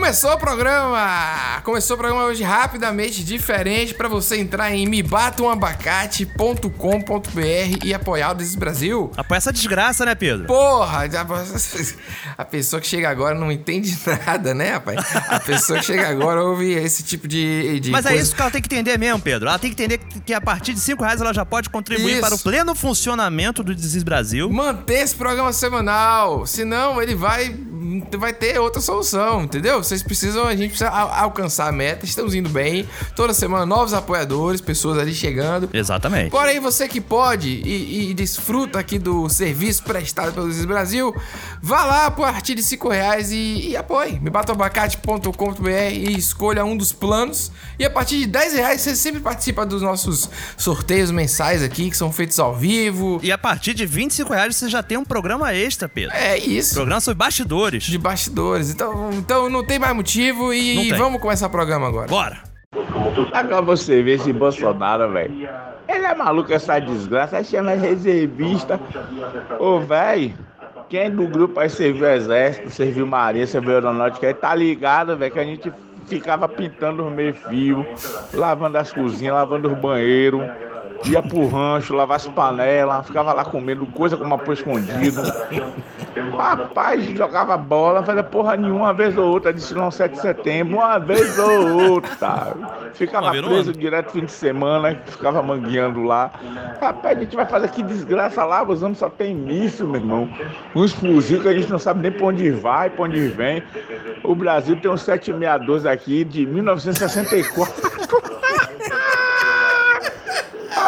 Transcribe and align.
Começou 0.00 0.32
o 0.32 0.38
programa! 0.38 1.60
Começou 1.62 1.94
o 1.94 1.98
programa 1.98 2.24
hoje 2.24 2.42
rapidamente, 2.42 3.22
diferente, 3.22 3.92
para 3.92 4.08
você 4.08 4.38
entrar 4.38 4.74
em 4.74 4.86
mebatamabacate.com.br 4.86 7.84
e 7.84 7.92
apoiar 7.92 8.30
o 8.30 8.34
Desis 8.34 8.54
Brasil. 8.54 9.12
Apoia 9.14 9.36
essa 9.36 9.52
desgraça, 9.52 10.06
né, 10.06 10.14
Pedro? 10.14 10.46
Porra, 10.46 11.04
a 12.38 12.44
pessoa 12.46 12.80
que 12.80 12.86
chega 12.86 13.10
agora 13.10 13.34
não 13.34 13.52
entende 13.52 13.94
nada, 14.26 14.54
né, 14.54 14.70
rapaz? 14.70 15.04
A 15.28 15.38
pessoa 15.38 15.78
que 15.78 15.84
chega 15.84 16.08
agora 16.08 16.42
ouve 16.42 16.72
esse 16.72 17.02
tipo 17.02 17.28
de. 17.28 17.78
de 17.80 17.90
Mas 17.90 18.06
é 18.06 18.08
coisa. 18.08 18.24
isso 18.24 18.34
que 18.34 18.40
ela 18.40 18.50
tem 18.50 18.62
que 18.62 18.74
entender 18.74 18.98
mesmo, 18.98 19.20
Pedro. 19.20 19.50
Ela 19.50 19.58
tem 19.58 19.70
que 19.70 19.82
entender 19.82 20.00
que 20.24 20.32
a 20.32 20.40
partir 20.40 20.72
de 20.72 20.80
5 20.80 21.04
reais 21.04 21.20
ela 21.20 21.34
já 21.34 21.44
pode 21.44 21.68
contribuir 21.68 22.12
Isso. 22.12 22.20
para 22.22 22.34
o 22.34 22.38
pleno 22.38 22.74
funcionamento 22.74 23.62
do 23.62 23.74
Desis 23.74 24.02
Brasil. 24.02 24.48
Manter 24.48 25.02
esse 25.02 25.14
programa 25.14 25.52
semanal, 25.52 26.46
senão 26.46 27.02
ele 27.02 27.14
vai 27.14 27.54
vai 28.18 28.32
ter 28.32 28.58
outra 28.60 28.80
solução, 28.80 29.42
entendeu? 29.42 29.82
Vocês 29.82 30.02
precisam, 30.02 30.44
a 30.46 30.54
gente 30.56 30.68
precisa 30.70 30.88
al- 30.90 31.12
alcançar 31.12 31.68
a 31.68 31.72
meta, 31.72 32.04
estamos 32.04 32.34
indo 32.34 32.48
bem, 32.48 32.86
toda 33.16 33.32
semana 33.34 33.64
novos 33.66 33.92
apoiadores, 33.94 34.60
pessoas 34.60 34.98
ali 34.98 35.14
chegando. 35.14 35.68
Exatamente. 35.72 36.30
Porém, 36.30 36.60
você 36.60 36.86
que 36.88 37.00
pode 37.00 37.48
e, 37.48 38.10
e 38.10 38.14
desfruta 38.14 38.78
aqui 38.78 38.98
do 38.98 39.28
serviço 39.28 39.82
prestado 39.82 40.32
pelo 40.32 40.46
Desis 40.46 40.64
Brasil, 40.64 41.14
vá 41.62 41.84
lá 41.84 42.06
a 42.06 42.10
partir 42.10 42.54
de 42.54 42.62
5 42.62 42.88
reais 42.88 43.32
e, 43.32 43.70
e 43.70 43.76
apoie. 43.76 44.18
mebatabacate.com.br 44.20 45.68
e 45.92 46.16
escolha 46.16 46.64
um 46.64 46.76
dos 46.76 46.92
planos. 46.92 47.50
E 47.78 47.84
a 47.84 47.90
partir 47.90 48.18
de 48.18 48.26
10 48.26 48.52
reais 48.54 48.80
você 48.80 48.94
sempre 48.96 49.20
participa 49.20 49.64
dos 49.64 49.82
nossos 49.82 50.28
sorteios 50.56 51.10
mensais 51.10 51.62
aqui, 51.62 51.90
que 51.90 51.96
são 51.96 52.12
feitos 52.12 52.38
ao 52.38 52.54
vivo. 52.54 53.20
E 53.22 53.32
a 53.32 53.38
partir 53.38 53.74
de 53.74 53.86
25 53.86 54.32
reais 54.32 54.56
você 54.56 54.68
já 54.68 54.82
tem 54.82 54.98
um 54.98 55.04
programa 55.04 55.52
extra, 55.54 55.88
Pedro. 55.88 56.14
É 56.14 56.38
isso. 56.38 56.74
Programa 56.74 57.00
sobre 57.00 57.18
bastidores. 57.18 57.84
De 57.90 57.98
bastidores. 57.98 58.70
Então, 58.70 59.10
então 59.12 59.50
não 59.50 59.64
tem 59.64 59.78
mais 59.78 59.94
motivo 59.94 60.52
e 60.52 60.92
vamos 60.92 61.20
começar 61.20 61.46
o 61.46 61.50
programa 61.50 61.88
agora. 61.88 62.08
Bora. 62.08 62.38
Agora 63.32 63.62
você 63.62 64.02
vê 64.02 64.12
esse 64.12 64.32
Bolsonaro, 64.32 65.12
velho. 65.12 65.48
Ele 65.88 66.06
é 66.06 66.14
maluco, 66.14 66.52
essa 66.52 66.78
desgraça. 66.78 67.38
Aí 67.38 67.44
chama 67.44 67.72
reservista. 67.72 68.80
Ô, 69.58 69.80
velho, 69.80 70.34
quem 70.88 71.00
é 71.00 71.10
do 71.10 71.26
grupo 71.26 71.58
aí 71.58 71.68
serviu 71.68 72.08
exército, 72.08 72.70
serviu 72.70 73.06
marinha, 73.06 73.46
serviu 73.46 73.74
aeronáutica, 73.74 74.26
aí 74.26 74.34
tá 74.34 74.54
ligado, 74.54 75.16
velho, 75.16 75.32
que 75.32 75.38
a 75.38 75.44
gente 75.44 75.72
ficava 76.06 76.48
pintando 76.48 77.06
os 77.06 77.12
meio-fio, 77.12 77.86
lavando 78.34 78.78
as 78.78 78.92
cozinhas, 78.92 79.34
lavando 79.34 79.72
os 79.72 79.78
banheiros. 79.78 80.42
Ia 81.04 81.22
pro 81.22 81.46
rancho, 81.48 81.94
lavar 81.94 82.16
as 82.16 82.26
panelas, 82.26 83.06
ficava 83.06 83.32
lá 83.32 83.44
comendo 83.44 83.86
coisa 83.86 84.16
como 84.16 84.34
apoio 84.34 84.54
escondido. 84.54 85.22
Rapaz, 86.36 87.04
jogava 87.16 87.56
bola, 87.56 88.02
fazia 88.02 88.22
porra 88.22 88.56
nenhuma, 88.56 88.86
uma 88.86 88.92
vez 88.92 89.16
ou 89.16 89.26
outra, 89.26 89.52
disse 89.52 89.72
não 89.74 89.90
7 89.90 90.12
de 90.12 90.20
setembro, 90.20 90.76
uma 90.76 90.98
vez 90.98 91.38
ou 91.38 91.92
outra. 91.92 92.54
Ficava 92.94 93.30
preso 93.30 93.72
direto 93.72 94.12
fim 94.12 94.24
de 94.24 94.32
semana, 94.32 95.00
ficava 95.06 95.42
mangueando 95.42 96.02
lá. 96.02 96.30
Rapaz, 96.80 97.16
a 97.16 97.20
gente 97.20 97.36
vai 97.36 97.46
fazer 97.46 97.68
que 97.68 97.82
desgraça 97.82 98.44
lá, 98.44 98.62
os 98.62 98.82
homens 98.82 98.98
só 98.98 99.08
tem 99.08 99.34
míssil, 99.34 99.86
meu 99.86 100.00
irmão. 100.00 100.28
Uns 100.74 100.92
fuzil 100.92 101.40
que 101.40 101.48
a 101.48 101.52
gente 101.52 101.70
não 101.70 101.78
sabe 101.78 102.02
nem 102.02 102.12
pra 102.12 102.26
onde 102.26 102.50
vai, 102.50 102.90
pra 102.90 103.04
onde 103.04 103.28
vem. 103.28 103.62
O 104.22 104.34
Brasil 104.34 104.76
tem 104.76 104.90
um 104.90 104.96
762 104.96 105.86
aqui 105.86 106.24
de 106.24 106.44
1964. 106.46 108.29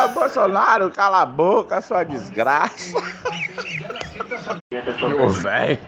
Ah, 0.02 0.08
Bolsonaro, 0.08 0.90
cala 0.90 1.22
a 1.22 1.26
boca, 1.26 1.80
sua 1.80 2.02
desgraça. 2.02 2.98
Ô, 5.20 5.28
velho, 5.28 5.78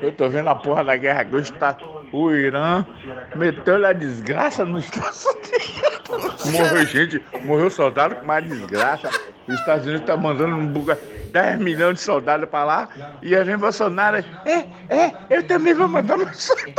eu 0.00 0.12
tô 0.12 0.28
vendo 0.28 0.48
a 0.48 0.54
porra 0.54 0.84
da 0.84 0.96
guerra 0.96 1.26
hoje 1.32 1.52
tá. 1.54 1.76
O 2.12 2.30
Irã 2.30 2.86
meteu 3.34 3.84
a 3.84 3.92
desgraça 3.92 4.64
nos 4.64 4.84
Estados 4.84 5.26
Unidos. 5.26 6.52
Morreu 6.52 6.86
gente, 6.86 7.24
morreu 7.42 7.68
soldado 7.68 8.14
com 8.14 8.24
mais 8.24 8.44
desgraça. 8.46 9.10
Os 9.48 9.58
Estados 9.58 9.86
Unidos 9.86 10.06
tá 10.06 10.16
mandando 10.16 10.54
um 10.54 10.68
buga 10.68 10.96
10 11.32 11.58
milhões 11.58 11.98
de 11.98 12.04
soldados 12.04 12.48
pra 12.48 12.62
lá. 12.62 12.88
E 13.20 13.34
aí 13.34 13.42
vem 13.42 13.58
Bolsonaro. 13.58 14.24
É, 14.44 14.66
é, 14.88 15.12
eu 15.28 15.42
também 15.42 15.74
vou 15.74 15.88
mandar 15.88 16.16
meus 16.16 16.44
soldados. 16.44 16.74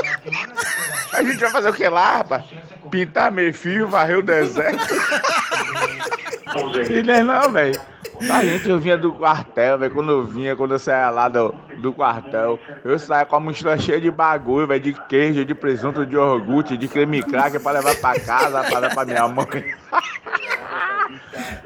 A 1.11 1.21
gente 1.21 1.39
vai 1.39 1.49
fazer 1.49 1.69
o 1.69 1.73
que 1.73 1.89
lá, 1.89 2.17
rapaz? 2.19 2.45
Pintar 2.89 3.33
meio 3.33 3.53
fio, 3.53 3.85
varrer 3.89 4.19
o 4.19 4.23
deserto. 4.23 4.95
E 6.89 7.03
nem 7.03 7.23
não, 7.23 7.51
velho. 7.51 7.79
A 8.31 8.43
gente, 8.43 8.69
eu 8.69 8.79
vinha 8.79 8.97
do 8.97 9.11
quartel, 9.11 9.77
velho. 9.77 9.93
Quando 9.93 10.11
eu 10.11 10.23
vinha, 10.23 10.55
quando 10.55 10.73
eu 10.73 10.79
saía 10.79 11.09
lá 11.09 11.27
do, 11.27 11.53
do 11.77 11.91
quartel, 11.91 12.59
eu 12.83 12.97
saía 12.97 13.25
com 13.25 13.35
a 13.35 13.39
mochila 13.39 13.77
cheia 13.77 13.99
de 13.99 14.09
bagulho, 14.09 14.67
velho. 14.67 14.81
De 14.81 14.93
queijo, 14.93 15.43
de 15.43 15.53
presunto, 15.53 16.05
de 16.05 16.15
iogurte, 16.15 16.77
de 16.77 16.87
creme 16.87 17.21
cracker 17.21 17.61
pra 17.61 17.73
levar 17.73 17.95
pra 17.95 18.19
casa, 18.19 18.63
pra 18.63 18.79
dar 18.79 18.93
pra 18.93 19.05
minha 19.05 19.27
mãe. 19.27 19.45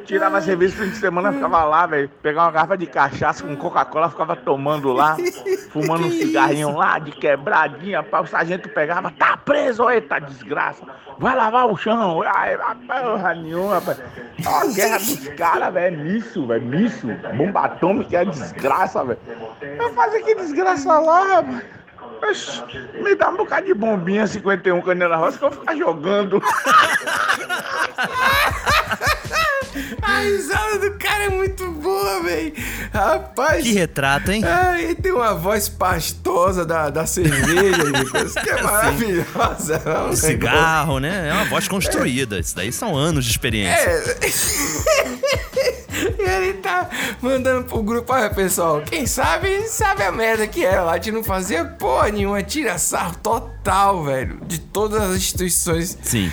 Tirava 0.05 0.41
serviço 0.41 0.77
no 0.77 0.85
fim 0.85 0.91
de 0.91 0.97
semana, 0.97 1.31
ficava 1.31 1.63
lá, 1.63 1.85
velho. 1.85 2.09
Pegava 2.21 2.47
uma 2.47 2.51
garrafa 2.51 2.77
de 2.77 2.87
cachaça 2.87 3.43
com 3.43 3.55
Coca-Cola, 3.55 4.09
ficava 4.09 4.35
tomando 4.35 4.91
lá, 4.91 5.15
fumando 5.71 6.07
um 6.07 6.11
cigarrinho 6.11 6.75
lá, 6.75 6.99
de 6.99 7.11
quebradinha. 7.11 8.01
Pá, 8.01 8.21
o 8.21 8.27
sargento 8.27 8.69
pegava, 8.69 9.11
tá 9.11 9.37
preso, 9.37 9.89
eita 9.89 10.19
desgraça. 10.19 10.83
Vai 11.17 11.35
lavar 11.35 11.67
o 11.67 11.77
chão. 11.77 12.21
Ai, 12.23 12.55
rapaz, 12.55 13.03
porra 13.03 13.35
nenhuma, 13.35 13.75
rapaz. 13.75 14.01
Ó, 14.45 14.59
a 14.59 14.65
guerra 14.73 14.97
dos 14.97 15.27
caras, 15.29 15.73
velho. 15.73 15.95
É 15.95 16.03
míssil, 16.03 16.47
velho. 16.47 16.65
Míssil. 16.65 17.15
Bomba 17.35 17.65
atômica 17.65 18.21
é 18.21 18.25
desgraça, 18.25 19.03
velho. 19.03 19.19
Eu 19.61 19.93
fazer 19.93 20.21
que 20.21 20.35
desgraça 20.35 20.99
lá, 20.99 21.23
rapaz. 21.35 21.63
Oxi, 22.21 22.61
Me 23.01 23.15
dá 23.15 23.29
um 23.29 23.37
bocado 23.37 23.65
de 23.65 23.73
bombinha 23.73 24.27
51 24.27 24.81
canela 24.81 25.15
rosa 25.15 25.37
que 25.37 25.45
eu 25.45 25.49
vou 25.49 25.59
ficar 25.59 25.75
jogando. 25.75 26.41
A 30.09 30.19
risada 30.21 30.79
do 30.79 30.97
cara 30.97 31.25
é 31.25 31.29
muito 31.29 31.69
boa, 31.71 32.21
velho. 32.23 32.53
Rapaz. 32.93 33.63
Que 33.63 33.73
retrato, 33.73 34.31
hein? 34.31 34.43
Ah, 34.45 34.79
ele 34.81 34.95
tem 34.95 35.11
uma 35.11 35.33
voz 35.35 35.69
pastosa 35.69 36.65
da, 36.65 36.89
da 36.89 37.05
cerveja, 37.05 37.83
Nicolas, 37.91 38.33
que 38.33 38.49
é 38.49 38.61
maravilhosa. 38.61 39.81
não, 39.85 39.91
Um 39.91 39.99
negócio- 40.05 40.15
cigarro, 40.27 40.99
né? 40.99 41.29
É 41.29 41.33
uma 41.33 41.45
voz 41.45 41.67
construída. 41.67 42.39
Isso 42.39 42.55
daí 42.55 42.71
são 42.71 42.95
anos 42.95 43.25
de 43.25 43.31
experiência. 43.31 43.89
É. 43.89 45.78
E 46.19 46.21
ele 46.21 46.53
tá 46.53 46.89
mandando 47.21 47.63
pro 47.65 47.81
grupo, 47.81 48.13
olha 48.13 48.29
pessoal, 48.29 48.81
quem 48.81 49.05
sabe, 49.05 49.63
sabe 49.67 50.03
a 50.03 50.11
merda 50.11 50.47
que 50.47 50.65
é 50.65 50.79
lá 50.79 50.97
de 50.97 51.11
não 51.11 51.23
fazer 51.23 51.65
porra 51.77 52.09
nenhuma, 52.09 52.41
tira 52.43 52.77
sarro 52.77 53.15
total, 53.21 54.03
velho, 54.03 54.39
de 54.45 54.59
todas 54.59 55.01
as 55.01 55.15
instituições 55.17 55.97
Sim. 56.01 56.31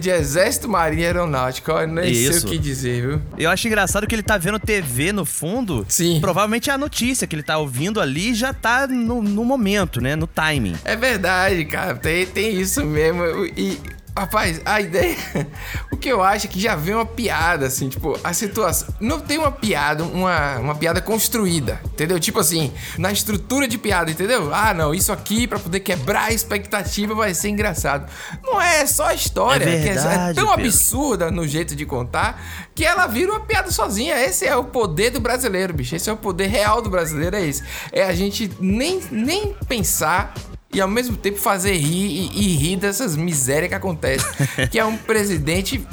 de 0.00 0.10
exército, 0.10 0.68
marinha 0.68 1.02
e 1.02 1.06
aeronáutica, 1.06 1.74
olha, 1.74 1.86
nem 1.86 2.14
sei 2.14 2.28
Isso. 2.28 2.46
o 2.46 2.50
que 2.50 2.58
dizer, 2.58 3.06
viu? 3.06 3.22
Eu 3.36 3.50
acho 3.50 3.66
engraçado 3.66 4.06
que 4.06 4.14
ele 4.14 4.22
tá 4.22 4.38
vendo 4.38 4.58
TV 4.58 5.12
no 5.12 5.24
fundo. 5.24 5.84
Sim. 5.88 6.20
Provavelmente 6.20 6.70
é 6.70 6.72
a 6.72 6.78
notícia 6.78 7.26
que 7.26 7.34
ele 7.34 7.42
tá 7.42 7.58
ouvindo 7.58 8.00
ali 8.00 8.34
já 8.34 8.52
tá 8.52 8.86
no, 8.86 9.22
no 9.22 9.44
momento, 9.44 10.00
né? 10.00 10.14
No 10.16 10.26
timing. 10.26 10.76
É 10.84 10.96
verdade, 10.96 11.64
cara, 11.64 11.94
tem, 11.94 12.26
tem 12.26 12.60
isso 12.60 12.84
mesmo, 12.84 13.24
e... 13.56 13.97
Rapaz, 14.18 14.60
a 14.64 14.80
ideia. 14.80 15.16
O 15.90 15.96
que 15.96 16.08
eu 16.08 16.22
acho 16.22 16.46
é 16.46 16.48
que 16.48 16.60
já 16.60 16.76
vem 16.76 16.94
uma 16.94 17.06
piada, 17.06 17.66
assim, 17.66 17.88
tipo, 17.88 18.16
a 18.22 18.32
situação. 18.32 18.88
Não 19.00 19.18
tem 19.18 19.36
uma 19.36 19.50
piada, 19.50 20.04
uma, 20.04 20.58
uma 20.58 20.74
piada 20.74 21.00
construída, 21.00 21.80
entendeu? 21.86 22.20
Tipo 22.20 22.38
assim, 22.38 22.72
na 22.96 23.10
estrutura 23.10 23.66
de 23.66 23.76
piada, 23.78 24.10
entendeu? 24.10 24.54
Ah, 24.54 24.72
não, 24.72 24.94
isso 24.94 25.10
aqui 25.10 25.46
pra 25.46 25.58
poder 25.58 25.80
quebrar 25.80 26.26
a 26.26 26.32
expectativa 26.32 27.14
vai 27.14 27.34
ser 27.34 27.48
engraçado. 27.48 28.08
Não 28.44 28.60
é, 28.60 28.82
é 28.82 28.86
só 28.86 29.06
a 29.06 29.14
história, 29.14 29.64
É 29.64 29.66
que 29.66 29.88
é, 29.88 29.90
é 29.90 29.94
verdade, 29.94 30.34
tão 30.36 30.48
Pedro. 30.48 30.64
absurda 30.64 31.30
no 31.30 31.48
jeito 31.48 31.74
de 31.74 31.84
contar 31.84 32.40
que 32.74 32.84
ela 32.84 33.06
vira 33.06 33.32
uma 33.32 33.40
piada 33.40 33.70
sozinha. 33.72 34.14
Esse 34.24 34.46
é 34.46 34.54
o 34.54 34.64
poder 34.64 35.10
do 35.10 35.20
brasileiro, 35.20 35.74
bicho. 35.74 35.96
Esse 35.96 36.08
é 36.08 36.12
o 36.12 36.16
poder 36.16 36.46
real 36.46 36.80
do 36.80 36.88
brasileiro, 36.90 37.34
é 37.34 37.44
esse. 37.44 37.64
É 37.90 38.04
a 38.04 38.12
gente 38.12 38.50
nem, 38.60 39.00
nem 39.10 39.54
pensar 39.66 40.32
e 40.72 40.80
ao 40.80 40.88
mesmo 40.88 41.16
tempo 41.16 41.38
fazer 41.38 41.72
rir 41.74 42.30
e, 42.34 42.52
e 42.52 42.56
rir 42.56 42.76
dessas 42.76 43.16
misérias 43.16 43.68
que 43.68 43.74
acontecem. 43.74 44.28
que 44.70 44.78
é 44.78 44.84
um 44.84 44.96
presidente. 44.96 45.86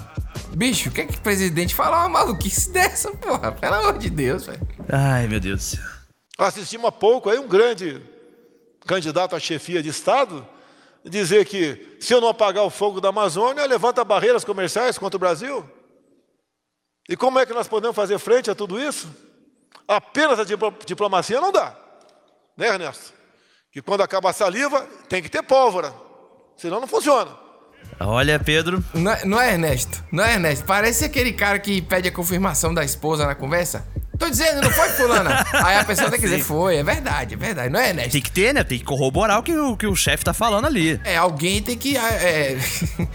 Bicho, 0.53 0.89
o 0.89 0.91
que 0.91 1.01
é 1.01 1.05
que 1.05 1.17
o 1.17 1.21
presidente 1.21 1.73
fala? 1.75 1.97
Uma 2.00 2.09
maluquice 2.09 2.71
dessa, 2.71 3.11
porra. 3.11 3.51
Pelo 3.51 3.75
amor 3.75 3.97
de 3.97 4.09
Deus, 4.09 4.45
velho. 4.45 4.61
Ai, 4.89 5.27
meu 5.27 5.39
Deus 5.39 5.59
do 5.59 5.63
céu. 5.77 5.83
Assistimos 6.38 6.88
há 6.88 6.91
pouco 6.91 7.29
aí 7.29 7.39
um 7.39 7.47
grande 7.47 8.01
candidato 8.85 9.35
à 9.35 9.39
chefia 9.39 9.81
de 9.81 9.89
Estado 9.89 10.45
dizer 11.03 11.45
que 11.45 11.97
se 12.00 12.13
eu 12.13 12.19
não 12.19 12.29
apagar 12.29 12.63
o 12.63 12.69
fogo 12.69 13.00
da 13.00 13.09
Amazônia, 13.09 13.65
levanta 13.65 14.03
barreiras 14.03 14.44
comerciais 14.44 14.97
contra 14.97 15.17
o 15.17 15.19
Brasil. 15.19 15.63
E 17.07 17.15
como 17.15 17.38
é 17.39 17.45
que 17.45 17.53
nós 17.53 17.67
podemos 17.67 17.95
fazer 17.95 18.17
frente 18.17 18.50
a 18.50 18.55
tudo 18.55 18.79
isso? 18.81 19.07
Apenas 19.88 20.39
a 20.39 20.44
diplo- 20.44 20.73
diplomacia 20.85 21.39
não 21.39 21.51
dá. 21.51 21.75
Né, 22.57 22.67
Ernesto? 22.67 23.13
Que 23.75 23.81
quando 23.81 24.00
acaba 24.00 24.30
a 24.30 24.33
saliva, 24.33 24.88
tem 25.10 25.22
que 25.22 25.27
ter 25.27 25.44
pólvora. 25.44 25.94
Senão 26.56 26.80
não 26.80 26.88
funciona. 26.88 27.31
Olha, 28.00 28.39
Pedro. 28.39 28.81
Não 28.94 29.12
é, 29.12 29.25
não 29.25 29.42
é 29.42 29.51
Ernesto? 29.51 30.01
Não 30.13 30.24
é 30.24 30.36
Ernesto? 30.36 30.63
Parece 30.63 31.04
aquele 31.04 31.33
cara 31.33 31.60
que 31.60 31.81
pede 31.81 32.07
a 32.07 32.12
confirmação 32.13 32.74
da 32.74 32.86
esposa 32.86 33.27
na 33.27 33.36
conversa. 33.36 33.86
Tô 34.17 34.29
dizendo, 34.29 34.62
não 34.62 34.71
foi 34.71 34.89
fulana. 34.89 35.45
Aí 35.53 35.77
a 35.77 35.83
pessoa 35.83 36.09
tem 36.09 36.19
que 36.19 36.25
dizer, 36.25 36.41
foi, 36.44 36.77
é 36.77 36.83
verdade, 36.83 37.33
é 37.33 37.38
verdade. 37.38 37.69
Não 37.69 37.79
é, 37.79 37.89
Ernesto? 37.89 38.12
Tem 38.12 38.21
que 38.21 38.31
ter, 38.31 38.53
né? 38.53 38.63
Tem 38.63 38.77
que 38.79 38.85
corroborar 38.85 39.39
o 39.39 39.44
que 39.44 39.56
o, 39.56 39.75
que 39.77 39.88
o 39.88 39.95
chefe 39.95 40.23
tá 40.23 40.33
falando 40.33 40.65
ali. 40.65 41.00
É, 41.03 41.17
alguém 41.17 41.62
tem 41.62 41.77
que 41.77 41.97
é, 41.97 42.57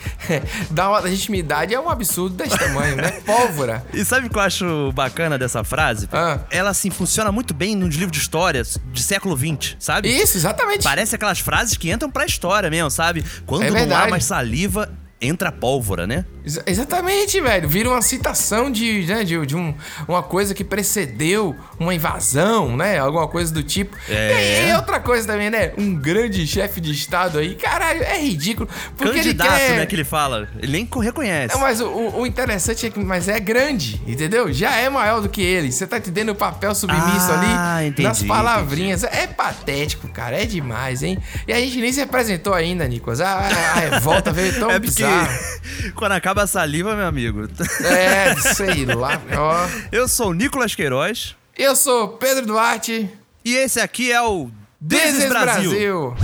dar 0.71 0.91
uma 0.91 1.01
legitimidade, 1.01 1.75
é 1.75 1.81
um 1.81 1.89
absurdo 1.89 2.37
desse 2.37 2.57
tamanho, 2.59 2.97
né? 2.97 3.11
Pólvora. 3.25 3.85
E 3.93 4.05
sabe 4.05 4.27
o 4.27 4.31
que 4.31 4.37
eu 4.37 4.43
acho 4.43 4.93
bacana 4.93 5.39
dessa 5.39 5.65
frase? 5.65 6.09
Ah. 6.13 6.41
Ela, 6.51 6.71
assim, 6.71 6.91
funciona 6.91 7.31
muito 7.33 7.55
bem 7.55 7.75
nos 7.75 7.95
livros 7.95 8.13
de 8.13 8.19
histórias 8.19 8.79
de 8.93 9.03
século 9.03 9.37
XX, 9.37 9.77
sabe? 9.79 10.09
Isso, 10.09 10.37
exatamente. 10.37 10.83
Parece 10.83 11.15
aquelas 11.15 11.39
frases 11.39 11.77
que 11.77 11.91
entram 11.91 12.11
pra 12.11 12.25
história 12.25 12.71
mesmo, 12.71 12.91
sabe? 12.91 13.25
Quando 13.47 13.65
É 13.65 13.87
não 13.87 13.97
há 13.97 14.09
mais 14.09 14.25
saliva, 14.25 14.91
entra 15.21 15.53
pólvora, 15.53 16.07
né? 16.07 16.25
Exa- 16.45 16.63
Exatamente, 16.67 17.41
velho. 17.41 17.69
Vira 17.69 17.91
uma 17.91 18.01
citação 18.01 18.71
de, 18.71 19.05
né, 19.07 19.23
de, 19.25 19.45
de 19.45 19.55
um, 19.55 19.75
uma 20.09 20.23
coisa 20.23 20.55
que 20.55 20.65
precedeu 20.65 21.55
uma 21.79 21.95
invasão, 21.95 22.77
né? 22.77 22.99
Alguma 22.99 23.29
coisa 23.29 23.53
do 23.53 23.63
tipo. 23.63 23.95
É. 24.09 24.65
E, 24.67 24.71
e 24.71 24.75
outra 24.75 24.99
coisa 24.99 25.27
também, 25.27 25.51
né? 25.51 25.73
Um 25.77 25.95
grande 25.95 26.47
chefe 26.47 26.81
de 26.81 26.91
Estado 26.93 27.39
aí. 27.39 27.55
Caralho, 27.55 28.03
é 28.03 28.19
ridículo. 28.21 28.69
Porque 28.97 29.19
Candidato, 29.19 29.51
ele 29.53 29.59
quer... 29.69 29.77
né, 29.77 29.87
que 29.87 29.95
ele 29.95 30.05
fala. 30.05 30.49
Ele 30.59 30.73
nem 30.73 30.89
reconhece. 31.03 31.55
Não, 31.55 31.61
mas 31.61 31.81
o, 31.81 31.89
o- 31.89 32.27
interessante 32.27 32.87
é 32.87 32.91
que 32.91 32.99
mas 32.99 33.29
é 33.29 33.39
grande, 33.39 34.01
entendeu? 34.07 34.51
Já 34.53 34.75
é 34.77 34.89
maior 34.89 35.21
do 35.21 35.29
que 35.29 35.43
ele. 35.43 35.71
Você 35.71 35.87
tá 35.87 35.99
entendendo 35.99 36.31
o 36.31 36.35
papel 36.35 36.75
submisso 36.75 37.31
Ah, 37.31 37.77
ali 37.77 37.89
entendi, 37.89 38.09
nas 38.09 38.23
palavrinhas. 38.23 39.05
É 39.05 39.27
patético, 39.27 40.09
cara. 40.09 40.41
É 40.41 40.47
demais, 40.47 41.03
hein? 41.03 41.19
E 41.47 41.53
a 41.53 41.61
gente 41.61 41.79
nem 41.79 41.93
se 41.93 42.01
apresentou 42.01 42.55
ainda, 42.55 42.89
Nicolas. 42.89 43.21
A, 43.21 43.29
a- 43.29 43.47
a 43.49 43.75
revolta 43.81 44.33
veio 44.33 44.59
tão 44.59 44.71
é 44.73 44.79
bizarra. 44.79 45.10
quando 45.95 46.13
acaba 46.13 46.43
a 46.43 46.47
saliva, 46.47 46.95
meu 46.97 47.07
amigo. 47.07 47.49
É, 47.85 48.35
sei 48.37 48.85
lá. 48.87 49.21
Ó. 49.37 49.69
Eu 49.93 50.07
sou 50.09 50.29
o 50.31 50.35
Nicolas 50.35 50.75
Queiroz 50.75 51.35
Eu 51.57 51.75
sou 51.77 52.09
Pedro 52.09 52.47
Duarte. 52.47 53.09
e 53.45 53.55
esse 53.57 53.81
aqui 53.81 54.11
é 54.13 54.23
o 54.23 54.51
This 54.87 55.03
This 55.03 55.15
is 55.19 55.25
is 55.25 55.29
Brasil. 55.29 55.71
Brasil. 55.71 56.17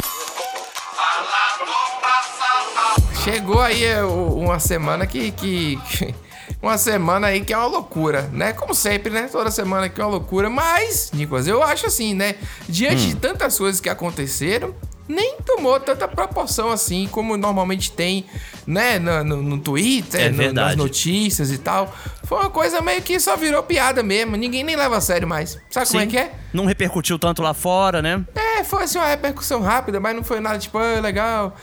Chegou 3.24 3.60
aí 3.60 3.84
é, 3.84 4.02
uma 4.04 4.58
semana 4.58 5.06
que, 5.06 5.30
que. 5.32 5.78
Uma 6.62 6.78
semana 6.78 7.26
aí 7.26 7.44
que 7.44 7.52
é 7.52 7.56
uma 7.56 7.66
loucura, 7.66 8.22
né? 8.32 8.52
Como 8.52 8.74
sempre, 8.74 9.10
né? 9.12 9.28
Toda 9.30 9.50
semana 9.50 9.88
que 9.88 10.00
é 10.00 10.04
uma 10.04 10.10
loucura. 10.12 10.48
Mas, 10.48 11.10
Nicolas, 11.12 11.46
eu 11.46 11.62
acho 11.62 11.86
assim, 11.86 12.14
né? 12.14 12.36
Diante 12.68 13.04
Hum. 13.04 13.08
de 13.10 13.16
tantas 13.16 13.58
coisas 13.58 13.80
que 13.80 13.88
aconteceram, 13.88 14.74
nem 15.08 15.36
tomou 15.44 15.78
tanta 15.80 16.06
proporção 16.08 16.70
assim 16.70 17.06
como 17.10 17.36
normalmente 17.36 17.92
tem, 17.92 18.24
né? 18.66 18.98
No, 18.98 19.22
no, 19.24 19.42
no 19.42 19.58
Twitter, 19.58 20.20
É 20.20 20.28
no- 20.30 20.52
nas 20.52 20.76
notícias 20.76 21.50
e 21.52 21.58
tal. 21.58 21.94
Foi 22.24 22.38
uma 22.40 22.50
coisa 22.50 22.80
meio 22.80 23.00
que 23.02 23.20
só 23.20 23.36
virou 23.36 23.62
piada 23.62 24.02
mesmo. 24.02 24.36
Ninguém 24.36 24.64
nem 24.64 24.74
leva 24.76 24.96
a 24.96 25.00
sério 25.00 25.28
mais. 25.28 25.58
Sabe 25.70 25.86
como 25.86 26.00
é 26.00 26.04
Sim. 26.04 26.10
que 26.10 26.18
é? 26.18 26.32
Não 26.52 26.66
repercutiu 26.66 27.18
tanto 27.18 27.40
lá 27.42 27.54
fora, 27.54 28.02
né? 28.02 28.24
É, 28.34 28.64
foi 28.64 28.82
assim 28.84 28.98
uma 28.98 29.06
repercussão 29.06 29.60
rápida, 29.60 30.00
mas 30.00 30.16
não 30.16 30.24
foi 30.24 30.40
nada 30.40 30.58
tipo, 30.58 30.76
ah, 30.78 31.00
legal. 31.00 31.54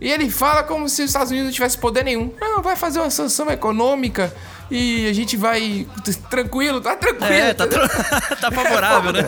E 0.00 0.10
ele 0.10 0.28
fala 0.30 0.62
como 0.62 0.88
se 0.88 1.02
os 1.02 1.10
Estados 1.10 1.30
Unidos 1.30 1.48
não 1.48 1.54
tivesse 1.54 1.78
poder 1.78 2.04
nenhum. 2.04 2.32
Não, 2.40 2.62
vai 2.62 2.74
fazer 2.76 2.98
uma 3.00 3.10
sanção 3.10 3.50
econômica 3.50 4.32
e 4.70 5.06
a 5.08 5.12
gente 5.12 5.36
vai 5.36 5.86
tranquilo, 6.30 6.80
tá 6.80 6.96
tranquilo. 6.96 7.32
É, 7.32 7.54
tá, 7.54 7.66
tro- 7.66 7.88
tá 8.40 8.50
favorável, 8.50 9.12
né? 9.12 9.20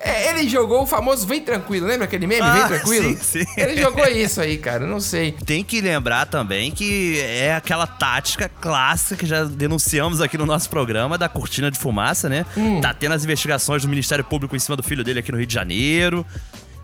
É, 0.00 0.30
ele 0.30 0.48
jogou 0.48 0.82
o 0.82 0.86
famoso 0.86 1.26
vem 1.26 1.40
tranquilo, 1.40 1.86
lembra 1.86 2.04
aquele 2.04 2.26
meme? 2.26 2.42
vem 2.50 2.62
Ah, 2.62 2.68
tranquilo? 2.68 3.16
sim, 3.16 3.44
sim. 3.44 3.52
Ele 3.56 3.80
jogou 3.80 4.06
isso 4.06 4.40
aí, 4.40 4.58
cara, 4.58 4.86
não 4.86 5.00
sei. 5.00 5.32
Tem 5.44 5.62
que 5.64 5.80
lembrar 5.80 6.26
também 6.26 6.70
que 6.70 7.20
é 7.20 7.54
aquela 7.54 7.86
tática 7.86 8.48
clássica 8.48 9.16
que 9.16 9.26
já 9.26 9.44
denunciamos 9.44 10.20
aqui 10.20 10.36
no 10.38 10.46
nosso 10.46 10.68
programa 10.68 11.16
da 11.18 11.28
cortina 11.28 11.70
de 11.70 11.78
fumaça, 11.78 12.28
né? 12.28 12.44
Hum. 12.56 12.80
Tá 12.80 12.92
tendo 12.94 13.12
as 13.12 13.24
investigações 13.24 13.82
do 13.82 13.88
Ministério 13.88 14.24
Público 14.24 14.54
em 14.54 14.58
cima 14.58 14.76
do 14.76 14.82
filho 14.82 15.02
dele 15.02 15.20
aqui 15.20 15.32
no 15.32 15.38
Rio 15.38 15.46
de 15.46 15.54
Janeiro. 15.54 16.24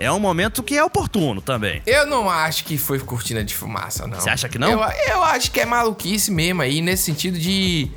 É 0.03 0.11
um 0.11 0.19
momento 0.19 0.65
que 0.65 0.77
é 0.77 0.83
oportuno 0.83 1.41
também. 1.41 1.81
Eu 1.87 2.07
não 2.07 2.29
acho 2.29 2.65
que 2.65 2.77
foi 2.77 2.99
cortina 2.99 3.45
de 3.45 3.55
fumaça, 3.55 4.05
não. 4.05 4.19
Você 4.19 4.31
acha 4.31 4.49
que 4.49 4.59
não? 4.59 4.69
Eu, 4.69 4.81
eu 5.09 5.23
acho 5.23 5.53
que 5.53 5.61
é 5.61 5.65
maluquice 5.65 6.31
mesmo 6.33 6.61
aí, 6.61 6.81
nesse 6.81 7.05
sentido 7.05 7.39
de. 7.39 7.89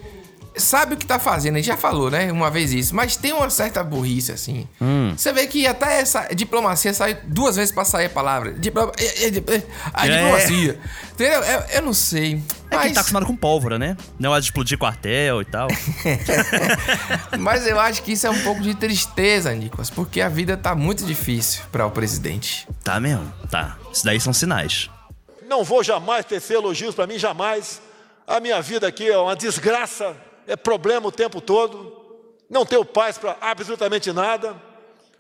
Sabe 0.58 0.94
o 0.96 0.98
que 0.98 1.06
tá 1.06 1.20
fazendo, 1.20 1.56
a 1.56 1.58
gente 1.58 1.68
já 1.68 1.76
falou, 1.78 2.10
né? 2.10 2.32
Uma 2.32 2.50
vez 2.50 2.72
isso, 2.72 2.96
mas 2.96 3.16
tem 3.16 3.34
uma 3.34 3.50
certa 3.50 3.84
burrice, 3.84 4.32
assim. 4.32 4.68
Hum. 4.82 5.14
Você 5.18 5.34
vê 5.34 5.48
que 5.48 5.68
até 5.68 6.00
essa 6.00 6.28
diplomacia 6.34 6.94
sai 6.94 7.14
duas 7.26 7.56
vezes 7.58 7.74
pra 7.74 7.84
sair 7.84 8.06
a 8.06 8.10
palavra. 8.10 8.54
Diploma, 8.54 8.92
é, 8.98 9.26
é, 9.26 9.28
é, 9.28 9.64
a 9.94 10.08
É. 10.08 10.18
diplomacia. 10.18 10.80
Entendeu? 11.14 11.44
Eu, 11.44 11.60
eu 11.76 11.82
não 11.82 11.94
sei. 11.94 12.42
É 12.66 12.70
que 12.70 12.76
Mas, 12.76 12.94
tá 12.94 13.00
acostumado 13.02 13.26
com 13.26 13.36
pólvora, 13.36 13.78
né? 13.78 13.96
Não 14.20 14.36
é 14.36 14.40
de 14.40 14.46
explodir 14.46 14.78
quartel 14.78 15.42
e 15.42 15.46
tal. 15.46 15.68
mas 17.40 17.68
eu 17.68 17.80
acho 17.80 18.02
que 18.04 18.12
isso 18.14 18.28
é 18.28 18.30
um 18.30 18.42
pouco 18.44 18.62
de 18.62 18.76
tristeza, 18.76 19.54
Nicolas, 19.54 19.90
porque 19.90 20.22
a 20.22 20.30
vida 20.30 20.58
tá 20.58 20.76
muito 20.76 21.06
difícil 21.06 21.64
para 21.72 21.86
o 21.86 21.92
presidente. 21.92 22.68
tá 22.84 23.00
mesmo? 23.00 23.32
Tá. 23.50 23.78
Isso 23.92 24.06
daí 24.06 24.20
são 24.20 24.34
sinais. 24.34 24.90
Não 25.48 25.64
vou 25.64 25.84
jamais 25.84 26.26
tecer 26.26 26.56
elogios 26.56 26.96
para 26.96 27.06
mim, 27.08 27.20
jamais. 27.20 27.82
A 28.28 28.40
minha 28.40 28.62
vida 28.62 28.88
aqui 28.88 29.08
é 29.08 29.18
uma 29.18 29.36
desgraça, 29.36 30.16
é 30.48 30.56
problema 30.56 31.08
o 31.08 31.12
tempo 31.12 31.42
todo. 31.42 32.06
Não 32.50 32.66
tenho 32.66 32.86
paz 32.86 33.18
para 33.18 33.38
absolutamente 33.42 34.12
nada. 34.12 34.56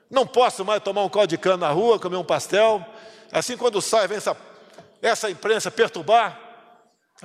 Não 0.10 0.26
posso 0.26 0.64
mais 0.64 0.82
tomar 0.84 1.04
um 1.04 1.10
caldo 1.10 1.30
de 1.30 1.38
cana 1.38 1.58
na 1.58 1.70
rua, 1.70 2.00
comer 2.00 2.18
um 2.18 2.24
pastel. 2.24 2.86
Assim, 3.32 3.58
quando 3.58 3.82
sai, 3.82 4.08
vem 4.08 4.18
essa, 4.18 4.38
essa 5.02 5.30
imprensa 5.30 5.72
perturbar, 5.72 6.40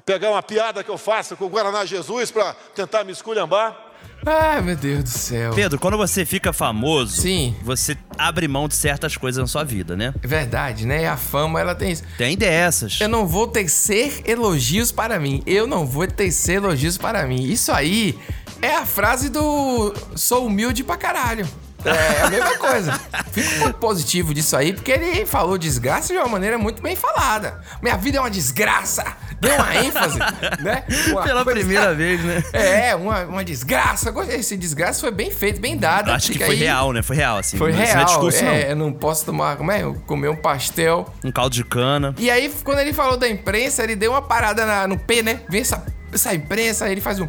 pegar 0.04 0.30
uma 0.30 0.42
piada 0.42 0.82
que 0.82 0.90
eu 0.90 0.98
faço 0.98 1.36
com 1.36 1.44
o 1.44 1.48
Guaraná 1.48 1.84
Jesus 1.84 2.30
para 2.30 2.54
tentar 2.74 3.04
me 3.04 3.12
esculhambar. 3.12 3.89
Ai, 4.24 4.60
meu 4.60 4.76
Deus 4.76 5.02
do 5.04 5.08
céu. 5.08 5.52
Pedro, 5.54 5.78
quando 5.78 5.96
você 5.96 6.24
fica 6.24 6.52
famoso, 6.52 7.22
Sim. 7.22 7.54
você 7.62 7.96
abre 8.18 8.46
mão 8.46 8.68
de 8.68 8.74
certas 8.74 9.16
coisas 9.16 9.40
na 9.40 9.46
sua 9.46 9.64
vida, 9.64 9.96
né? 9.96 10.14
É 10.22 10.26
verdade, 10.26 10.86
né? 10.86 11.02
E 11.02 11.06
a 11.06 11.16
fama, 11.16 11.60
ela 11.60 11.74
tem 11.74 11.92
isso. 11.92 12.02
Tem 12.18 12.36
dessas. 12.36 13.00
Eu 13.00 13.08
não 13.08 13.26
vou 13.26 13.46
tecer 13.48 14.22
elogios 14.26 14.92
para 14.92 15.18
mim. 15.18 15.42
Eu 15.46 15.66
não 15.66 15.86
vou 15.86 16.06
tecer 16.06 16.56
elogios 16.56 16.98
para 16.98 17.26
mim. 17.26 17.42
Isso 17.44 17.72
aí 17.72 18.18
é 18.60 18.76
a 18.76 18.84
frase 18.84 19.30
do 19.30 19.94
sou 20.14 20.46
humilde 20.46 20.84
pra 20.84 20.96
caralho. 20.96 21.48
É 21.84 22.22
a 22.22 22.30
mesma 22.30 22.58
coisa. 22.58 23.00
Fico 23.32 23.54
muito 23.60 23.78
positivo 23.78 24.34
disso 24.34 24.56
aí, 24.56 24.72
porque 24.72 24.90
ele 24.92 25.24
falou 25.26 25.56
desgraça 25.58 26.12
de 26.12 26.18
uma 26.18 26.28
maneira 26.28 26.58
muito 26.58 26.82
bem 26.82 26.96
falada. 26.96 27.60
Minha 27.82 27.96
vida 27.96 28.18
é 28.18 28.20
uma 28.20 28.30
desgraça. 28.30 29.04
Deu 29.40 29.54
uma 29.54 29.74
ênfase, 29.76 30.18
né? 30.60 30.84
Uma 31.08 31.22
Pela 31.22 31.44
coisa- 31.44 31.60
primeira 31.60 31.94
vez, 31.94 32.22
né? 32.22 32.42
É, 32.52 32.94
uma, 32.94 33.20
uma 33.24 33.44
desgraça. 33.44 34.12
Esse 34.28 34.56
desgraça 34.56 35.00
foi 35.00 35.10
bem 35.10 35.30
feito, 35.30 35.60
bem 35.60 35.76
dado. 35.76 36.10
Acho 36.10 36.32
que 36.32 36.38
foi 36.38 36.50
aí. 36.54 36.56
real, 36.60 36.92
né? 36.92 37.02
Foi 37.02 37.16
real, 37.16 37.38
assim. 37.38 37.56
Foi 37.56 37.72
real. 37.72 37.94
Não 37.94 38.02
é 38.02 38.04
discurso, 38.04 38.44
é, 38.44 38.72
eu 38.72 38.76
não 38.76 38.92
posso 38.92 39.24
tomar, 39.24 39.56
como 39.56 39.72
é? 39.72 39.82
Comer 40.06 40.28
um 40.28 40.36
pastel. 40.36 41.10
não. 41.22 41.30
Um 41.30 41.32
caldo 41.32 41.54
de 41.54 41.64
cana. 41.64 42.14
E 42.18 42.30
aí, 42.30 42.52
quando 42.62 42.80
ele 42.80 42.92
falou 42.92 43.16
da 43.16 43.28
imprensa, 43.28 43.82
ele 43.82 43.96
deu 43.96 44.10
uma 44.12 44.22
parada 44.22 44.66
na- 44.66 44.86
no 44.86 44.98
P, 44.98 45.22
né? 45.22 45.40
Vem 45.48 45.62
essa, 45.62 45.84
essa 46.12 46.34
imprensa, 46.34 46.84
aí 46.84 46.92
ele 46.92 47.00
faz 47.00 47.18
um. 47.20 47.28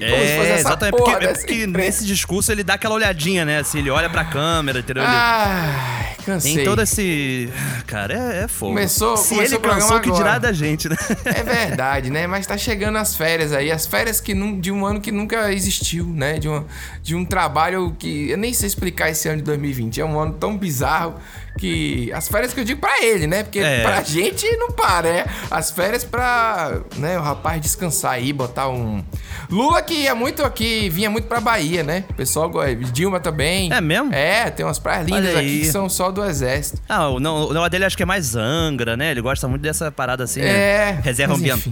É, 0.00 0.58
exatamente. 0.58 0.96
Porque, 0.96 1.24
é 1.24 1.32
porque 1.32 1.66
nesse 1.66 2.04
discurso 2.04 2.50
ele 2.50 2.64
dá 2.64 2.74
aquela 2.74 2.94
olhadinha, 2.94 3.44
né? 3.44 3.58
Assim, 3.60 3.78
ele 3.78 3.90
olha 3.90 4.10
pra 4.10 4.24
câmera, 4.24 4.80
entendeu? 4.80 5.02
Ele- 5.02 5.12
Ai, 5.12 6.16
cansei. 6.24 6.56
Tem 6.56 6.64
todo 6.64 6.82
esse. 6.82 7.48
Cara, 7.86 8.14
é, 8.14 8.44
é 8.44 8.48
fogo. 8.48 8.72
Começou- 8.72 9.16
Se 9.16 9.34
começou 9.34 9.58
ele 9.58 9.68
cansou, 9.68 10.00
que 10.00 10.10
dirá 10.10 10.38
da 10.38 10.52
gente, 10.52 10.88
né? 10.88 10.96
É 11.24 11.42
verdade, 11.44 12.10
né? 12.10 12.26
Mas 12.26 12.46
tá 12.46 12.58
chegando 12.58 12.96
as 12.98 13.14
férias 13.16 13.52
aí. 13.52 13.70
As 13.70 13.86
férias 13.86 14.20
que 14.20 14.34
nun- 14.34 14.58
de 14.60 14.72
um 14.72 14.84
ano 14.84 15.00
que 15.00 15.12
nunca 15.12 15.52
existiu, 15.52 16.04
né? 16.06 16.38
De, 16.38 16.48
uma, 16.48 16.66
de 17.02 17.14
um 17.14 17.24
trabalho 17.24 17.94
que. 17.98 18.28
Eu 18.30 18.36
nem 18.38 18.52
sei 18.52 18.66
explicar 18.66 19.10
esse 19.10 19.28
ano 19.28 19.38
de 19.38 19.44
2020. 19.44 20.00
É 20.00 20.04
um 20.04 20.18
ano 20.18 20.32
tão 20.34 20.56
bizarro 20.58 21.14
que. 21.56 22.10
As 22.12 22.28
férias 22.28 22.52
que 22.52 22.60
eu 22.60 22.64
digo 22.64 22.80
pra 22.80 23.02
ele, 23.02 23.26
né? 23.26 23.42
Porque 23.42 23.58
É. 23.60 23.82
pra 23.82 24.02
gente 24.02 24.46
não 24.56 24.70
para, 24.70 25.12
né? 25.12 25.24
As 25.50 25.70
férias 25.70 26.04
pra. 26.04 26.80
Né, 26.96 27.18
o 27.18 27.22
rapaz 27.22 27.60
descansar 27.60 28.12
aí, 28.12 28.32
botar 28.32 28.68
um. 28.68 29.02
Lula 29.50 29.80
que 29.82 29.94
ia 29.94 30.14
muito 30.14 30.44
aqui, 30.44 30.88
vinha 30.90 31.08
muito 31.08 31.28
pra 31.28 31.40
Bahia, 31.40 31.82
né? 31.82 32.04
O 32.10 32.14
pessoal. 32.14 32.48
go- 32.50 32.64
Dilma 32.92 33.20
também. 33.20 33.72
É 33.72 33.80
mesmo? 33.80 34.12
É, 34.12 34.50
tem 34.50 34.64
umas 34.66 34.78
praias 34.78 35.06
lindas 35.06 35.36
aqui 35.36 35.60
que 35.60 35.66
são 35.66 35.88
só 35.88 36.10
do 36.10 36.24
exército. 36.24 36.80
Ah, 36.88 37.08
o- 37.08 37.20
não, 37.20 37.52
dele 37.68 37.84
acho 37.84 37.96
que 37.96 38.02
é 38.02 38.06
mais 38.06 38.34
Angra, 38.36 38.96
né? 38.96 39.10
Ele 39.10 39.20
gosta 39.20 39.46
muito 39.48 39.62
dessa 39.62 39.90
parada 39.90 40.24
assim, 40.24 40.40
É, 40.40 40.92
né? 40.92 41.00
Reserva 41.02 41.34
mas 41.34 41.42
enfim. 41.58 41.70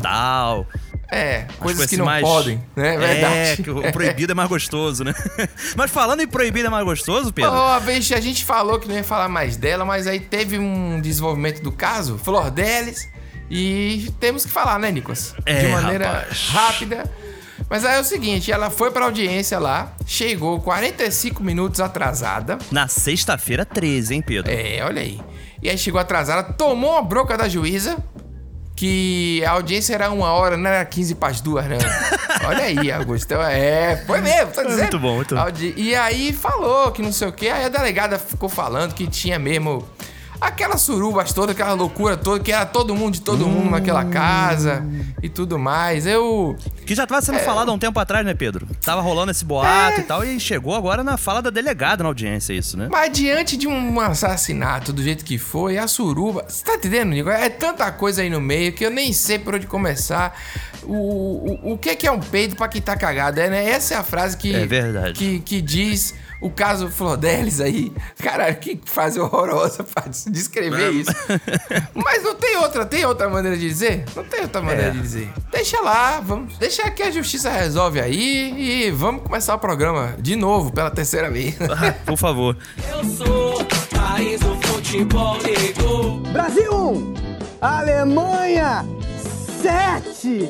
É, 1.10 1.46
As 1.48 1.56
coisas 1.56 1.86
que 1.86 1.96
não 1.96 2.06
mais- 2.06 2.22
podem, 2.22 2.62
né? 2.74 2.94
É 2.94 2.98
verdade. 2.98 3.34
É, 3.34 3.56
que 3.56 3.70
o 3.70 3.92
proibido 3.92 4.32
é 4.32 4.34
mais 4.34 4.48
gostoso, 4.48 5.04
né? 5.04 5.14
Mas 5.76 5.90
falando 5.90 6.20
em 6.20 6.26
proibido 6.26 6.66
é 6.66 6.70
mais 6.70 6.84
gostoso, 6.84 7.32
Pedro. 7.32 7.50
Uma 7.52 7.78
vez 7.78 8.10
a 8.12 8.20
gente 8.20 8.44
falou 8.44 8.78
que 8.80 8.88
não 8.88 8.94
ia 8.94 9.04
falar 9.04 9.28
mais 9.28 9.56
dela, 9.56 9.84
mas 9.84 10.06
aí 10.06 10.18
teve 10.20 10.58
um 10.58 11.00
desenvolvimento 11.00 11.62
do 11.62 11.70
caso, 11.70 12.18
Flor 12.18 12.50
Delis, 12.50 13.08
e 13.50 14.10
temos 14.18 14.44
que 14.44 14.50
falar, 14.50 14.78
né, 14.78 14.90
Nicolas? 14.90 15.34
É, 15.46 15.66
De 15.66 15.68
maneira 15.68 16.06
rapaz. 16.10 16.48
rápida. 16.48 17.04
Mas 17.70 17.84
aí 17.84 17.96
é 17.96 18.00
o 18.00 18.04
seguinte, 18.04 18.50
ela 18.50 18.68
foi 18.68 18.90
pra 18.90 19.04
audiência 19.04 19.58
lá, 19.58 19.94
chegou 20.06 20.60
45 20.60 21.42
minutos 21.42 21.80
atrasada. 21.80 22.58
Na 22.70 22.88
sexta-feira 22.88 23.64
13, 23.64 24.14
hein, 24.14 24.22
Pedro? 24.22 24.50
É, 24.52 24.84
olha 24.84 25.00
aí. 25.00 25.20
E 25.62 25.70
aí 25.70 25.78
chegou 25.78 26.00
atrasada, 26.00 26.52
tomou 26.52 26.92
uma 26.92 27.02
bronca 27.02 27.36
da 27.38 27.48
juíza, 27.48 27.96
que 28.84 29.42
a 29.46 29.52
audiência 29.52 29.94
era 29.94 30.10
uma 30.10 30.30
hora, 30.32 30.58
não 30.58 30.68
era 30.68 30.84
15 30.84 31.14
para 31.14 31.30
as 31.30 31.40
duas, 31.40 31.64
não. 31.66 31.78
Olha 32.46 32.64
aí, 32.64 32.92
Augusto. 32.92 33.24
Então, 33.24 33.40
É, 33.42 33.96
foi 34.06 34.20
mesmo, 34.20 34.52
tô 34.52 34.62
dizendo. 34.62 34.80
muito 34.82 34.98
bom, 34.98 35.14
muito 35.16 35.34
bom. 35.34 35.42
E 35.76 35.94
aí 35.94 36.34
falou 36.34 36.92
que 36.92 37.00
não 37.00 37.10
sei 37.10 37.28
o 37.28 37.32
quê. 37.32 37.48
Aí 37.48 37.64
a 37.64 37.68
delegada 37.70 38.18
ficou 38.18 38.48
falando 38.50 38.92
que 38.92 39.06
tinha 39.06 39.38
mesmo 39.38 39.88
aquelas 40.40 40.80
surubas 40.82 41.32
todas, 41.32 41.54
aquela 41.54 41.72
loucura 41.74 42.16
toda, 42.16 42.42
que 42.42 42.52
era 42.52 42.66
todo 42.66 42.94
mundo 42.94 43.14
de 43.14 43.20
todo 43.20 43.46
mundo 43.46 43.70
naquela 43.70 44.04
casa 44.04 44.84
e 45.22 45.28
tudo 45.28 45.58
mais. 45.58 46.06
Eu. 46.06 46.56
Que 46.86 46.94
já 46.94 47.06
tava 47.06 47.22
sendo 47.22 47.38
falado 47.40 47.70
há 47.70 47.72
um 47.74 47.78
tempo 47.78 47.98
atrás, 47.98 48.24
né, 48.26 48.34
Pedro? 48.34 48.66
Tava 48.84 49.00
rolando 49.00 49.30
esse 49.30 49.44
boato 49.44 49.98
É. 49.98 50.00
e 50.00 50.02
tal, 50.04 50.24
e 50.24 50.38
chegou 50.38 50.74
agora 50.74 51.02
na 51.02 51.16
fala 51.16 51.40
da 51.40 51.50
delegada 51.50 52.02
na 52.02 52.08
audiência, 52.10 52.52
isso, 52.52 52.76
né? 52.76 52.88
Mas 52.90 53.10
diante 53.12 53.56
de 53.56 53.66
um 53.66 54.00
assassinato 54.00 54.92
do 54.92 55.02
jeito 55.02 55.24
que 55.24 55.38
foi, 55.38 55.78
a 55.78 55.86
suruba. 55.88 56.44
Você 56.48 56.64
tá 56.64 56.74
entendendo, 56.74 57.10
Nico? 57.10 57.30
É 57.30 57.48
tanta 57.48 57.90
coisa 57.90 58.22
aí 58.22 58.28
no 58.30 58.40
meio 58.40 58.72
que 58.72 58.84
eu 58.84 58.90
nem 58.90 59.12
sei 59.12 59.38
por 59.38 59.54
onde 59.54 59.66
começar. 59.66 60.38
O, 60.82 61.58
o, 61.70 61.72
o 61.72 61.78
que 61.78 61.88
é 61.90 61.96
que 61.96 62.06
é 62.06 62.12
um 62.12 62.20
peido 62.20 62.56
pra 62.56 62.68
quem 62.68 62.82
tá 62.82 62.94
cagado? 62.96 63.40
É, 63.40 63.48
né? 63.48 63.70
Essa 63.70 63.94
é 63.94 63.96
a 63.96 64.02
frase 64.02 64.36
que, 64.36 64.54
É 64.54 64.66
verdade. 64.66 65.14
que, 65.14 65.40
que 65.40 65.62
diz 65.62 66.14
o 66.44 66.50
caso 66.50 66.88
Flordelis 66.90 67.60
aí. 67.60 67.92
Caralho, 68.22 68.56
que 68.56 68.78
frase 68.84 69.18
horrorosa 69.18 69.82
pra 69.82 70.04
descrever 70.28 70.90
isso. 70.90 71.10
Mas 71.94 72.22
não 72.22 72.34
tem 72.34 72.56
outra, 72.58 72.84
tem 72.84 73.04
outra 73.06 73.28
maneira 73.28 73.56
de 73.56 73.66
dizer? 73.68 74.04
Não 74.14 74.22
tem 74.24 74.42
outra 74.42 74.60
maneira 74.60 74.88
É. 74.88 74.90
de 74.92 75.00
dizer. 75.00 75.32
Deixa 75.50 75.80
lá, 75.80 76.20
vamos. 76.20 76.56
Deixa 76.58 76.90
que 76.90 77.02
a 77.02 77.10
justiça 77.10 77.50
resolve 77.50 78.00
aí 78.00 78.86
e 78.86 78.90
vamos 78.90 79.22
começar 79.22 79.54
o 79.54 79.58
programa 79.58 80.14
de 80.18 80.36
novo, 80.36 80.70
pela 80.72 80.90
terceira 80.90 81.30
vez. 81.30 81.54
Por 82.04 82.16
favor. 82.18 82.56
Eu 82.88 83.04
sou 83.04 83.64
país 83.90 84.40
do 84.40 84.54
futebol 84.68 85.38
negro. 85.42 86.16
Brasil 86.32 86.72
1, 86.74 87.14
Alemanha 87.60 88.84
7. 89.62 90.48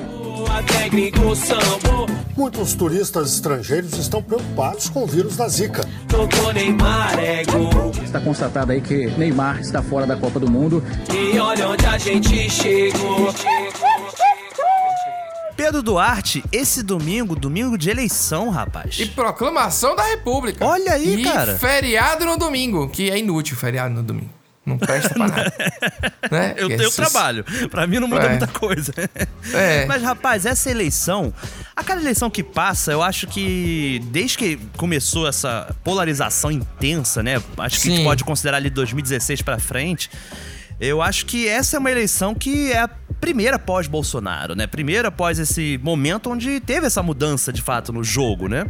Muitos 2.36 2.74
turistas 2.74 3.34
estrangeiros 3.34 3.98
estão 3.98 4.22
preocupados 4.22 4.88
com 4.88 5.04
o 5.04 5.06
vírus 5.06 5.36
da 5.36 5.48
Zika. 5.48 5.86
Tocou 6.08 6.52
Neymar 6.52 7.18
é 7.18 7.44
gol. 7.44 7.90
Está 8.02 8.20
constatado 8.20 8.72
aí 8.72 8.80
que 8.80 9.06
Neymar 9.18 9.60
está 9.60 9.82
fora 9.82 10.06
da 10.06 10.16
Copa 10.16 10.38
do 10.38 10.50
Mundo. 10.50 10.82
E 11.12 11.38
olha 11.38 11.68
onde 11.68 11.86
a 11.86 11.96
gente 11.96 12.50
chegou. 12.50 13.32
Pedro 15.56 15.82
Duarte, 15.82 16.44
esse 16.52 16.82
domingo, 16.82 17.36
domingo 17.36 17.78
de 17.78 17.88
eleição, 17.88 18.50
rapaz. 18.50 18.98
E 18.98 19.06
proclamação 19.06 19.94
da 19.94 20.04
República. 20.04 20.64
Olha 20.66 20.92
aí, 20.92 21.20
e 21.20 21.22
cara. 21.22 21.56
feriado 21.56 22.24
no 22.24 22.36
domingo, 22.36 22.88
que 22.88 23.10
é 23.10 23.18
inútil 23.18 23.56
feriado 23.56 23.94
no 23.94 24.02
domingo. 24.02 24.43
Não 24.66 24.78
presta 24.78 25.10
pra 25.10 25.28
nada. 25.28 25.52
né? 26.30 26.54
Eu 26.56 26.70
esses- 26.70 26.96
trabalho. 26.96 27.44
Pra 27.70 27.86
mim 27.86 27.98
não 27.98 28.08
muda 28.08 28.24
É. 28.24 28.28
muita 28.30 28.46
coisa. 28.46 28.92
É. 29.52 29.84
Mas, 29.86 30.02
rapaz, 30.02 30.46
essa 30.46 30.70
eleição, 30.70 31.32
a 31.76 31.84
cada 31.84 32.00
eleição 32.00 32.30
que 32.30 32.42
passa, 32.42 32.90
eu 32.92 33.02
acho 33.02 33.26
que 33.26 34.00
desde 34.06 34.38
que 34.38 34.56
começou 34.76 35.28
essa 35.28 35.74
polarização 35.84 36.50
intensa, 36.50 37.22
né? 37.22 37.34
Acho 37.58 37.80
que 37.80 37.88
a 37.88 37.90
gente 37.94 38.04
pode 38.04 38.24
considerar 38.24 38.56
ali 38.56 38.70
2016 38.70 39.42
pra 39.42 39.58
frente. 39.58 40.10
Eu 40.80 41.00
acho 41.02 41.26
que 41.26 41.46
essa 41.46 41.76
é 41.76 41.78
uma 41.78 41.90
eleição 41.90 42.34
que 42.34 42.72
é 42.72 42.80
a 42.80 42.88
primeira 43.20 43.58
pós-Bolsonaro, 43.58 44.54
né? 44.56 44.66
Primeira 44.66 45.08
após 45.08 45.38
esse 45.38 45.78
momento 45.82 46.30
onde 46.30 46.58
teve 46.58 46.86
essa 46.86 47.02
mudança 47.02 47.52
de 47.52 47.62
fato 47.62 47.92
no 47.92 48.02
jogo, 48.02 48.48
né? 48.48 48.66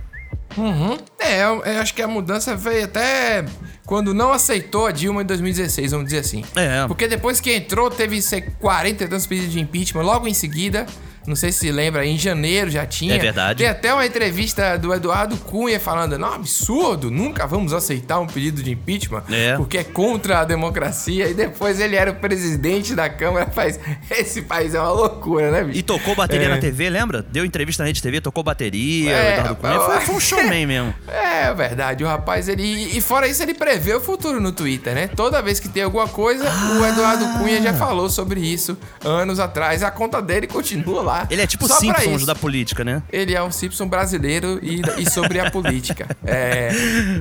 Uhum. 0.56 0.96
É, 1.18 1.42
eu, 1.42 1.64
eu 1.64 1.80
acho 1.80 1.94
que 1.94 2.02
a 2.02 2.08
mudança 2.08 2.54
veio 2.56 2.84
até 2.84 3.44
quando 3.86 4.14
não 4.14 4.32
aceitou 4.32 4.86
a 4.86 4.90
Dilma 4.90 5.22
em 5.22 5.26
2016, 5.26 5.92
vamos 5.92 6.06
dizer 6.06 6.20
assim. 6.20 6.44
É. 6.54 6.86
Porque 6.86 7.06
depois 7.06 7.40
que 7.40 7.52
entrou, 7.52 7.90
teve 7.90 8.20
sei, 8.22 8.42
40 8.60 9.04
e 9.04 9.08
tantos 9.08 9.26
pedidos 9.26 9.52
de 9.52 9.60
impeachment 9.60 10.02
logo 10.02 10.26
em 10.26 10.34
seguida. 10.34 10.86
Não 11.26 11.34
sei 11.36 11.52
se 11.52 11.70
lembra, 11.72 12.04
em 12.04 12.18
janeiro 12.18 12.70
já 12.70 12.84
tinha. 12.86 13.14
É 13.14 13.18
verdade. 13.18 13.58
Tem 13.58 13.66
até 13.68 13.92
uma 13.94 14.04
entrevista 14.04 14.76
do 14.76 14.92
Eduardo 14.92 15.36
Cunha 15.38 15.80
falando: 15.80 16.18
não, 16.18 16.34
absurdo, 16.34 17.10
nunca 17.10 17.46
vamos 17.46 17.72
aceitar 17.72 18.20
um 18.20 18.26
pedido 18.26 18.62
de 18.62 18.70
impeachment, 18.72 19.22
É. 19.30 19.56
porque 19.56 19.78
é 19.78 19.84
contra 19.84 20.40
a 20.40 20.44
democracia. 20.44 21.28
E 21.28 21.34
depois 21.34 21.80
ele 21.80 21.96
era 21.96 22.10
o 22.10 22.14
presidente 22.16 22.94
da 22.94 23.08
Câmara. 23.08 23.46
Faz, 23.50 23.80
esse 24.10 24.42
país 24.42 24.74
é 24.74 24.80
uma 24.80 24.90
loucura, 24.92 25.50
né, 25.50 25.64
bicho? 25.64 25.78
E 25.78 25.82
tocou 25.82 26.14
bateria 26.14 26.46
É. 26.46 26.50
na 26.50 26.58
TV, 26.58 26.90
lembra? 26.90 27.22
Deu 27.22 27.44
entrevista 27.44 27.82
na 27.82 27.86
Rede 27.86 28.02
TV, 28.02 28.20
tocou 28.20 28.42
bateria, 28.44 29.10
É, 29.12 29.32
Eduardo 29.38 29.56
Cunha. 29.56 29.80
Foi, 29.80 30.00
foi 30.00 30.14
um 30.14 30.20
showman 30.20 30.66
mesmo. 30.66 30.94
É 31.34 31.52
verdade, 31.52 32.02
o 32.02 32.06
rapaz, 32.06 32.48
ele. 32.48 32.62
E 32.96 33.00
fora 33.02 33.26
isso, 33.28 33.42
ele 33.42 33.52
prevê 33.54 33.92
o 33.94 34.00
futuro 34.00 34.40
no 34.40 34.50
Twitter, 34.52 34.94
né? 34.94 35.08
Toda 35.08 35.42
vez 35.42 35.60
que 35.60 35.68
tem 35.68 35.82
alguma 35.82 36.08
coisa, 36.08 36.44
o 36.78 36.84
Eduardo 36.86 37.38
Cunha 37.38 37.60
já 37.60 37.74
falou 37.74 38.08
sobre 38.08 38.40
isso 38.40 38.76
anos 39.04 39.38
atrás. 39.38 39.82
A 39.82 39.90
conta 39.90 40.22
dele 40.22 40.46
continua 40.46 41.02
lá. 41.02 41.13
Ele 41.30 41.42
é 41.42 41.46
tipo 41.46 41.66
Só 41.66 41.78
pra 41.78 42.00
Simpsons 42.00 42.26
da 42.26 42.34
política, 42.34 42.84
né? 42.84 43.02
Ele 43.12 43.34
é 43.34 43.42
um 43.42 43.50
Simpson 43.50 43.86
brasileiro 43.86 44.58
e, 44.62 44.82
e 44.98 45.10
sobre 45.10 45.40
a 45.40 45.50
política. 45.50 46.06
É. 46.26 46.70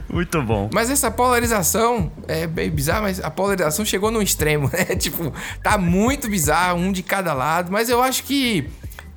Muito 0.09 0.41
bom. 0.41 0.69
Mas 0.73 0.89
essa 0.89 1.11
polarização 1.11 2.11
é 2.27 2.47
bem 2.47 2.69
bizarra, 2.69 3.01
mas 3.01 3.19
a 3.19 3.29
polarização 3.29 3.83
chegou 3.83 4.09
num 4.09 4.21
extremo, 4.21 4.69
né? 4.73 4.95
Tipo, 4.95 5.33
tá 5.61 5.77
muito 5.77 6.29
bizarro, 6.29 6.79
um 6.79 6.91
de 6.91 7.03
cada 7.03 7.33
lado, 7.33 7.71
mas 7.71 7.89
eu 7.89 8.01
acho 8.01 8.23
que 8.23 8.69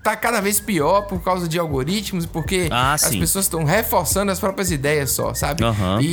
tá 0.06 0.14
cada 0.16 0.40
vez 0.40 0.60
pior 0.60 1.02
por 1.02 1.20
causa 1.20 1.48
de 1.48 1.58
algoritmos, 1.58 2.26
porque 2.26 2.68
Ah, 2.70 2.92
as 2.92 3.00
sim. 3.00 3.18
pessoas 3.18 3.46
estão 3.46 3.64
reforçando 3.64 4.30
as 4.30 4.38
próprias 4.38 4.70
ideias 4.70 5.10
só, 5.10 5.34
sabe? 5.34 5.64
Aham. 5.64 5.98
E, 6.00 6.06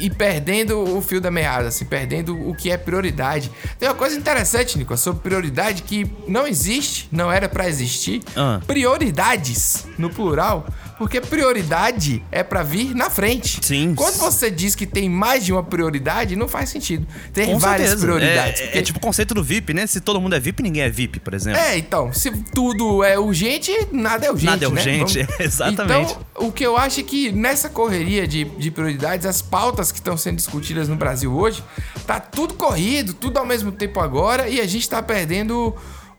e- 0.00 0.06
e 0.06 0.10
perdendo 0.10 0.78
o 0.96 1.02
fio 1.02 1.20
da 1.20 1.28
meada, 1.30 1.68
assim, 1.68 1.84
perdendo 1.84 2.34
o 2.48 2.54
que 2.54 2.70
é 2.70 2.76
prioridade. 2.76 3.50
Tem 3.80 3.88
uma 3.88 3.94
coisa 3.96 4.16
interessante, 4.16 4.78
Nico, 4.78 4.96
sobre 4.96 5.22
prioridade 5.22 5.82
que 5.82 6.08
não 6.28 6.46
existe, 6.46 7.08
não 7.10 7.32
era 7.32 7.48
pra 7.48 7.68
existir. 7.68 8.22
Ah. 8.36 8.60
Prioridades, 8.64 9.86
no 9.98 10.08
plural, 10.10 10.66
porque 11.00 11.18
prioridade 11.18 12.22
é 12.30 12.42
pra 12.42 12.62
vir 12.62 12.94
na 12.94 13.08
frente. 13.08 13.58
Sim. 13.64 13.94
Quando 13.94 14.16
você 14.18 14.50
diz 14.50 14.74
que 14.74 14.84
tem 14.84 15.08
mais 15.08 15.42
de 15.46 15.50
uma 15.50 15.62
prioridade, 15.62 16.36
não 16.36 16.46
faz 16.46 16.68
sentido. 16.68 17.06
Tem 17.32 17.46
Com 17.46 17.58
várias 17.58 17.88
certeza. 17.88 18.06
prioridades. 18.06 18.60
É, 18.60 18.64
porque- 18.64 18.78
é 18.78 18.82
tipo 18.82 18.98
o 18.98 19.00
conceito 19.00 19.32
do 19.32 19.42
VIP, 19.42 19.72
né? 19.72 19.86
Se 19.86 19.98
todo 19.98 20.20
mundo 20.20 20.34
é 20.36 20.38
VIP, 20.40 20.62
ninguém 20.62 20.82
é 20.82 20.90
VIP, 20.90 21.18
por 21.18 21.32
exemplo. 21.32 21.58
É, 21.58 21.78
então, 21.78 22.12
se 22.12 22.30
tudo 22.52 23.02
é 23.02 23.18
urgente, 23.18 23.72
nada 23.90 24.26
é 24.26 24.30
urgente. 24.30 24.50
Nada 24.50 24.66
é 24.66 24.68
né? 24.68 24.74
urgente, 25.02 25.26
exatamente. 25.40 26.12
Então, 26.34 26.46
o 26.46 26.52
que 26.52 26.66
eu 26.66 26.76
acho 26.76 27.00
é 27.00 27.02
que 27.02 27.32
nessa 27.32 27.70
correria 27.70 28.28
de, 28.28 28.44
de 28.44 28.70
prioridades, 28.70 29.24
as 29.24 29.40
pautas 29.40 29.90
que 29.90 29.98
estão 30.00 30.18
sendo 30.18 30.36
discutidas 30.36 30.86
no 30.86 30.96
Brasil 30.96 31.32
hoje, 31.34 31.64
tá 32.06 32.20
tudo 32.20 32.52
corrido, 32.52 33.14
tudo 33.14 33.38
ao 33.38 33.46
mesmo 33.46 33.72
tempo 33.72 34.00
agora, 34.00 34.50
e 34.50 34.60
a 34.60 34.66
gente 34.66 34.86
tá 34.86 35.02
perdendo 35.02 35.74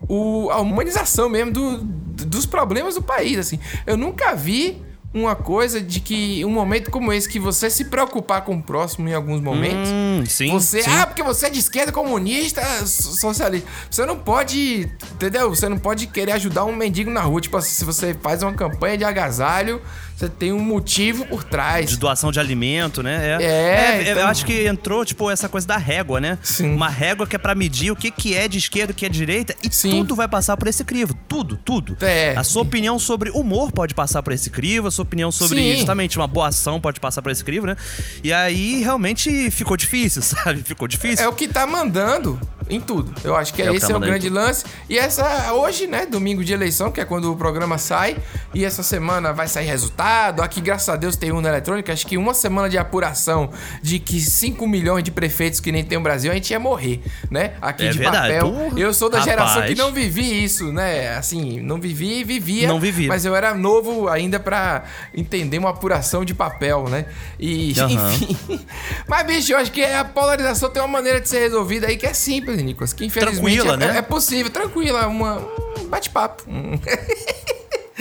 o, 0.10 0.50
a 0.50 0.60
humanização 0.60 1.30
mesmo 1.30 1.52
do- 1.52 2.11
dos 2.42 2.46
problemas 2.52 2.96
do 2.96 3.02
país. 3.02 3.38
Assim, 3.38 3.60
eu 3.86 3.96
nunca 3.98 4.34
vi. 4.36 4.82
Uma 5.14 5.36
coisa 5.36 5.82
de 5.82 6.00
que 6.00 6.46
um 6.46 6.50
momento 6.50 6.90
como 6.90 7.12
esse, 7.12 7.28
que 7.28 7.38
você 7.38 7.70
se 7.70 7.84
preocupar 7.84 8.46
com 8.46 8.56
o 8.56 8.64
próximo 8.64 9.10
em 9.10 9.14
alguns 9.14 9.42
momentos, 9.42 9.90
Hum, 9.92 10.24
sim. 10.26 10.50
você, 10.50 10.84
sim. 10.84 10.90
ah, 10.90 11.06
porque 11.06 11.22
você 11.22 11.48
é 11.48 11.50
de 11.50 11.60
esquerda, 11.60 11.92
comunista, 11.92 12.62
so- 12.86 13.20
socialista. 13.20 13.68
Você 13.90 14.06
não 14.06 14.16
pode, 14.18 14.90
entendeu? 15.12 15.50
Você 15.54 15.68
não 15.68 15.78
pode 15.78 16.08
querer 16.08 16.32
ajudar 16.32 16.64
um 16.64 16.74
mendigo 16.74 17.12
na 17.12 17.20
rua. 17.20 17.42
Tipo 17.42 17.58
assim, 17.58 17.72
se 17.76 17.84
você 17.84 18.14
faz 18.14 18.42
uma 18.42 18.54
campanha 18.54 18.98
de 18.98 19.04
agasalho, 19.04 19.82
você 20.22 20.30
tem 20.30 20.54
um 20.54 20.60
motivo 20.60 21.26
por 21.26 21.44
trás. 21.44 21.90
De 21.90 21.98
doação 21.98 22.32
de 22.32 22.40
alimento, 22.40 23.02
né? 23.02 23.38
É, 23.42 24.04
Eu 24.08 24.12
então- 24.14 24.28
acho 24.28 24.46
que 24.46 24.66
entrou, 24.68 25.04
tipo, 25.04 25.30
essa 25.30 25.50
coisa 25.50 25.66
da 25.68 25.78
régua, 25.78 26.20
né? 26.22 26.38
Sim. 26.44 26.74
Uma 26.76 26.90
régua 26.90 27.26
que 27.26 27.36
é 27.36 27.40
pra 27.40 27.56
medir 27.56 27.92
o 27.92 27.96
que, 27.96 28.12
que 28.12 28.36
é 28.36 28.48
de 28.48 28.58
esquerda, 28.58 28.92
o 28.92 28.96
que 28.96 29.06
é 29.06 29.10
de 29.10 29.18
direita. 29.18 29.56
E 29.64 29.74
Sim. 29.74 29.90
tudo 29.92 30.16
vai 30.16 30.28
passar 30.28 30.56
por 30.58 30.68
esse 30.68 30.84
crivo. 30.84 31.16
Tudo, 31.28 31.58
tudo. 31.58 31.98
É. 32.02 32.36
A 32.38 32.44
sua 32.44 32.62
opinião 32.62 33.00
sobre 33.00 33.30
humor 33.32 33.72
pode 33.72 33.94
passar 33.94 34.22
por 34.22 34.34
esse 34.34 34.50
crivo. 34.50 34.88
A 34.88 34.92
sua 34.92 35.04
opinião 35.04 35.32
sobre 35.32 35.58
Sim. 35.60 35.78
justamente 35.78 36.18
uma 36.18 36.28
boa 36.28 36.48
ação 36.50 36.80
pode 36.80 37.00
passar 37.00 37.22
por 37.22 37.32
esse 37.32 37.44
crivo, 37.44 37.66
né? 37.66 37.76
E 38.24 38.32
aí, 38.32 38.82
realmente, 38.82 39.50
ficou 39.52 39.76
difícil, 39.76 40.22
sabe? 40.24 40.62
Ficou 40.64 40.88
difícil. 40.88 41.26
É 41.26 41.28
o 41.28 41.34
que 41.34 41.48
tá 41.48 41.66
mandando 41.66 42.40
em 42.72 42.80
tudo. 42.80 43.14
Eu 43.24 43.36
acho 43.36 43.54
que 43.54 43.62
É 43.62 43.74
esse 43.74 43.92
é 43.92 43.96
o 43.96 43.98
em 43.98 44.02
grande 44.02 44.30
lance. 44.30 44.66
E 44.90 44.98
essa, 44.98 45.54
hoje, 45.54 45.86
né, 45.88 46.06
domingo 46.06 46.44
de 46.44 46.54
eleição, 46.54 46.92
que 46.92 47.00
é 47.02 47.06
quando 47.06 47.32
o 47.32 47.36
programa 47.36 47.78
sai, 47.78 48.18
e 48.54 48.64
essa 48.66 48.82
semana 48.82 49.34
vai 49.34 49.48
sair 49.48 49.66
resultado. 49.68 50.42
Aqui, 50.42 50.62
graças 50.62 50.90
a 50.90 50.96
Deus, 50.96 51.16
tem 51.16 51.32
urna 51.32 51.50
eletrônica. 51.50 51.92
Acho 51.92 52.08
que 52.08 52.18
uma 52.18 52.34
semana 52.34 52.70
de 52.70 52.78
apuração 52.78 53.52
de 53.82 54.00
que 54.00 54.20
5 54.22 54.66
milhões 54.68 55.04
de 55.04 55.12
prefeitos 55.12 55.60
que 55.60 55.72
nem 55.72 55.84
tem 55.84 55.98
o 55.98 56.02
Brasil, 56.02 56.32
a 56.32 56.36
gente 56.36 56.50
ia 56.52 56.60
morrer, 56.60 57.02
né? 57.30 57.54
Aqui 57.62 57.86
É 57.86 57.90
de 57.90 57.98
verdade. 58.00 58.34
papel. 58.34 58.52
Porra. 58.52 58.80
Eu 58.80 58.94
sou 58.94 59.10
da 59.10 59.20
geração 59.20 59.56
Rapaz. 59.62 59.70
que 59.74 59.78
não 59.78 59.92
vivi 59.92 60.44
isso, 60.44 60.72
né? 60.72 61.16
Assim, 61.18 61.60
não 61.60 61.80
vivi 61.80 62.20
e 62.20 62.24
vivia. 62.24 62.68
Não 62.68 62.80
vivi. 62.80 63.08
Mas 63.08 63.26
eu 63.26 63.36
era 63.36 63.54
novo 63.54 64.08
ainda 64.08 64.40
pra 64.40 64.84
entender 65.14 65.58
uma 65.58 65.72
apuração 65.72 66.24
de 66.24 66.34
papel, 66.34 66.88
né? 66.90 67.06
E, 67.40 67.74
Aham. 67.80 67.92
enfim. 68.14 68.66
Mas, 69.08 69.26
bicho, 69.28 69.52
eu 69.54 69.58
acho 69.58 69.72
que 69.72 69.84
a 69.84 70.06
polarização 70.06 70.70
tem 70.70 70.82
uma 70.82 70.88
maneira 70.88 71.20
de 71.20 71.28
ser 71.28 71.40
resolvida 71.40 71.88
aí 71.88 71.98
que 71.98 72.06
é 72.06 72.14
simples, 72.14 72.61
Nicolas. 72.64 72.94
Que 72.94 73.06
infelizmente 73.06 73.62
Tranquila, 73.62 73.74
é, 73.74 73.78
né? 73.94 73.98
é 73.98 74.02
possível, 74.02 74.52
tranquila, 74.52 75.08
uma, 75.08 75.38
um 75.80 75.86
bate-papo. 75.88 76.44
Um- 76.48 76.80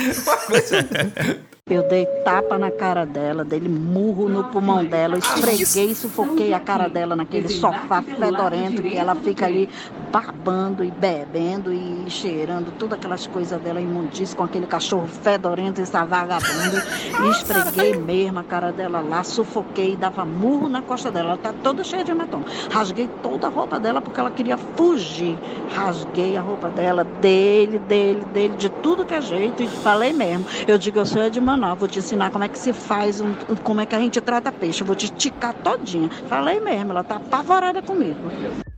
uma 0.26 0.36
coisa. 0.38 0.88
Eu 1.70 1.84
dei 1.84 2.04
tapa 2.04 2.58
na 2.58 2.72
cara 2.72 3.06
dela, 3.06 3.44
dei 3.44 3.60
murro 3.60 4.28
no 4.28 4.42
pulmão 4.44 4.84
dela, 4.84 5.16
esfreguei, 5.16 5.94
sufoquei 5.94 6.52
a 6.52 6.58
cara 6.58 6.88
dela 6.88 7.14
naquele 7.14 7.48
sofá 7.48 8.02
fedorento 8.02 8.82
que 8.82 8.96
ela 8.96 9.14
fica 9.14 9.46
ali 9.46 9.68
babando 10.10 10.82
e 10.82 10.90
bebendo 10.90 11.72
e 11.72 12.10
cheirando 12.10 12.72
todas 12.76 12.98
aquelas 12.98 13.26
coisas 13.28 13.60
dela 13.60 13.80
imundícia 13.80 14.36
com 14.36 14.42
aquele 14.42 14.66
cachorro 14.66 15.06
fedorento, 15.06 15.80
essa 15.80 16.04
vagabundo. 16.04 16.80
E 17.20 17.30
esfreguei 17.30 17.96
mesmo 17.96 18.38
a 18.38 18.44
cara 18.44 18.72
dela 18.72 19.00
lá, 19.00 19.22
sufoquei, 19.22 19.94
dava 19.94 20.24
murro 20.24 20.68
na 20.68 20.80
costa 20.80 21.10
dela. 21.10 21.30
Ela 21.30 21.38
tá 21.38 21.52
toda 21.62 21.84
cheia 21.84 22.02
de 22.02 22.10
hematoma. 22.10 22.44
Rasguei 22.70 23.08
toda 23.22 23.46
a 23.46 23.50
roupa 23.50 23.78
dela 23.78 24.00
porque 24.00 24.18
ela 24.18 24.30
queria 24.30 24.56
fugir. 24.56 25.38
Rasguei 25.74 26.36
a 26.36 26.40
roupa 26.40 26.68
dela, 26.70 27.04
dele, 27.04 27.78
dele, 27.80 28.24
dele, 28.32 28.56
de 28.56 28.70
tudo 28.70 29.04
que 29.04 29.14
é 29.14 29.20
jeito. 29.20 29.62
E 29.62 29.68
falei 29.68 30.12
mesmo. 30.12 30.46
Eu 30.66 30.78
digo, 30.78 30.98
eu 30.98 31.06
sou 31.06 31.28
de 31.28 31.40
Manaus, 31.40 31.59
vou 31.76 31.88
te 31.88 31.98
ensinar 31.98 32.30
como 32.30 32.44
é 32.44 32.48
que 32.48 32.58
se 32.58 32.72
faz, 32.72 33.20
um, 33.20 33.34
como 33.62 33.80
é 33.80 33.86
que 33.86 33.94
a 33.94 34.00
gente 34.00 34.20
trata 34.20 34.52
peixe. 34.52 34.82
Eu 34.82 34.86
vou 34.86 34.96
te 34.96 35.06
esticar 35.06 35.54
todinha. 35.54 36.08
Falei 36.26 36.60
mesmo, 36.60 36.92
ela 36.92 37.04
tá 37.04 37.16
apavorada 37.16 37.82
comigo. 37.82 38.30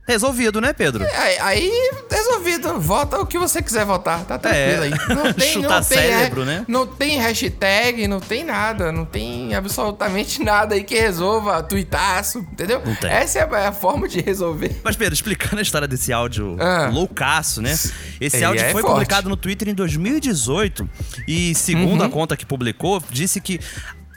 Resolvido, 0.05 0.59
né, 0.59 0.73
Pedro? 0.73 1.05
Aí, 1.15 1.37
aí, 1.39 1.71
resolvido. 2.11 2.77
Vota 2.79 3.19
o 3.21 3.25
que 3.25 3.37
você 3.39 3.61
quiser 3.61 3.85
votar. 3.85 4.25
Tá 4.25 4.37
tranquilo 4.37 4.83
É. 4.83 4.87
aí. 4.87 4.91
Não 5.15 5.33
tem, 5.33 5.53
Chutar 5.53 5.79
não 5.81 5.87
tem, 5.87 5.97
cérebro, 5.97 6.41
é, 6.41 6.45
né? 6.45 6.65
Não 6.67 6.85
tem 6.87 7.17
hashtag, 7.19 8.07
não 8.07 8.19
tem 8.19 8.43
nada. 8.43 8.91
Não 8.91 9.05
tem 9.05 9.55
absolutamente 9.55 10.41
nada 10.43 10.75
aí 10.75 10.83
que 10.83 10.95
resolva 10.99 11.63
tuitaço, 11.63 12.39
entendeu? 12.39 12.81
Não 12.85 12.95
tem. 12.95 13.09
Essa 13.09 13.39
é 13.39 13.43
a, 13.43 13.69
a 13.69 13.71
forma 13.71 14.07
de 14.07 14.19
resolver. 14.19 14.79
Mas, 14.83 14.95
Pedro, 14.97 15.13
explicando 15.13 15.59
a 15.59 15.61
história 15.61 15.87
desse 15.87 16.11
áudio 16.11 16.57
Ah. 16.59 16.89
loucaço, 16.91 17.61
né? 17.61 17.71
Esse 18.19 18.37
Ele 18.37 18.45
áudio 18.45 18.65
é 18.65 18.71
foi 18.71 18.81
forte. 18.81 18.93
publicado 18.93 19.29
no 19.29 19.37
Twitter 19.37 19.69
em 19.69 19.73
2018 19.73 20.89
e, 21.27 21.55
segundo 21.55 22.01
Uhum. 22.01 22.07
a 22.07 22.09
conta 22.09 22.35
que 22.35 22.45
publicou, 22.45 23.01
disse 23.09 23.39
que 23.39 23.59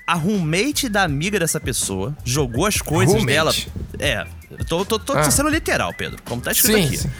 a 0.07 0.15
roommate 0.15 0.89
da 0.89 1.03
amiga 1.03 1.39
dessa 1.39 1.59
pessoa 1.59 2.17
jogou 2.25 2.65
as 2.67 2.81
coisas 2.81 3.15
Roommate? 3.15 3.27
dela. 3.35 3.53
É, 3.99 4.25
tô, 4.69 4.85
tô, 4.85 4.99
tô 4.99 5.13
Ah. 5.15 5.31
sendo 5.31 5.49
literal, 5.49 5.93
Pedro, 5.95 6.19
como 6.25 6.41
tá 6.41 6.53
escrito 6.53 6.77
Sim, 6.79 6.85
aqui. 6.87 6.97
sim. 6.99 7.11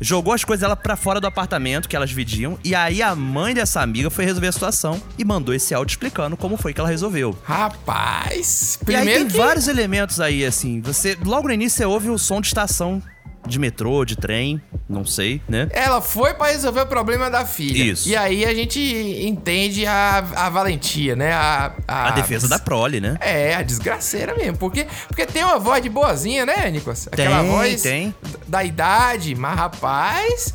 Jogou 0.00 0.32
as 0.32 0.42
coisas 0.42 0.62
dela 0.62 0.74
pra 0.74 0.96
fora 0.96 1.20
do 1.20 1.26
apartamento 1.26 1.86
que 1.88 1.94
elas 1.94 2.08
dividiam 2.08 2.58
e 2.64 2.74
aí 2.74 3.02
a 3.02 3.14
mãe 3.14 3.52
dessa 3.54 3.82
amiga 3.82 4.08
foi 4.08 4.24
resolver 4.24 4.48
a 4.48 4.52
situação 4.52 5.00
e 5.18 5.24
mandou 5.24 5.54
esse 5.54 5.74
áudio 5.74 5.92
explicando 5.92 6.36
como 6.36 6.56
foi 6.56 6.72
que 6.72 6.80
ela 6.80 6.88
resolveu. 6.88 7.38
Rapaz, 7.44 8.78
E 8.88 8.94
aí 8.94 8.96
primeiro 9.02 9.20
tem 9.24 9.30
que... 9.30 9.36
vários 9.36 9.68
elementos 9.68 10.18
aí, 10.20 10.44
assim. 10.44 10.80
Você 10.80 11.16
logo 11.24 11.48
no 11.48 11.54
início 11.54 11.76
você 11.78 11.84
ouve 11.84 12.08
o 12.10 12.18
som 12.18 12.40
de 12.40 12.46
estação 12.48 13.02
de 13.46 13.58
metrô, 13.58 14.04
de 14.04 14.16
trem, 14.16 14.60
não 14.88 15.04
sei, 15.04 15.40
né? 15.48 15.68
Ela 15.72 16.00
foi 16.00 16.32
pra 16.34 16.48
resolver 16.48 16.82
o 16.82 16.86
problema 16.86 17.28
da 17.30 17.44
filha. 17.44 17.92
Isso. 17.92 18.08
E 18.08 18.14
aí 18.16 18.44
a 18.44 18.54
gente 18.54 18.78
entende 19.26 19.84
a, 19.86 20.18
a 20.36 20.48
valentia, 20.50 21.16
né? 21.16 21.32
A, 21.32 21.72
A 21.88 22.10
defesa 22.12 22.48
da 22.48 22.58
prole, 22.58 23.00
né? 23.00 23.16
É, 23.20 23.54
a 23.54 23.62
desgraceira 23.62 24.34
mesmo. 24.36 24.56
Porque, 24.58 24.86
porque 25.08 25.26
tem 25.26 25.42
uma 25.42 25.58
voz 25.58 25.82
de 25.82 25.88
boazinha, 25.88 26.46
né, 26.46 26.70
Nicolas? 26.70 27.08
Aquela 27.08 27.40
Tem, 27.40 27.50
voz 27.50 27.82
tem. 27.82 28.14
da 28.46 28.62
idade. 28.64 29.34
Mas, 29.34 29.56
rapaz, 29.56 30.54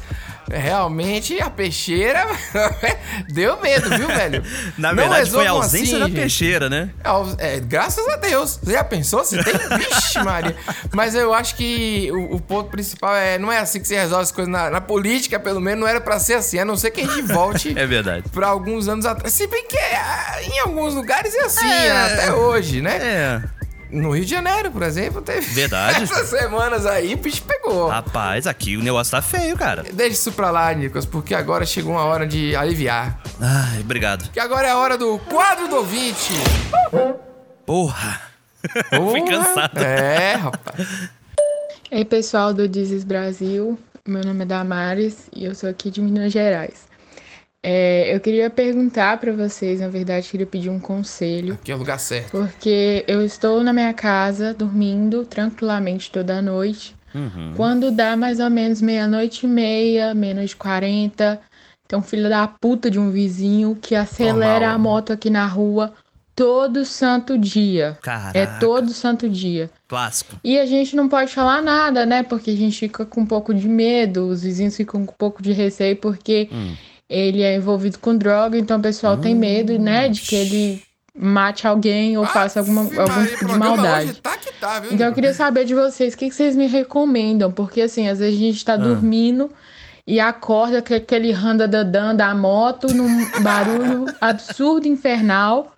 realmente 0.52 1.40
a 1.42 1.50
peixeira 1.50 2.26
deu 3.34 3.60
medo, 3.62 3.90
viu, 3.90 4.08
velho? 4.08 4.44
Na 4.78 4.94
verdade, 4.94 5.30
foi 5.30 5.48
a 5.48 5.52
ausência 5.52 5.84
assim, 5.96 6.00
da 6.00 6.06
gente. 6.08 6.16
peixeira, 6.16 6.70
né? 6.70 6.90
É, 7.38 7.60
graças 7.60 8.08
a 8.08 8.16
Deus. 8.18 8.60
Você 8.62 8.72
já 8.74 8.84
pensou 8.84 9.24
se 9.26 9.42
tem? 9.44 9.54
Vixe, 9.78 10.20
Maria. 10.24 10.56
Mas 10.94 11.16
eu 11.16 11.34
acho 11.34 11.56
que 11.56 12.10
o, 12.12 12.36
o 12.36 12.40
ponto 12.40 12.70
principal 12.70 13.16
é 13.16 13.38
não 13.38 13.52
é 13.52 13.60
assim 13.60 13.80
que 13.80 13.88
se 13.88 13.96
resolve 13.96 14.24
as 14.24 14.32
coisas 14.32 14.52
na, 14.52 14.70
na 14.70 14.82
política, 14.82 15.40
pelo 15.40 15.60
menos 15.60 15.80
não 15.82 15.88
era 15.88 16.00
pra 16.02 16.20
ser 16.20 16.36
assim, 16.36 16.60
a 16.60 16.66
não 16.66 16.76
ser 16.78 16.92
que 16.92 17.02
a 17.02 17.06
gente 17.06 17.22
volte 17.24 17.74
É 17.78 17.86
verdade. 17.86 18.24
pra 18.30 18.48
alguns 18.48 18.88
anos 18.88 19.06
atrás. 19.06 19.34
Se 19.34 19.48
bem 19.48 19.66
que 19.68 19.78
é, 19.78 20.44
em 20.44 20.60
alguns 20.60 20.94
lugares 20.94 21.34
é 21.36 21.42
assim, 21.42 21.68
É. 21.68 21.92
até 22.14 22.34
hoje, 22.34 22.82
né? 22.82 22.98
É. 23.02 23.42
No 23.90 24.12
Rio 24.16 24.26
de 24.26 24.32
Janeiro, 24.32 24.70
por 24.72 24.84
exemplo, 24.84 25.22
teve. 25.22 25.42
Verdade. 25.54 26.04
Essas 26.04 26.28
semanas 26.28 26.86
aí, 26.86 27.14
o 27.14 27.18
bicho 27.18 27.44
pegou. 27.44 27.88
Rapaz, 27.88 28.46
aqui 28.48 28.76
o 28.78 28.84
negócio 28.84 29.12
tá 29.12 29.22
feio, 29.22 29.56
cara. 29.58 29.84
Deixa 29.94 30.14
isso 30.14 30.32
pra 30.34 30.52
lá, 30.52 30.74
Nicolas, 30.74 31.06
porque 31.06 31.34
agora 31.34 31.66
chegou 31.66 31.94
uma 31.94 32.04
hora 32.04 32.28
de 32.28 32.56
aliviar. 32.56 33.22
Ai, 33.40 33.80
obrigado. 33.82 34.30
Que 34.32 34.40
agora 34.40 34.68
é 34.68 34.72
a 34.72 34.78
hora 34.78 34.98
do 34.98 35.18
quadro 35.20 35.68
do 35.68 35.78
ouvinte. 35.78 36.34
Porra. 37.66 38.22
Fui 38.90 39.22
Porra. 39.22 39.26
cansado. 39.30 39.78
É, 39.84 40.34
rapaz. 40.36 41.10
Ei, 41.92 42.04
pessoal 42.04 42.54
do 42.54 42.68
Dizes 42.68 43.04
Brasil, 43.04 43.80
meu 44.06 44.22
nome 44.24 44.44
é 44.44 44.46
Damares 44.46 45.30
e 45.34 45.46
eu 45.46 45.56
sou 45.56 45.70
aqui 45.70 45.90
de 45.90 46.02
Minas 46.02 46.34
Gerais. 46.34 46.87
É, 47.70 48.16
eu 48.16 48.20
queria 48.22 48.50
perguntar 48.50 49.20
para 49.20 49.34
vocês, 49.34 49.82
na 49.82 49.90
verdade, 49.90 50.30
queria 50.30 50.46
pedir 50.46 50.70
um 50.70 50.80
conselho, 50.80 51.56
Aqui 51.56 51.70
é 51.70 51.76
o 51.76 51.78
lugar 51.78 52.00
certo. 52.00 52.32
porque 52.32 53.04
eu 53.10 53.26
estou 53.26 53.62
na 53.62 53.74
minha 53.74 53.94
casa 53.94 54.54
dormindo 54.54 55.26
tranquilamente 55.26 56.10
toda 56.10 56.42
noite. 56.42 56.96
Uhum. 57.14 57.52
Quando 57.58 57.92
dá 57.92 58.16
mais 58.16 58.40
ou 58.40 58.50
menos 58.50 58.82
meia-noite 58.82 59.46
e 59.46 59.50
meia, 59.50 60.14
meia-noite 60.14 60.54
e 60.54 60.56
quarenta, 60.56 61.42
tem 61.88 62.00
um 62.00 62.02
filho 62.02 62.30
da 62.30 62.48
puta 62.48 62.90
de 62.90 62.98
um 63.00 63.12
vizinho 63.12 63.78
que 63.82 63.96
acelera 63.96 64.68
Normal. 64.68 64.76
a 64.76 64.78
moto 64.78 65.12
aqui 65.12 65.30
na 65.30 65.46
rua 65.46 65.92
todo 66.36 66.86
santo 66.86 67.38
dia. 67.38 67.98
Caraca. 68.02 68.38
É 68.38 68.46
todo 68.60 68.92
santo 68.94 69.28
dia. 69.28 69.70
Clássico. 69.90 70.36
E 70.44 70.58
a 70.58 70.66
gente 70.66 70.96
não 70.96 71.10
pode 71.10 71.34
falar 71.34 71.62
nada, 71.62 72.06
né? 72.06 72.24
Porque 72.24 72.52
a 72.52 72.56
gente 72.56 72.78
fica 72.80 73.06
com 73.06 73.22
um 73.22 73.26
pouco 73.26 73.54
de 73.54 73.68
medo, 73.68 74.28
os 74.28 74.44
vizinhos 74.44 74.76
ficam 74.78 75.06
com 75.06 75.12
um 75.12 75.16
pouco 75.18 75.42
de 75.44 75.52
receio, 75.52 75.96
porque 75.98 76.48
Hum. 76.52 76.76
Ele 77.10 77.42
é 77.42 77.56
envolvido 77.56 78.00
com 78.00 78.16
droga, 78.16 78.58
então 78.58 78.80
o 78.80 78.82
pessoal 78.82 79.18
tem 79.18 79.34
medo, 79.36 79.78
né? 79.80 80.10
De 80.10 80.22
que 80.22 80.36
ele 80.36 80.84
mate 81.16 81.66
alguém 81.66 82.18
ou 82.18 82.26
faça 82.26 82.60
alguma, 82.60 82.82
algum 82.82 83.26
tipo 83.26 83.46
de 83.46 83.58
maldade. 83.58 84.14
Tá 84.22 84.38
que 84.38 84.52
tá, 84.54 84.80
viu? 84.80 84.94
Então 84.94 85.08
eu 85.08 85.14
queria 85.14 85.34
saber 85.34 85.66
de 85.66 85.74
vocês, 85.74 86.14
o 86.14 86.18
que, 86.18 86.30
que 86.30 86.36
vocês 86.36 86.56
me 86.56 86.68
recomendam? 86.68 87.52
Porque 87.52 87.82
assim, 87.82 88.08
às 88.08 88.20
vezes 88.20 88.36
a 88.40 88.44
gente 88.44 88.64
tá 88.66 88.74
Ah. 88.74 88.78
dormindo 88.78 89.50
e 90.06 90.20
acorda 90.20 90.82
com 90.82 90.94
aquele 90.94 91.32
randa-dadã 91.32 92.14
da 92.16 92.34
moto 92.36 92.94
num 92.94 93.08
barulho 93.42 94.06
absurdo, 94.22 94.88
infernal. 94.88 95.74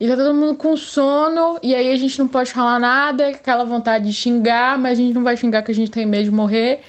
E 0.00 0.08
tá 0.08 0.16
todo 0.16 0.34
mundo 0.34 0.56
com 0.56 0.76
sono, 0.76 1.56
e 1.62 1.72
aí 1.74 1.92
a 1.92 1.96
gente 1.96 2.18
não 2.18 2.26
pode 2.26 2.52
falar 2.52 2.80
nada, 2.80 3.28
aquela 3.28 3.64
vontade 3.64 4.04
de 4.04 4.12
xingar, 4.12 4.76
mas 4.76 4.98
a 4.98 5.02
gente 5.02 5.14
não 5.14 5.22
vai 5.22 5.36
xingar 5.36 5.62
que 5.62 5.70
a 5.70 5.74
gente 5.74 5.90
tem 5.90 6.04
medo 6.04 6.24
de 6.24 6.30
morrer. 6.32 6.80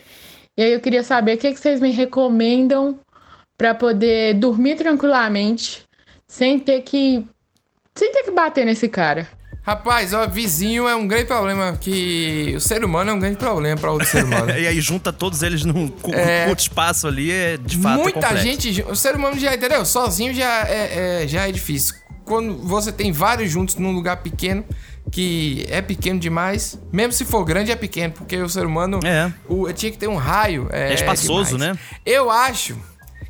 E 0.57 0.63
aí 0.63 0.73
eu 0.73 0.79
queria 0.79 1.03
saber 1.03 1.35
o 1.35 1.37
que, 1.37 1.53
que 1.53 1.59
vocês 1.59 1.79
me 1.79 1.91
recomendam 1.91 2.97
pra 3.57 3.73
poder 3.73 4.33
dormir 4.35 4.75
tranquilamente, 4.75 5.83
sem 6.27 6.59
ter 6.59 6.81
que. 6.81 7.25
sem 7.95 8.11
ter 8.11 8.23
que 8.23 8.31
bater 8.31 8.65
nesse 8.65 8.87
cara. 8.89 9.27
Rapaz, 9.63 10.13
ó, 10.13 10.27
vizinho 10.27 10.87
é 10.87 10.95
um 10.95 11.07
grande 11.07 11.25
problema, 11.25 11.75
que 11.81 12.53
o 12.55 12.59
ser 12.59 12.85
humano 12.85 13.09
é 13.09 13.13
um 13.15 13.19
grande 13.19 13.37
problema 13.37 13.75
pra 13.81 13.91
outro 13.91 14.07
ser 14.07 14.23
humano. 14.23 14.51
E 14.55 14.67
aí 14.67 14.79
junta 14.79 15.11
todos 15.11 15.41
eles 15.41 15.65
num 15.65 15.91
É. 16.13 16.45
curto 16.45 16.59
espaço 16.59 17.07
ali, 17.07 17.31
é 17.31 17.57
de 17.57 17.75
fato 17.79 17.99
é 17.99 18.03
Muita 18.03 18.21
complexo. 18.21 18.43
gente, 18.43 18.81
o 18.87 18.95
ser 18.95 19.15
humano 19.15 19.39
já, 19.39 19.55
entendeu? 19.55 19.83
Sozinho 19.83 20.35
já 20.35 20.67
é, 20.67 21.23
é- 21.23 21.27
já 21.27 21.47
é 21.47 21.51
difícil. 21.51 21.95
Quando 22.25 22.55
você 22.57 22.91
tem 22.91 23.11
vários 23.11 23.49
juntos 23.51 23.75
num 23.75 23.91
lugar 23.91 24.17
pequeno, 24.17 24.63
que 25.11 25.65
é 25.69 25.81
pequeno 25.81 26.19
demais, 26.19 26.79
mesmo 26.93 27.13
se 27.13 27.25
for 27.25 27.43
grande 27.43 27.71
é 27.71 27.75
pequeno, 27.75 28.13
porque 28.13 28.37
o 28.37 28.49
ser 28.49 28.65
humano 28.67 28.99
É. 29.03 29.31
o, 29.49 29.71
tinha 29.73 29.91
que 29.91 29.97
ter 29.97 30.07
um 30.07 30.15
raio. 30.15 30.67
É, 30.71 30.91
É 30.91 30.93
espaçoso, 30.93 31.57
demais. 31.57 31.75
né? 31.75 31.83
Eu 32.05 32.29
acho 32.29 32.77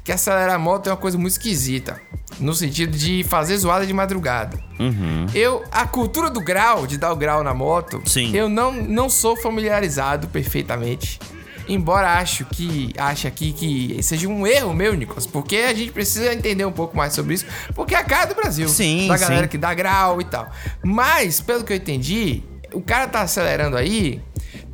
que 0.06 0.12
acelerar 0.12 0.56
a 0.56 0.60
moto 0.60 0.88
é 0.88 0.92
uma 0.92 0.98
coisa 0.98 1.18
muito 1.18 1.32
esquisita. 1.34 2.00
No 2.40 2.54
sentido 2.54 2.96
de 2.96 3.24
fazer 3.24 3.58
zoada 3.58 3.88
de 3.88 3.94
madrugada. 3.94 4.60
Uhum. 4.80 5.26
Eu, 5.34 5.64
a 5.72 5.88
cultura 5.88 6.30
do 6.30 6.42
grau, 6.42 6.86
de 6.86 6.98
dar 6.98 7.12
o 7.12 7.16
grau 7.16 7.44
na 7.44 7.54
moto, 7.54 8.02
Sim. 8.06 8.36
eu 8.36 8.48
não, 8.48 8.72
não 8.72 9.10
sou 9.10 9.36
familiarizado 9.36 10.28
perfeitamente. 10.28 11.20
Embora 11.68 12.20
acho 12.20 12.46
que 12.46 12.94
ache 12.98 13.28
aqui 13.28 13.52
que 13.52 14.04
seja 14.04 14.28
um 14.28 14.46
erro 14.46 14.74
meu, 14.74 14.94
Nicolas, 14.94 15.26
porque 15.26 15.58
a 15.58 15.74
gente 15.74 15.92
precisa 15.92 16.32
entender 16.34 16.66
um 16.66 16.72
pouco 16.72 16.96
mais 16.96 17.14
sobre 17.14 17.34
isso, 17.34 17.46
porque 17.74 17.96
é 17.96 17.98
a 17.98 18.04
cara 18.04 18.26
do 18.26 18.36
Brasil, 18.36 18.70
Sim, 18.70 19.08
da 19.08 19.18
galera 19.18 19.44
sim. 19.44 19.50
que 19.50 19.58
dá 19.58 19.74
grau 19.74 20.22
e 20.22 20.26
tal. 20.26 20.52
Mas, 20.84 21.42
pelo 21.42 21.64
que 21.64 21.74
eu 21.74 21.78
entendi, 21.78 22.44
o 22.72 22.82
cara 22.82 23.08
tá 23.08 23.22
acelerando 23.22 23.78
aí, 23.78 24.22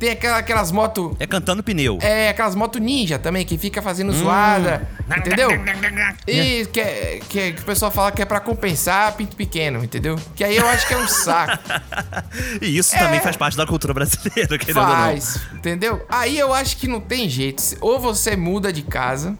tem 0.02 0.10
aquela, 0.10 0.38
aquelas 0.38 0.72
motos 0.72 1.14
É 1.20 1.28
cantando 1.28 1.62
pneu. 1.62 1.96
é, 2.02 2.28
aquelas 2.30 2.56
motos 2.56 2.82
ninja 2.82 3.20
também, 3.20 3.46
que 3.46 3.56
fica 3.56 3.80
fazendo 3.80 4.10
Hum. 4.10 4.14
zoada, 4.18 4.88
entendeu? 5.16 5.48
E 6.26 6.66
que, 6.66 6.80
é- 6.80 7.20
que, 7.28 7.38
é- 7.38 7.52
que 7.52 7.62
o 7.62 7.64
pessoal 7.64 7.88
fala 7.92 8.10
que 8.10 8.20
é 8.20 8.24
pra 8.24 8.40
compensar 8.40 9.12
pinto 9.12 9.36
pequeno, 9.36 9.84
entendeu? 9.84 10.18
Que 10.34 10.42
aí 10.42 10.56
eu 10.56 10.68
acho 10.68 10.88
que 10.88 10.94
é 10.94 10.98
um 10.98 11.06
saco. 11.06 11.62
E 12.60 12.76
isso 12.76 12.96
também 12.98 13.20
faz 13.20 13.36
parte 13.36 13.56
da 13.56 13.64
cultura 13.66 13.94
brasileira, 13.94 14.58
querendo 14.58 14.80
ou 14.80 14.86
não. 14.86 14.92
Faz, 14.96 15.38
entendeu? 15.54 16.04
Aí 16.08 16.36
eu 16.38 16.52
acho 16.52 16.76
que 16.78 16.88
não 16.88 17.00
tem 17.00 17.28
jeito. 17.28 17.62
Ou 17.80 18.00
você 18.00 18.34
muda 18.36 18.72
de 18.72 18.82
casa, 18.82 19.38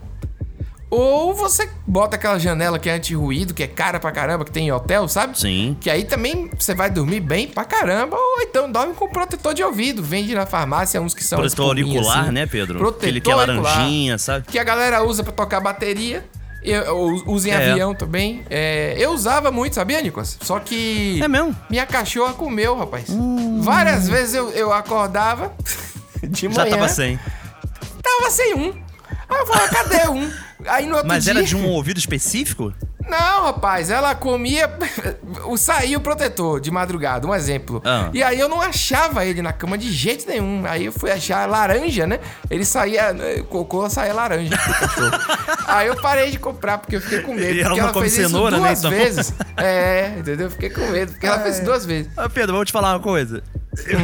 ou 0.95 1.33
você 1.33 1.69
bota 1.87 2.15
aquela 2.15 2.37
janela 2.37 2.77
que 2.77 2.89
é 2.89 2.93
anti-ruído, 2.93 3.53
que 3.53 3.63
é 3.63 3.67
cara 3.67 3.99
pra 3.99 4.11
caramba, 4.11 4.45
que 4.45 4.51
tem 4.51 4.67
em 4.67 4.71
hotel, 4.71 5.07
sabe? 5.07 5.39
Sim. 5.39 5.75
Que 5.79 5.89
aí 5.89 6.03
também 6.03 6.49
você 6.57 6.75
vai 6.75 6.89
dormir 6.89 7.19
bem 7.19 7.47
pra 7.47 7.65
caramba, 7.65 8.15
ou 8.15 8.41
então 8.41 8.71
dorme 8.71 8.93
com 8.93 9.07
protetor 9.09 9.53
de 9.53 9.63
ouvido. 9.63 10.03
Vende 10.03 10.33
na 10.35 10.45
farmácia 10.45 11.01
uns 11.01 11.13
que 11.13 11.23
são 11.23 11.39
Protetor 11.39 11.65
auricular, 11.67 12.23
assim. 12.25 12.31
né, 12.31 12.45
Pedro? 12.45 12.77
Protetor 12.79 13.03
Aquele 13.05 13.21
que 13.21 13.31
é 13.31 13.35
laranjinha, 13.35 14.17
sabe? 14.17 14.45
que 14.47 14.59
a 14.59 14.63
galera 14.63 15.03
usa 15.03 15.23
pra 15.23 15.31
tocar 15.33 15.59
bateria 15.59 16.23
Eu, 16.61 16.97
uso 17.27 17.47
em 17.47 17.51
É. 17.51 17.71
avião 17.71 17.93
também. 17.93 18.41
É, 18.49 18.95
eu 18.97 19.11
usava 19.11 19.51
muito, 19.51 19.73
sabia, 19.75 20.01
Nicolas? 20.01 20.37
Só 20.41 20.59
que. 20.59 21.19
É 21.21 21.27
mesmo? 21.27 21.53
Minha 21.69 21.85
cachorra 21.85 22.33
comeu, 22.33 22.77
rapaz. 22.77 23.07
Várias 23.59 24.07
vezes 24.07 24.33
eu, 24.35 24.49
eu 24.51 24.71
acordava 24.71 25.51
de 26.23 26.43
Já 26.43 26.49
manhã. 26.63 26.69
tava 26.69 26.87
sem. 26.87 27.19
Tava 28.01 28.29
sem 28.31 28.53
um. 28.55 28.82
Aí 29.33 29.39
eu 29.39 29.45
falava, 29.45 29.69
cadê 29.69 30.09
um? 30.09 30.31
Aí 30.65 30.85
no 30.85 30.95
outro 30.95 31.07
Mas 31.07 31.25
dia. 31.25 31.33
era 31.33 31.43
de 31.43 31.55
um 31.55 31.67
ouvido 31.67 31.97
específico? 31.97 32.73
Não, 33.07 33.43
rapaz, 33.43 33.89
ela 33.89 34.15
comia. 34.15 34.69
o 35.45 35.57
saía 35.57 35.97
o 35.97 36.01
protetor 36.01 36.61
de 36.61 36.71
madrugada, 36.71 37.27
um 37.27 37.35
exemplo. 37.35 37.81
Ah. 37.83 38.09
E 38.13 38.23
aí 38.23 38.39
eu 38.39 38.47
não 38.47 38.61
achava 38.61 39.25
ele 39.25 39.41
na 39.41 39.51
cama 39.51 39.77
de 39.77 39.91
jeito 39.91 40.25
nenhum. 40.27 40.63
Aí 40.65 40.85
eu 40.85 40.91
fui 40.91 41.11
achar 41.11 41.47
laranja, 41.49 42.07
né? 42.07 42.19
Ele 42.49 42.63
saía. 42.63 43.13
O 43.41 43.43
cocô 43.45 43.89
saía 43.89 44.13
laranja 44.13 44.57
pro 44.57 44.73
cachorro. 44.73 45.11
aí 45.67 45.87
eu 45.87 45.95
parei 46.01 46.31
de 46.31 46.39
comprar, 46.39 46.77
porque 46.77 46.95
eu 46.95 47.01
fiquei 47.01 47.21
com 47.21 47.33
medo. 47.33 47.53
E 47.53 47.61
ela 47.61 47.77
ela 47.77 47.93
fez 47.93 48.17
isso 48.17 48.29
cenoura, 48.29 48.57
né, 48.57 48.67
duas 48.67 48.79
então? 48.79 48.91
vezes. 48.91 49.33
É, 49.55 50.15
entendeu? 50.17 50.47
Eu 50.47 50.51
fiquei 50.51 50.69
com 50.71 50.81
medo, 50.87 51.11
porque 51.11 51.27
ela 51.27 51.39
fez 51.39 51.57
isso 51.57 51.63
duas 51.63 51.85
vezes. 51.85 52.11
Ah, 52.17 52.27
Pedro, 52.27 52.55
vou 52.55 52.65
te 52.65 52.71
falar 52.71 52.93
uma 52.93 52.99
coisa. 52.99 53.43
Eu, 53.87 53.99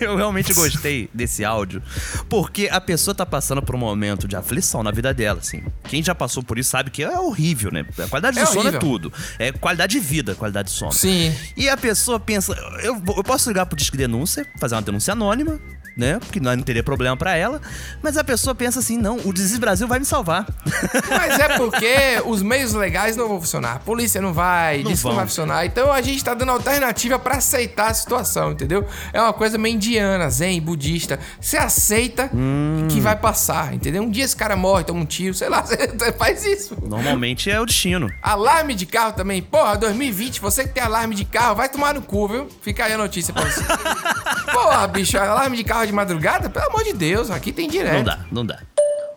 eu 0.12 0.16
realmente 0.16 0.52
gostei 0.54 1.08
desse 1.12 1.44
áudio, 1.44 1.82
porque 2.28 2.68
a 2.70 2.80
pessoa 2.80 3.14
tá 3.14 3.26
passando 3.26 3.60
por 3.62 3.74
um 3.74 3.78
momento 3.78 4.28
de 4.28 4.36
aflição 4.36 4.82
na 4.82 4.90
vida 4.90 5.12
dela, 5.12 5.40
assim. 5.40 5.62
Quem 5.84 6.02
já 6.02 6.14
passou 6.14 6.42
por 6.42 6.58
isso 6.58 6.70
sabe 6.70 6.90
que 6.90 7.02
é 7.02 7.18
horrível, 7.18 7.70
né? 7.72 7.84
A 7.98 8.06
qualidade 8.08 8.38
É 8.38 8.42
do 8.42 8.46
sono 8.46 8.60
horrível. 8.60 8.76
é 8.78 8.80
tudo. 8.80 9.12
É 9.38 9.52
qualidade 9.52 9.92
de 9.92 10.00
vida, 10.00 10.34
qualidade 10.34 10.68
de 10.68 10.74
sono. 10.74 10.92
Sim. 10.92 11.34
E 11.56 11.68
a 11.68 11.76
pessoa 11.76 12.18
pensa, 12.20 12.52
eu, 12.82 13.02
eu 13.16 13.24
posso 13.24 13.48
ligar 13.48 13.66
pro 13.66 13.76
Disque 13.76 13.96
Denúncia, 13.96 14.46
fazer 14.58 14.74
uma 14.74 14.82
denúncia 14.82 15.12
anônima, 15.12 15.58
né? 15.98 16.18
Porque 16.20 16.38
não, 16.38 16.54
não 16.56 16.62
teria 16.62 16.82
problema 16.82 17.16
pra 17.16 17.36
ela. 17.36 17.60
Mas 18.00 18.16
a 18.16 18.22
pessoa 18.24 18.54
pensa 18.54 18.78
assim, 18.78 18.96
não, 18.96 19.16
o 19.24 19.32
Desis 19.32 19.58
Brasil 19.58 19.88
vai 19.88 19.98
me 19.98 20.04
salvar. 20.04 20.46
Mas 21.10 21.38
é 21.38 21.56
porque 21.58 22.22
os 22.24 22.40
meios 22.42 22.72
legais 22.72 23.16
não 23.16 23.26
vão 23.28 23.40
funcionar. 23.40 23.72
A 23.76 23.78
polícia 23.80 24.20
não 24.22 24.32
vai, 24.32 24.82
Não 24.82 24.92
isso 24.92 25.02
não 25.04 25.10
vão. 25.10 25.16
vai 25.16 25.26
funcionar. 25.26 25.66
Então 25.66 25.92
a 25.92 26.00
gente 26.00 26.22
tá 26.24 26.32
dando 26.34 26.52
alternativa 26.52 27.18
pra 27.18 27.36
aceitar 27.38 27.90
a 27.90 27.94
situação, 27.94 28.52
entendeu? 28.52 28.86
É 29.12 29.20
uma 29.20 29.32
coisa 29.32 29.58
meio 29.58 29.74
indiana, 29.74 30.30
zen, 30.30 30.60
budista. 30.60 31.18
Você 31.40 31.56
aceita 31.56 32.30
Hum. 32.32 32.86
que 32.90 33.00
vai 33.00 33.16
passar, 33.16 33.74
entendeu? 33.74 34.02
Um 34.02 34.10
dia 34.10 34.24
esse 34.24 34.36
cara 34.36 34.54
morre, 34.54 34.84
toma 34.84 35.00
um 35.00 35.06
tiro, 35.06 35.34
sei 35.34 35.48
lá, 35.48 35.62
você 35.66 36.12
faz 36.16 36.44
isso. 36.44 36.76
Normalmente 36.86 37.50
é 37.50 37.60
o 37.60 37.66
destino. 37.66 38.08
Alarme 38.22 38.74
de 38.74 38.86
carro 38.86 39.12
também. 39.14 39.42
Porra, 39.42 39.76
2020, 39.76 40.40
você 40.40 40.62
que 40.62 40.70
tem 40.74 40.82
alarme 40.82 41.14
de 41.16 41.24
carro, 41.24 41.56
vai 41.56 41.68
tomar 41.68 41.92
no 41.94 42.02
cu, 42.02 42.28
viu? 42.28 42.48
Fica 42.62 42.84
aí 42.84 42.92
a 42.92 42.98
notícia 42.98 43.34
pra 43.34 43.44
você. 43.44 43.62
Porra, 44.52 44.86
bicho, 44.86 45.18
alarme 45.18 45.56
de 45.56 45.64
carro 45.64 45.87
de 45.88 45.92
madrugada? 45.94 46.48
Pelo 46.48 46.66
amor 46.66 46.84
de 46.84 46.92
Deus, 46.92 47.30
aqui 47.30 47.52
tem 47.52 47.68
direto. 47.68 47.94
Não 47.96 48.04
dá, 48.04 48.18
não 48.30 48.46
dá. 48.46 48.60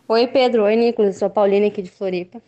Oi, 0.07 0.27
Pedro. 0.27 0.63
Oi, 0.63 0.75
Nicolas. 0.75 1.17
Sou 1.17 1.27
a 1.27 1.29
Paulina 1.29 1.67
aqui 1.67 1.81
de 1.81 1.89
Floripa. 1.91 2.41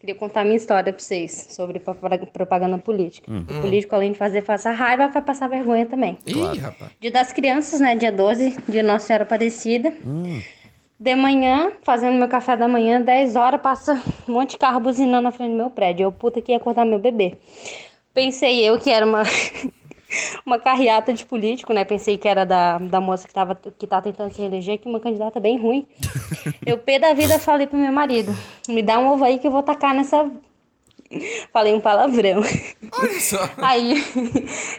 Queria 0.00 0.14
contar 0.14 0.44
minha 0.44 0.56
história 0.56 0.92
pra 0.92 1.02
vocês 1.02 1.48
sobre 1.50 1.80
pro- 1.80 1.94
propaganda 2.32 2.78
política. 2.78 3.30
Hum. 3.30 3.44
O 3.50 3.60
político, 3.60 3.94
além 3.94 4.12
de 4.12 4.18
fazer 4.18 4.42
passar 4.42 4.72
raiva, 4.72 5.08
vai 5.08 5.22
passar 5.22 5.48
vergonha 5.48 5.86
também. 5.86 6.16
Ih, 6.26 6.58
rapaz. 6.58 6.92
Dia 7.00 7.10
das 7.10 7.32
Crianças, 7.32 7.80
né? 7.80 7.96
Dia 7.96 8.12
12, 8.12 8.56
dia 8.68 8.82
Nossa 8.82 9.06
Senhora 9.06 9.24
Aparecida. 9.24 9.92
De 11.00 11.14
manhã, 11.14 11.72
fazendo 11.82 12.16
meu 12.18 12.28
café 12.28 12.56
da 12.56 12.66
manhã, 12.68 13.00
10 13.00 13.36
horas, 13.36 13.60
passa 13.60 14.00
um 14.28 14.32
monte 14.32 14.50
de 14.52 14.58
carro 14.58 14.80
buzinando 14.80 15.22
na 15.22 15.32
frente 15.32 15.50
do 15.52 15.56
meu 15.56 15.70
prédio. 15.70 16.04
Eu, 16.04 16.12
puta, 16.12 16.40
que 16.40 16.52
ia 16.52 16.58
acordar 16.58 16.84
meu 16.84 16.98
bebê. 16.98 17.36
Pensei 18.14 18.64
eu 18.68 18.78
que 18.78 18.90
era 18.90 19.06
uma, 19.06 19.22
uma 20.44 20.58
carreata 20.58 21.12
de 21.12 21.24
político, 21.24 21.72
né? 21.72 21.84
Pensei 21.84 22.16
que 22.16 22.26
era 22.26 22.44
da, 22.44 22.78
da 22.78 23.00
moça 23.00 23.26
que, 23.26 23.34
tava, 23.34 23.54
que 23.54 23.86
tá 23.86 24.00
tentando 24.00 24.32
se 24.32 24.42
eleger, 24.42 24.78
que 24.78 24.88
uma 24.88 25.00
candidata 25.00 25.38
bem 25.38 25.58
ruim. 25.58 25.86
Eu, 26.64 26.78
pé 26.78 26.98
da 26.98 27.12
vida, 27.12 27.38
falei 27.38 27.66
pro 27.66 27.78
meu 27.78 27.92
marido: 27.92 28.34
me 28.68 28.82
dá 28.82 28.98
um 28.98 29.08
ovo 29.08 29.24
aí 29.24 29.38
que 29.38 29.46
eu 29.46 29.50
vou 29.50 29.62
tacar 29.62 29.94
nessa. 29.94 30.30
Falei 31.52 31.72
um 31.74 31.80
palavrão. 31.80 32.42
Olha 32.92 33.20
só. 33.20 33.50
Aí, 33.56 33.94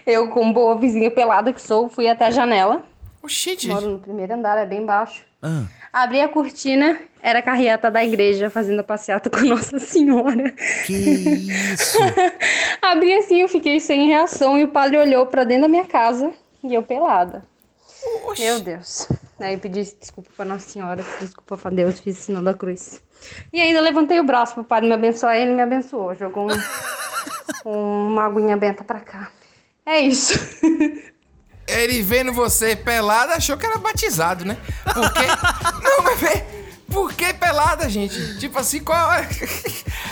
eu, 0.06 0.30
como 0.30 0.54
boa 0.54 0.78
vizinha 0.78 1.10
pelada 1.10 1.52
que 1.52 1.62
sou, 1.62 1.90
fui 1.90 2.08
até 2.08 2.28
a 2.28 2.32
janela. 2.32 2.84
Oxente. 3.24 3.68
Moro 3.68 3.90
no 3.90 4.00
primeiro 4.00 4.36
andar, 4.36 4.58
é 4.58 4.66
bem 4.66 4.86
baixo. 4.86 5.24
Ah. 5.42 5.66
Abri 5.92 6.22
a 6.22 6.28
cortina, 6.28 7.00
era 7.22 7.40
a 7.40 7.42
carreata 7.42 7.90
da 7.90 8.04
igreja 8.04 8.50
fazendo 8.50 8.80
a 8.80 8.84
passeata 8.84 9.30
com 9.30 9.40
Nossa 9.46 9.80
Senhora. 9.80 10.52
Que 10.86 10.94
isso? 10.94 11.98
Abri 12.82 13.14
assim, 13.14 13.42
eu 13.42 13.50
fiquei 13.50 13.80
sem 13.80 14.08
reação 14.08 14.58
e 14.58 14.64
o 14.64 14.70
padre 14.70 14.98
olhou 14.98 15.26
pra 15.26 15.44
dentro 15.44 15.64
da 15.64 15.68
minha 15.68 15.86
casa 15.86 16.32
e 16.64 16.74
eu 16.74 16.84
pelada. 16.84 17.44
Meu 18.38 18.60
Deus. 18.62 19.08
Aí 19.40 19.54
eu 19.54 19.60
pedi 19.60 19.84
desculpa 19.84 20.30
pra 20.36 20.46
Nossa 20.46 20.70
Senhora, 20.70 21.04
desculpa 21.20 21.58
pra 21.58 21.72
Deus, 21.72 22.00
fiz 22.00 22.20
o 22.20 22.22
sinal 22.22 22.44
da 22.44 22.54
cruz. 22.54 23.02
E 23.52 23.60
ainda 23.60 23.82
levantei 23.82 24.20
o 24.20 24.24
braço 24.24 24.54
pro 24.54 24.64
padre 24.64 24.88
me 24.88 24.96
abençoar 24.96 25.36
e 25.36 25.42
ele 25.42 25.54
me 25.54 25.62
abençoou. 25.62 26.16
Jogou 26.16 26.48
um, 26.50 26.56
uma 28.08 28.26
aguinha 28.26 28.56
benta 28.56 28.84
pra 28.84 29.00
cá. 29.00 29.32
É 29.86 30.00
isso. 30.00 30.40
Ele 31.68 32.02
vendo 32.02 32.34
você 32.34 32.76
pelada 32.76 33.34
achou 33.34 33.58
que 33.58 33.66
era 33.66 33.78
batizado, 33.78 34.46
né? 34.46 34.58
Porque. 34.84 35.26
Mas 36.10 36.20
vê. 36.20 36.44
Por 36.92 37.14
que 37.14 37.32
pelada, 37.36 37.88
gente? 37.88 38.40
Tipo 38.40 38.58
assim, 38.58 38.80
qual 38.80 39.14
é? 39.14 39.28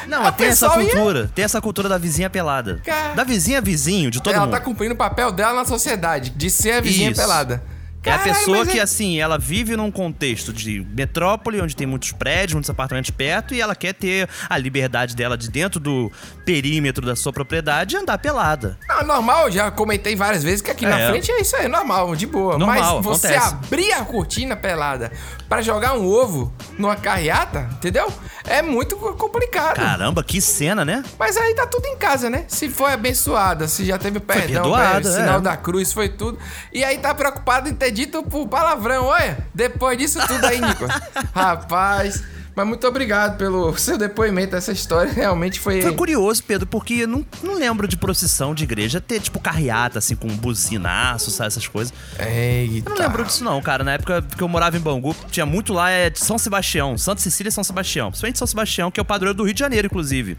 Não, 0.08 0.32
tem 0.32 0.48
essa 0.48 0.68
pessoa 0.70 0.84
ia- 0.84 0.92
cultura. 0.92 1.32
Tem 1.34 1.44
essa 1.44 1.60
cultura 1.60 1.90
da 1.90 1.98
vizinha 1.98 2.30
pelada. 2.30 2.80
Cara. 2.86 3.16
Da 3.16 3.24
vizinha 3.24 3.60
vizinho, 3.60 4.12
de 4.12 4.22
todo 4.22 4.34
Ela 4.36 4.46
mundo. 4.46 4.52
tá 4.54 4.60
cumprindo 4.60 4.94
o 4.94 4.98
papel 4.98 5.32
dela 5.32 5.54
na 5.54 5.66
sociedade, 5.66 6.30
de 6.30 6.50
ser 6.52 6.74
a 6.74 6.82
vizinha 6.82 7.10
Isso. 7.12 7.20
pelada. 7.20 7.64
É 8.08 8.14
a 8.14 8.20
pessoa 8.20 8.66
que, 8.66 8.80
é- 8.80 8.82
assim, 8.82 9.20
ela 9.20 9.38
vive 9.38 9.76
num 9.76 9.92
contexto 9.92 10.54
de 10.54 10.86
metrópole, 10.96 11.62
onde 11.62 11.76
tem 11.76 11.86
muitos 11.88 12.12
prédios, 12.12 12.54
muitos 12.54 12.70
apartamentos 12.70 13.12
perto, 13.12 13.54
e 13.54 13.62
ela 13.62 13.76
quer 13.76 13.94
ter 13.94 14.28
a 14.50 14.58
liberdade 14.58 15.16
dela 15.16 15.38
de 15.38 15.50
dentro 15.50 15.80
do 15.80 16.12
perímetro 16.46 17.06
da 17.06 17.16
sua 17.16 17.34
propriedade 17.34 17.96
andar 17.98 18.18
pelada. 18.18 18.78
Não, 18.88 19.04
normal, 19.06 19.52
já 19.52 19.70
comentei 19.72 20.16
várias 20.16 20.44
vezes 20.44 20.62
que 20.62 20.72
aqui 20.72 20.86
na 20.86 21.00
É. 21.00 21.10
frente 21.10 21.32
é 21.32 21.42
isso 21.42 21.56
aí, 21.56 21.68
normal, 21.68 22.16
de 22.16 22.26
boa. 22.26 22.58
Normal, 22.58 22.96
Mas 22.96 23.06
você 23.06 23.28
acontece. 23.28 23.54
abrir 23.54 23.92
a 23.94 24.06
cortina 24.06 24.56
pelada 24.56 25.12
pra 25.50 25.62
jogar 25.62 25.94
um 25.98 26.06
ovo 26.06 26.54
numa 26.78 26.96
carreata, 26.96 27.70
entendeu? 27.74 28.12
É 28.48 28.62
muito 28.62 28.96
complicado. 28.96 29.76
Caramba, 29.76 30.24
que 30.24 30.42
cena, 30.42 30.84
né? 30.86 31.04
Mas 31.20 31.36
aí 31.38 31.54
tá 31.54 31.68
tudo 31.68 31.86
em 31.86 31.98
casa, 31.98 32.30
né? 32.30 32.46
Se 32.48 32.70
foi 32.70 32.94
abençoada, 32.94 33.68
se 33.68 33.86
já 33.86 33.98
teve 33.98 34.20
perdão, 34.20 34.64
perdoada, 34.64 35.10
é, 35.10 35.12
sinal 35.12 35.40
é. 35.40 35.42
da 35.42 35.58
cruz, 35.58 35.92
foi 35.92 36.10
tudo. 36.10 36.40
E 36.72 36.84
aí 36.84 36.98
tá 36.98 37.14
preocupado 37.14 37.70
em 37.70 37.74
ter 37.74 37.92
dito 37.92 38.24
por 38.24 38.48
palavrão, 38.48 39.06
olha. 39.06 39.38
Depois 39.54 39.98
disso 39.98 40.20
tudo 40.28 40.46
aí, 40.46 40.62
Nico. 40.62 40.86
Rapaz. 41.36 42.24
Mas 42.58 42.68
muito 42.68 42.88
obrigado 42.88 43.38
pelo 43.38 43.72
seu 43.78 44.00
depoimento. 44.00 44.56
Essa 44.56 44.72
história 44.72 45.14
realmente 45.14 45.60
foi. 45.60 45.80
Foi 45.80 45.94
curioso, 45.94 46.44
Pedro, 46.44 46.66
porque 46.66 46.96
eu 46.96 47.08
não, 47.08 47.24
não 47.44 47.54
lembro 47.54 47.88
de 47.88 47.96
procissão 47.96 48.56
de 48.56 48.64
igreja 48.64 49.00
ter, 49.00 49.20
tipo, 49.20 49.40
carreata, 49.40 50.00
assim, 50.00 50.16
com 50.16 50.28
buzinaço, 50.28 51.30
sabe, 51.30 51.50
essas 51.50 51.68
coisas. 51.68 51.94
Eita. 52.18 52.90
Eu 52.90 52.96
não 52.96 53.02
lembro 53.04 53.24
disso, 53.24 53.44
não, 53.44 53.62
cara. 53.62 53.84
Na 53.84 53.94
época 53.94 54.24
que 54.24 54.42
eu 54.42 54.48
morava 54.48 54.76
em 54.76 54.80
Bangu, 54.80 55.16
tinha 55.30 55.46
muito 55.46 55.72
lá, 55.72 55.92
é 55.92 56.10
de 56.10 56.20
São 56.20 56.40
Sebastião, 56.40 56.98
Santa 56.98 57.22
Cecília 57.22 57.50
e 57.50 57.52
São 57.52 57.64
Sebastião. 57.64 58.10
Principalmente 58.10 58.40
São 58.40 58.48
Sebastião, 58.48 58.90
que 58.90 59.00
é 59.00 59.04
o 59.04 59.06
padroeiro 59.06 59.38
do 59.38 59.44
Rio 59.44 59.54
de 59.54 59.60
Janeiro, 59.60 59.86
inclusive. 59.86 60.36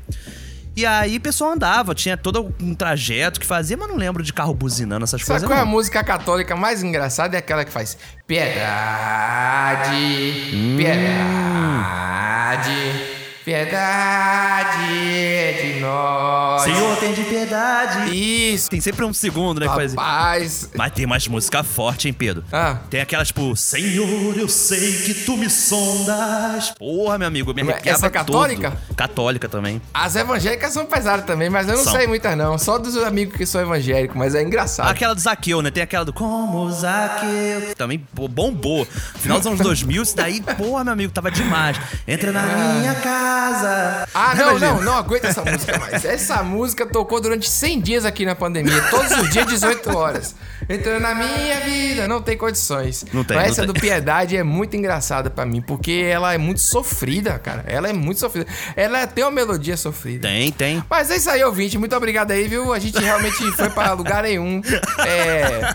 E 0.79 0.87
aí 0.87 1.17
o 1.17 1.21
pessoal 1.21 1.51
andava, 1.55 1.93
tinha 1.93 2.17
todo 2.17 2.55
um 2.63 2.73
trajeto 2.73 3.41
que 3.41 3.47
fazia, 3.47 3.77
mas 3.77 3.89
não 3.89 3.97
lembro 3.97 4.23
de 4.23 4.33
carro 4.33 4.55
buzinando 4.55 5.03
essas 5.03 5.23
Sabe 5.23 5.31
coisas. 5.41 5.49
qual 5.49 5.59
é 5.59 5.63
a 5.63 5.65
música 5.67 6.05
católica 6.05 6.55
mais 6.55 6.85
engraçada? 6.85 7.35
É 7.37 7.41
aquela 7.41 7.65
que 7.65 7.73
faz 7.73 7.99
Piedade, 8.29 9.91
Hum. 10.55 10.77
piedade, 10.79 12.71
piedade 13.49 14.79
de 15.75 15.81
nós. 15.81 16.63
Senhor, 16.63 16.97
tem 16.99 17.13
de 17.15 17.23
piedade. 17.23 18.15
Isso. 18.15 18.69
Tem 18.69 18.81
sempre 18.81 19.05
um 19.05 19.15
segundo, 19.15 19.61
né? 19.61 19.67
Rapaz. 19.67 20.69
Mas 20.75 20.93
tem 20.93 21.07
mais 21.07 21.27
música 21.27 21.63
forte, 21.63 22.09
hein, 22.09 22.15
Pedro? 22.15 22.45
Ah. 22.53 22.77
Tem 22.91 23.01
aquela, 23.01 23.25
tipo, 23.25 23.57
Senhor, 23.57 24.37
eu 24.37 24.49
sei 24.49 25.03
que 25.03 25.15
tu 25.15 25.37
me 25.37 25.49
sondas. 25.49 26.73
Porra, 26.79 27.19
meu 27.19 27.29
amigo, 27.29 27.55
me 27.55 27.63
Mas 27.63 27.75
arrepiava 27.75 27.99
essa 27.99 28.07
é 28.07 28.11
católica? 28.11 28.71
todo. 28.71 28.97
Católica 28.97 29.49
também. 29.49 29.81
As 29.95 30.15
evangélicas 30.15 30.73
são 30.73 30.85
pesadas 30.85 31.25
também, 31.25 31.49
mas 31.49 31.69
eu 31.69 31.77
não 31.77 31.85
São. 31.85 31.95
sei 31.95 32.07
muitas 32.07 32.37
não. 32.37 32.59
Só 32.59 32.79
dos 32.79 32.97
amigos 32.99 33.37
que 33.37 33.47
são 33.47 33.61
evangélicos, 33.61 34.17
mas 34.17 34.35
é 34.35 34.43
engraçado. 34.43 34.91
Aquela 34.91 35.15
do 35.15 35.21
Zaqueu, 35.21 35.63
né? 35.63 35.71
Tem 35.71 35.83
aquela 35.83 36.05
do 36.05 36.13
Como 36.13 36.71
Zaqueu. 36.71 37.63
que 37.69 37.75
Também 37.75 38.05
bombou. 38.13 38.87
Final 39.17 39.39
dos 39.39 39.47
anos 39.47 39.61
2000, 39.61 40.03
isso 40.03 40.17
daí, 40.17 40.41
porra, 40.41 40.85
meu 40.85 40.93
amigo, 40.93 41.13
tava 41.13 41.31
demais. 41.31 41.79
Entra 42.07 42.33
na 42.33 42.43
minha 42.43 42.95
casa. 42.95 43.38
Ah, 44.15 44.35
não, 44.35 44.51
Imagina. 44.51 44.73
não, 44.75 44.83
não 44.83 44.97
aguento 44.97 45.25
essa 45.27 45.45
música 45.45 45.79
mais. 45.79 46.05
Essa 46.05 46.43
música 46.43 46.87
tocou 46.87 47.21
durante 47.21 47.49
100 47.49 47.81
dias 47.81 48.05
aqui 48.05 48.25
na 48.27 48.35
pandemia, 48.35 48.81
todos 48.91 49.11
os 49.19 49.31
dias, 49.31 49.47
18 49.47 49.97
horas. 49.97 50.35
Entrando 50.69 51.01
na 51.01 51.15
minha 51.15 51.61
vida, 51.61 52.09
não 52.09 52.21
tem 52.21 52.37
condições. 52.37 53.05
Não 53.13 53.25
tem, 53.25 53.37
Mas 53.37 53.47
não 53.47 53.53
essa 53.53 53.63
tem. 53.63 53.73
do 53.73 53.81
Piedade 53.81 54.37
é 54.37 54.43
muito 54.43 54.77
engraçada 54.77 55.31
pra 55.31 55.47
mim, 55.47 55.61
porque 55.63 56.07
ela 56.11 56.35
é 56.35 56.39
muito 56.39 56.61
sofrida, 56.61 57.39
cara. 57.39 57.65
Ela 57.67 57.89
é 57.89 57.93
muito 57.93 58.21
sofrida. 58.21 58.47
Ela 58.77 59.07
tem 59.07 59.25
uma 59.25 59.31
melodia 59.31 59.77
sofrida. 59.77 60.27
Tem, 60.29 60.51
tem. 60.53 60.83
Mas 60.91 61.11
é 61.11 61.17
isso 61.17 61.31
aí, 61.31 61.43
ouvinte. 61.45 61.79
Muito 61.79 61.95
obrigado 61.97 62.31
aí, 62.33 62.47
viu? 62.49 62.73
A 62.73 62.79
gente 62.79 62.99
realmente 62.99 63.37
foi 63.53 63.71
pra 63.71 63.93
lugar 63.93 64.23
nenhum. 64.25 64.61
É. 65.07 65.75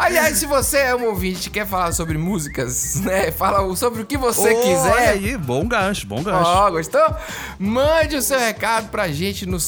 Aliás, 0.00 0.38
se 0.38 0.46
você 0.46 0.78
é 0.78 0.96
um 0.96 1.04
ouvinte 1.04 1.48
e 1.48 1.50
quer 1.50 1.66
falar 1.66 1.92
sobre 1.92 2.16
músicas, 2.16 2.94
né? 3.04 3.30
Fala 3.30 3.76
sobre 3.76 4.00
o 4.00 4.06
que 4.06 4.16
você 4.16 4.54
Ô, 4.54 4.60
quiser. 4.62 4.92
Olha 4.92 5.10
aí, 5.10 5.36
bom 5.36 5.68
gancho, 5.68 6.06
bom 6.06 6.22
gancho. 6.22 6.48
Ó, 6.48 6.70
gostou? 6.70 7.14
Mande 7.58 8.16
o 8.16 8.22
seu 8.22 8.38
recado 8.38 8.88
pra 8.88 9.08
gente 9.08 9.44
no 9.44 9.60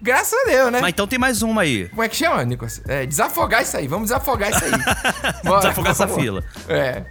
Graças 0.01 0.33
a 0.45 0.49
Deus, 0.49 0.71
né? 0.71 0.79
Mas 0.81 0.89
então 0.91 1.07
tem 1.07 1.17
mais 1.17 1.41
uma 1.41 1.61
aí. 1.61 1.87
Como 1.89 2.03
é 2.03 2.09
que 2.09 2.15
chama, 2.15 2.43
Nicolas? 2.43 2.81
É, 2.87 3.05
desafogar 3.05 3.61
isso 3.61 3.77
aí. 3.77 3.87
Vamos 3.87 4.09
desafogar 4.09 4.51
isso 4.51 4.63
aí. 4.65 4.71
Bora, 5.43 5.61
Desafogar 5.61 5.91
essa 5.91 6.07
fila. 6.07 6.43
É. 6.67 7.03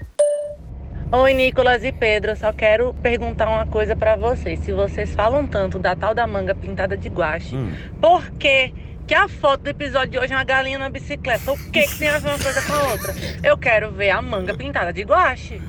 Oi, 1.11 1.33
Nicolas 1.35 1.83
e 1.85 1.93
Pedro. 1.93 2.33
Eu 2.33 2.37
Só 2.37 2.53
quero 2.53 2.93
perguntar 3.03 3.49
uma 3.49 3.67
coisa 3.67 3.97
pra 3.97 4.17
vocês. 4.17 4.61
Se 4.61 4.73
vocês 4.73 5.11
falam 5.15 5.47
tanto 5.47 5.79
da 5.79 5.95
tal 5.97 6.15
da 6.15 6.27
manga 6.27 6.55
pintada 6.55 6.97
de 6.97 7.09
guache, 7.09 7.55
Hum. 7.57 7.73
por 8.01 8.31
que 8.33 8.75
que 9.07 9.15
a 9.15 9.29
foto 9.29 9.63
do 9.63 9.69
episódio 9.71 10.13
de 10.13 10.19
hoje 10.19 10.33
é 10.33 10.37
uma 10.37 10.45
galinha 10.45 10.79
na 10.79 10.89
bicicleta? 10.89 11.53
O 11.53 11.59
que 11.71 11.83
que 11.83 11.99
tem 11.99 12.09
a 12.09 12.19
ver 12.19 12.29
uma 12.31 12.39
coisa 12.39 12.63
com 12.63 12.73
a 12.73 12.83
outra? 12.93 13.15
Eu 13.43 13.57
quero 13.59 13.91
ver 13.93 14.11
a 14.11 14.21
manga 14.23 14.55
pintada 14.55 14.93
de 14.93 15.03
guache. 15.03 15.61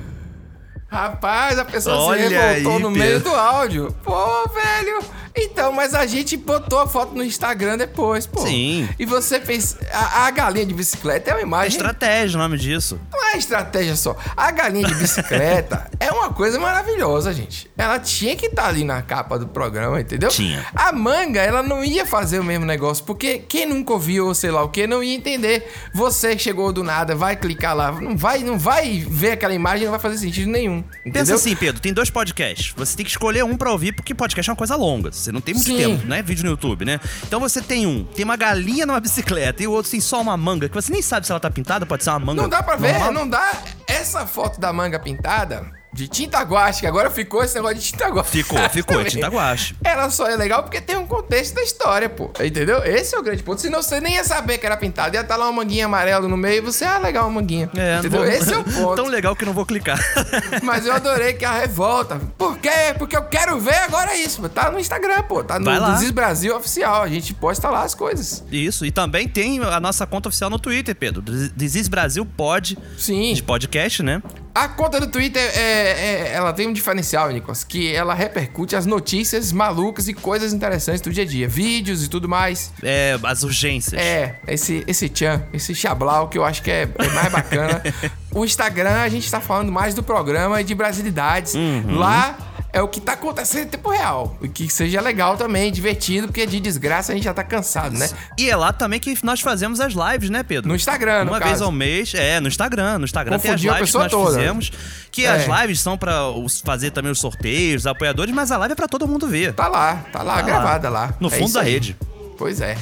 Rapaz, 0.88 1.58
a 1.60 1.66
pessoa 1.66 1.98
Olha 1.98 2.28
se 2.28 2.34
revoltou 2.36 2.76
aí, 2.78 2.82
no 2.82 2.92
meio 2.92 3.14
Pedro. 3.18 3.30
do 3.32 3.36
áudio. 3.36 3.96
Pô, 4.04 4.48
velho. 4.50 5.00
Então, 5.38 5.72
mas 5.72 5.94
a 5.94 6.06
gente 6.06 6.38
botou 6.38 6.80
a 6.80 6.88
foto 6.88 7.14
no 7.14 7.24
Instagram 7.24 7.78
depois, 7.78 8.26
pô. 8.26 8.42
Sim. 8.46 8.88
E 8.98 9.06
você 9.06 9.40
fez. 9.42 9.78
A, 9.92 10.26
a 10.28 10.32
galinha 10.32 10.66
de 10.66 10.74
bicicleta 10.74 11.32
é 11.32 11.34
uma 11.34 11.40
É 11.40 11.44
imagem. 11.44 11.70
estratégia 11.78 12.38
o 12.40 12.42
nome 12.42 12.58
disso. 12.58 13.00
Não 13.12 13.34
é 13.34 13.38
estratégia 13.38 13.96
só. 13.96 14.16
A 14.36 14.50
galinha 14.52 14.88
de 14.88 14.96
bicicleta 14.96 15.90
é 16.00 16.12
uma 16.12 16.30
coisa 16.34 16.58
maravilhosa, 16.60 17.34
gente. 17.34 17.70
Ela 17.78 18.00
tinha 18.00 18.36
que 18.36 18.46
estar 18.48 18.68
ali 18.68 18.84
na 18.84 19.02
capa 19.02 19.38
do 19.38 19.48
programa, 19.48 20.00
entendeu? 20.00 20.30
Tinha. 20.30 20.66
A 20.74 20.92
manga, 20.94 21.42
ela 21.42 21.62
não 21.62 21.84
ia 21.84 22.06
fazer 22.06 22.40
o 22.40 22.44
mesmo 22.44 22.66
negócio, 22.66 23.04
porque 23.04 23.40
quem 23.40 23.66
nunca 23.66 23.94
ouviu, 23.94 24.28
ou 24.28 24.34
sei 24.36 24.52
lá 24.52 24.64
o 24.64 24.70
que, 24.70 24.88
não 24.88 25.04
ia 25.04 25.16
entender. 25.16 25.72
Você 25.94 26.36
que 26.36 26.42
chegou 26.42 26.72
do 26.72 26.84
nada, 26.84 27.16
vai 27.16 27.36
clicar 27.36 27.76
lá, 27.76 27.92
não 27.92 28.16
vai, 28.16 28.40
não 28.40 28.58
vai 28.58 29.06
ver 29.08 29.32
aquela 29.32 29.54
imagem, 29.54 29.84
não 29.86 29.92
vai 29.92 30.00
fazer 30.00 30.18
sentido 30.18 30.50
nenhum. 30.50 30.78
Entendeu? 31.02 31.14
Pensa 31.14 31.36
assim, 31.36 31.56
Pedro, 31.56 31.82
tem 31.82 31.94
dois 31.94 32.10
podcasts. 32.10 32.74
Você 32.76 32.96
tem 32.96 33.06
que 33.06 33.12
escolher 33.12 33.44
um 33.44 33.58
pra 33.58 33.72
ouvir, 33.72 33.92
porque 33.92 34.14
podcast 34.16 34.50
é 34.50 34.54
uma 34.54 34.58
coisa 34.58 34.76
longa. 34.76 35.12
Você 35.26 35.32
não 35.32 35.42
tem 35.42 35.56
muito 35.56 35.66
Sim. 35.66 35.78
tempo, 35.78 36.06
né? 36.06 36.22
Vídeo 36.22 36.44
no 36.44 36.52
YouTube, 36.52 36.86
né? 36.86 37.00
Então 37.24 37.40
você 37.40 37.62
tem 37.62 37.88
um, 37.88 38.04
tem 38.04 38.24
uma 38.24 38.36
galinha 38.36 38.86
numa 38.86 39.00
bicicleta, 39.00 39.64
e 39.64 39.68
o 39.68 39.72
outro 39.72 39.90
tem 39.90 40.00
só 40.00 40.22
uma 40.22 40.38
manga, 40.38 40.70
que 40.70 40.76
você 40.76 40.92
nem 40.92 41.02
sabe 41.02 41.26
se 41.26 41.32
ela 41.32 41.40
tá 41.40 41.50
pintada, 41.50 41.86
pode 41.86 42.04
ser 42.04 42.12
uma 42.12 42.20
manga. 42.20 42.42
Não 42.44 42.50
dá 42.50 42.62
pra 42.62 42.76
ver, 42.76 42.94
normal. 42.94 43.12
não 43.12 43.28
dá. 43.28 43.64
Essa 43.88 44.28
foto 44.28 44.60
da 44.60 44.72
manga 44.72 45.00
pintada 45.00 45.72
de 45.96 46.08
tinta 46.10 46.42
guache, 46.42 46.82
que 46.82 46.88
agora 46.88 47.10
ficou 47.10 47.42
esse 47.42 47.56
negócio 47.56 47.78
de 47.78 47.84
tinta 47.84 48.08
guache. 48.10 48.30
Ficou, 48.30 48.70
ficou, 48.70 49.00
é 49.00 49.06
tinta 49.06 49.28
guache. 49.30 49.76
Ela 49.84 50.10
só 50.10 50.28
é 50.28 50.36
legal 50.36 50.62
porque 50.62 50.82
tem 50.82 50.98
um 50.98 51.08
contexto 51.08 51.56
da 51.56 51.64
história, 51.64 52.10
pô. 52.10 52.30
Entendeu? 52.44 52.84
Esse 52.84 53.16
é 53.16 53.20
o 53.20 53.24
grande 53.24 53.42
ponto. 53.42 53.62
Senão 53.62 53.82
você 53.82 54.02
nem 54.02 54.16
ia 54.16 54.24
saber 54.26 54.58
que 54.58 54.66
era 54.66 54.76
pintado. 54.76 55.16
Ia 55.16 55.22
estar 55.22 55.38
lá 55.38 55.46
uma 55.46 55.64
manguinha 55.64 55.86
amarela 55.86 56.28
no 56.28 56.36
meio 56.36 56.58
e 56.58 56.62
você, 56.62 56.84
ah, 56.84 56.98
legal, 56.98 57.26
uma 57.30 57.40
manguinha. 57.40 57.70
É, 57.76 57.94
não 57.94 58.00
entendeu? 58.00 58.20
vou- 58.22 58.30
Esse 58.30 58.54
é 58.54 58.58
o 58.58 58.64
ponto. 58.68 58.96
Tão 58.98 59.08
legal 59.08 59.36
que 59.38 59.46
não 59.46 59.54
vou 59.54 59.66
clicar. 59.66 59.98
Mas 60.64 60.86
eu 60.86 60.94
adorei 60.94 61.34
que 61.34 61.46
a 61.46 61.54
revolta. 61.54 62.20
Por 62.38 62.58
quê? 62.58 62.70
Porque 62.98 63.16
eu 63.16 63.24
quero 63.24 63.58
ver 63.60 63.76
agora 63.76 64.16
isso. 64.18 64.48
Tá 64.50 64.70
no 64.70 64.78
Instagram, 64.80 65.24
pô. 65.24 65.44
Tá 65.44 65.58
no. 65.60 65.94
Desis 65.94 66.12
Brasil 66.12 66.56
Oficial. 66.58 67.04
A 67.04 67.08
gente 67.08 67.34
posta 67.34 67.70
lá 67.70 67.84
as 67.84 67.96
coisas. 67.96 68.44
Isso, 68.52 68.86
e 68.86 68.92
também 68.92 69.28
tem 69.30 69.62
a 69.64 69.80
nossa 69.80 70.06
conta 70.06 70.28
oficial 70.28 70.50
no 70.50 70.60
Twitter, 70.60 70.94
Pedro. 70.96 71.22
Desis 71.22 71.88
Brasil 71.88 72.26
Pod. 72.26 72.78
Sim. 72.98 73.34
De 73.34 73.42
podcast, 73.44 74.04
né? 74.04 74.22
A 74.56 74.70
conta 74.70 75.02
do 75.02 75.08
Twitter, 75.08 75.42
é, 75.54 76.30
é- 76.30 76.32
ela 76.34 76.54
tem 76.54 76.66
um 76.66 76.72
diferencial, 76.72 77.30
Nicolas, 77.30 77.66
que 77.66 77.94
ela 77.94 78.14
repercute 78.14 78.74
as 78.74 78.86
notícias 78.86 79.52
malucas 79.52 80.08
e 80.08 80.14
coisas 80.14 80.54
interessantes 80.54 81.02
do 81.02 81.12
dia 81.12 81.24
a 81.24 81.26
dia. 81.28 81.46
Vídeos 81.46 82.06
e 82.06 82.08
tudo 82.08 82.30
mais. 82.30 82.72
É, 82.82 83.20
as 83.22 83.44
urgências. 83.44 84.02
É, 84.02 84.40
esse, 84.48 84.82
esse 84.88 85.10
tchan, 85.10 85.44
esse 85.52 85.76
chablau 85.76 86.30
que 86.30 86.38
eu 86.38 86.46
acho 86.46 86.64
que 86.64 86.72
é, 86.72 86.84
é 86.98 87.10
mais 87.10 87.30
bacana. 87.30 87.84
o 88.32 88.46
Instagram, 88.46 89.02
a 89.02 89.10
gente 89.10 89.30
tá 89.30 89.42
falando 89.42 89.74
mais 89.74 89.94
do 89.94 90.02
programa 90.02 90.62
e 90.62 90.64
de 90.64 90.74
brasilidades. 90.74 91.54
Uhum. 91.54 91.98
Lá 91.98 92.38
é 92.76 92.82
o 92.82 92.88
que 92.90 93.00
tá 93.00 93.14
acontecendo 93.14 93.64
em 93.64 93.68
tempo 93.70 93.90
real. 93.90 94.38
E 94.42 94.50
que 94.50 94.68
seja 94.70 95.00
legal 95.00 95.38
também, 95.38 95.72
divertido, 95.72 96.28
porque 96.28 96.46
de 96.46 96.60
desgraça 96.60 97.12
a 97.14 97.16
gente 97.16 97.24
já 97.24 97.34
tá 97.34 97.44
cansado, 97.44 97.98
né? 97.98 98.10
E 98.38 98.50
é 98.50 98.56
lá 98.56 98.74
também 98.74 99.00
que 99.00 99.18
nós 99.24 99.40
fazemos 99.40 99.80
as 99.80 99.94
lives, 99.94 100.30
né, 100.30 100.44
Pedro? 100.44 100.68
No 100.68 100.76
Instagram, 100.76 101.24
no 101.26 101.32
Uma 101.32 101.40
vez 101.40 101.52
caso. 101.52 101.64
ao 101.64 101.72
mês. 101.72 102.14
É, 102.14 102.40
no 102.42 102.48
Instagram. 102.50 103.00
No 103.00 103.06
Instagram 103.06 103.38
Confundiu 103.40 103.72
tem 103.72 103.82
as 103.82 103.90
lives 103.90 103.92
que 103.92 103.98
nós 103.98 104.12
toda. 104.12 104.38
fizemos. 104.38 104.72
Que 105.10 105.26
É. 105.26 105.30
as 105.30 105.62
lives 105.62 105.80
são 105.80 105.98
pra 105.98 106.30
os- 106.30 106.60
fazer 106.60 106.92
também 106.92 107.12
os 107.12 107.20
sorteios, 107.20 107.84
os 107.84 107.88
apoiadores, 107.88 108.36
mas 108.36 108.52
a 108.52 108.58
live 108.58 108.74
é 108.74 108.76
pra 108.76 108.88
todo 108.90 109.08
mundo 109.08 109.26
ver. 109.28 109.54
Tá 109.54 109.68
lá, 109.70 110.04
tá 110.12 110.22
lá, 110.22 110.36
Tá 110.36 110.42
gravada 110.42 110.90
lá. 110.90 111.14
No 111.20 111.30
É 111.30 111.32
fundo 111.32 111.54
da 111.54 111.62
aí. 111.62 111.72
rede. 111.72 111.96
Pois 112.38 112.60
é. 112.60 112.76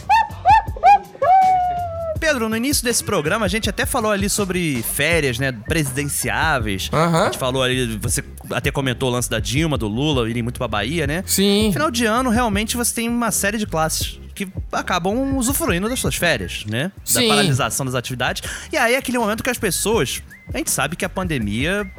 Pedro, 2.23 2.47
no 2.47 2.55
início 2.55 2.85
desse 2.85 3.03
programa 3.03 3.45
a 3.45 3.49
gente 3.49 3.69
até 3.69 3.85
falou 3.85 4.09
ali 4.09 4.29
sobre 4.29 4.81
férias, 4.81 5.37
né, 5.37 5.51
presidenciáveis. 5.51 6.89
A 6.93 7.25
gente 7.25 7.37
falou 7.37 7.61
ali, 7.61 7.97
você 7.97 8.23
até 8.49 8.71
comentou 8.71 9.09
o 9.09 9.11
lance 9.11 9.29
da 9.29 9.39
Dilma, 9.39 9.77
do 9.77 9.89
Lula 9.89 10.29
irem 10.29 10.41
muito 10.41 10.57
pra 10.57 10.69
Bahia, 10.69 11.05
né? 11.05 11.21
Sim. 11.27 11.71
Final 11.73 11.91
de 11.91 12.05
ano, 12.05 12.29
realmente, 12.29 12.77
você 12.77 12.95
tem 12.95 13.09
uma 13.09 13.29
série 13.29 13.57
de 13.57 13.67
classes 13.67 14.21
que 14.33 14.47
acabam 14.71 15.35
usufruindo 15.35 15.89
das 15.89 15.99
suas 15.99 16.15
férias, 16.15 16.63
né? 16.65 16.93
Da 17.13 17.19
Sim. 17.19 17.27
paralisação 17.27 17.85
das 17.85 17.93
atividades. 17.93 18.41
E 18.71 18.77
aí 18.77 18.93
é 18.93 18.97
aquele 18.97 19.17
momento 19.17 19.43
que 19.43 19.49
as 19.49 19.57
pessoas... 19.57 20.23
A 20.53 20.57
gente 20.57 20.71
sabe 20.71 20.95
que 20.95 21.03
a 21.03 21.09
pandemia 21.09 21.89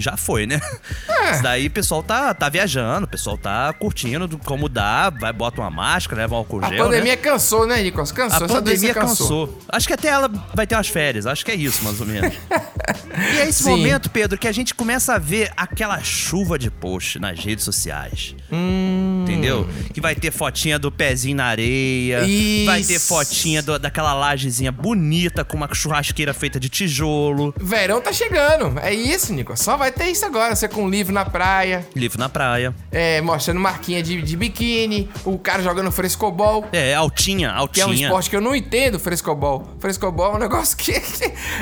já 0.00 0.16
foi, 0.16 0.46
né? 0.46 0.60
É. 1.08 1.32
Isso 1.32 1.42
daí 1.42 1.66
o 1.66 1.70
pessoal 1.70 2.02
tá, 2.02 2.32
tá 2.34 2.48
viajando, 2.48 3.04
o 3.06 3.08
pessoal 3.08 3.36
tá 3.36 3.72
curtindo 3.72 4.26
do- 4.26 4.38
como 4.38 4.68
dá, 4.68 5.10
vai, 5.10 5.32
bota 5.32 5.60
uma 5.60 5.70
máscara, 5.70 6.22
leva 6.22 6.34
um 6.34 6.38
álcool 6.38 6.64
A 6.64 6.68
gel, 6.68 6.84
pandemia 6.84 7.12
né? 7.12 7.16
cansou, 7.16 7.66
né, 7.66 7.82
Nicolas? 7.82 8.12
Cansou. 8.12 8.44
A 8.44 8.48
pandemia 8.48 8.94
cansou. 8.94 9.58
Acho 9.68 9.86
que 9.86 9.92
até 9.92 10.08
ela 10.08 10.28
vai 10.54 10.66
ter 10.66 10.74
umas 10.74 10.88
férias. 10.88 11.26
Acho 11.26 11.44
que 11.44 11.50
é 11.50 11.54
isso, 11.54 11.82
mais 11.84 12.00
ou 12.00 12.06
menos. 12.06 12.32
e 13.34 13.38
é 13.38 13.48
esse 13.48 13.64
Sim. 13.64 13.70
momento, 13.70 14.10
Pedro, 14.10 14.38
que 14.38 14.48
a 14.48 14.52
gente 14.52 14.74
começa 14.74 15.14
a 15.14 15.18
ver 15.18 15.50
aquela 15.56 16.02
chuva 16.02 16.58
de 16.58 16.70
post 16.70 17.18
nas 17.18 17.38
redes 17.38 17.64
sociais. 17.64 18.34
Hum. 18.52 19.24
Entendeu? 19.26 19.68
Que 19.92 20.00
vai 20.00 20.14
ter 20.14 20.30
fotinha 20.30 20.78
do 20.78 20.90
pezinho 20.90 21.36
na 21.36 21.44
areia. 21.46 22.20
Vai 22.64 22.82
ter 22.82 22.94
Isso. 22.94 23.08
fotinha 23.08 23.62
do- 23.62 23.78
daquela 23.78 24.14
lajezinha 24.14 24.72
bonita 24.72 25.44
com 25.44 25.56
uma 25.56 25.68
churrasqueira 25.72 26.32
feita 26.32 26.58
de 26.58 26.68
tijolo. 26.68 27.54
Verão 27.60 28.00
tá 28.00 28.12
chegando. 28.12 28.78
É 28.80 28.92
isso, 28.94 29.32
Nicolas. 29.32 29.60
Só 29.60 29.76
vai 29.76 29.87
ter 29.92 30.06
isso 30.06 30.24
agora. 30.24 30.54
Você 30.54 30.68
com 30.68 30.84
um 30.84 30.88
livro 30.90 31.12
na 31.12 31.24
praia. 31.24 31.86
Livro 31.94 32.18
na 32.18 32.28
praia. 32.28 32.74
É, 32.90 33.20
mostrando 33.20 33.60
marquinha 33.60 34.02
de, 34.02 34.20
de 34.22 34.36
biquíni. 34.36 35.08
O 35.24 35.38
cara 35.38 35.62
jogando 35.62 35.90
frescobol. 35.92 36.66
É, 36.72 36.94
altinha, 36.94 37.48
Que 37.72 37.80
é 37.80 37.84
um 37.84 37.88
altinha. 37.88 38.06
esporte 38.08 38.30
que 38.30 38.36
eu 38.36 38.40
não 38.40 38.54
entendo, 38.54 38.98
frescobol. 38.98 39.68
Frescobol 39.80 40.32
é 40.32 40.36
um 40.36 40.38
negócio 40.40 40.76
que... 40.76 40.92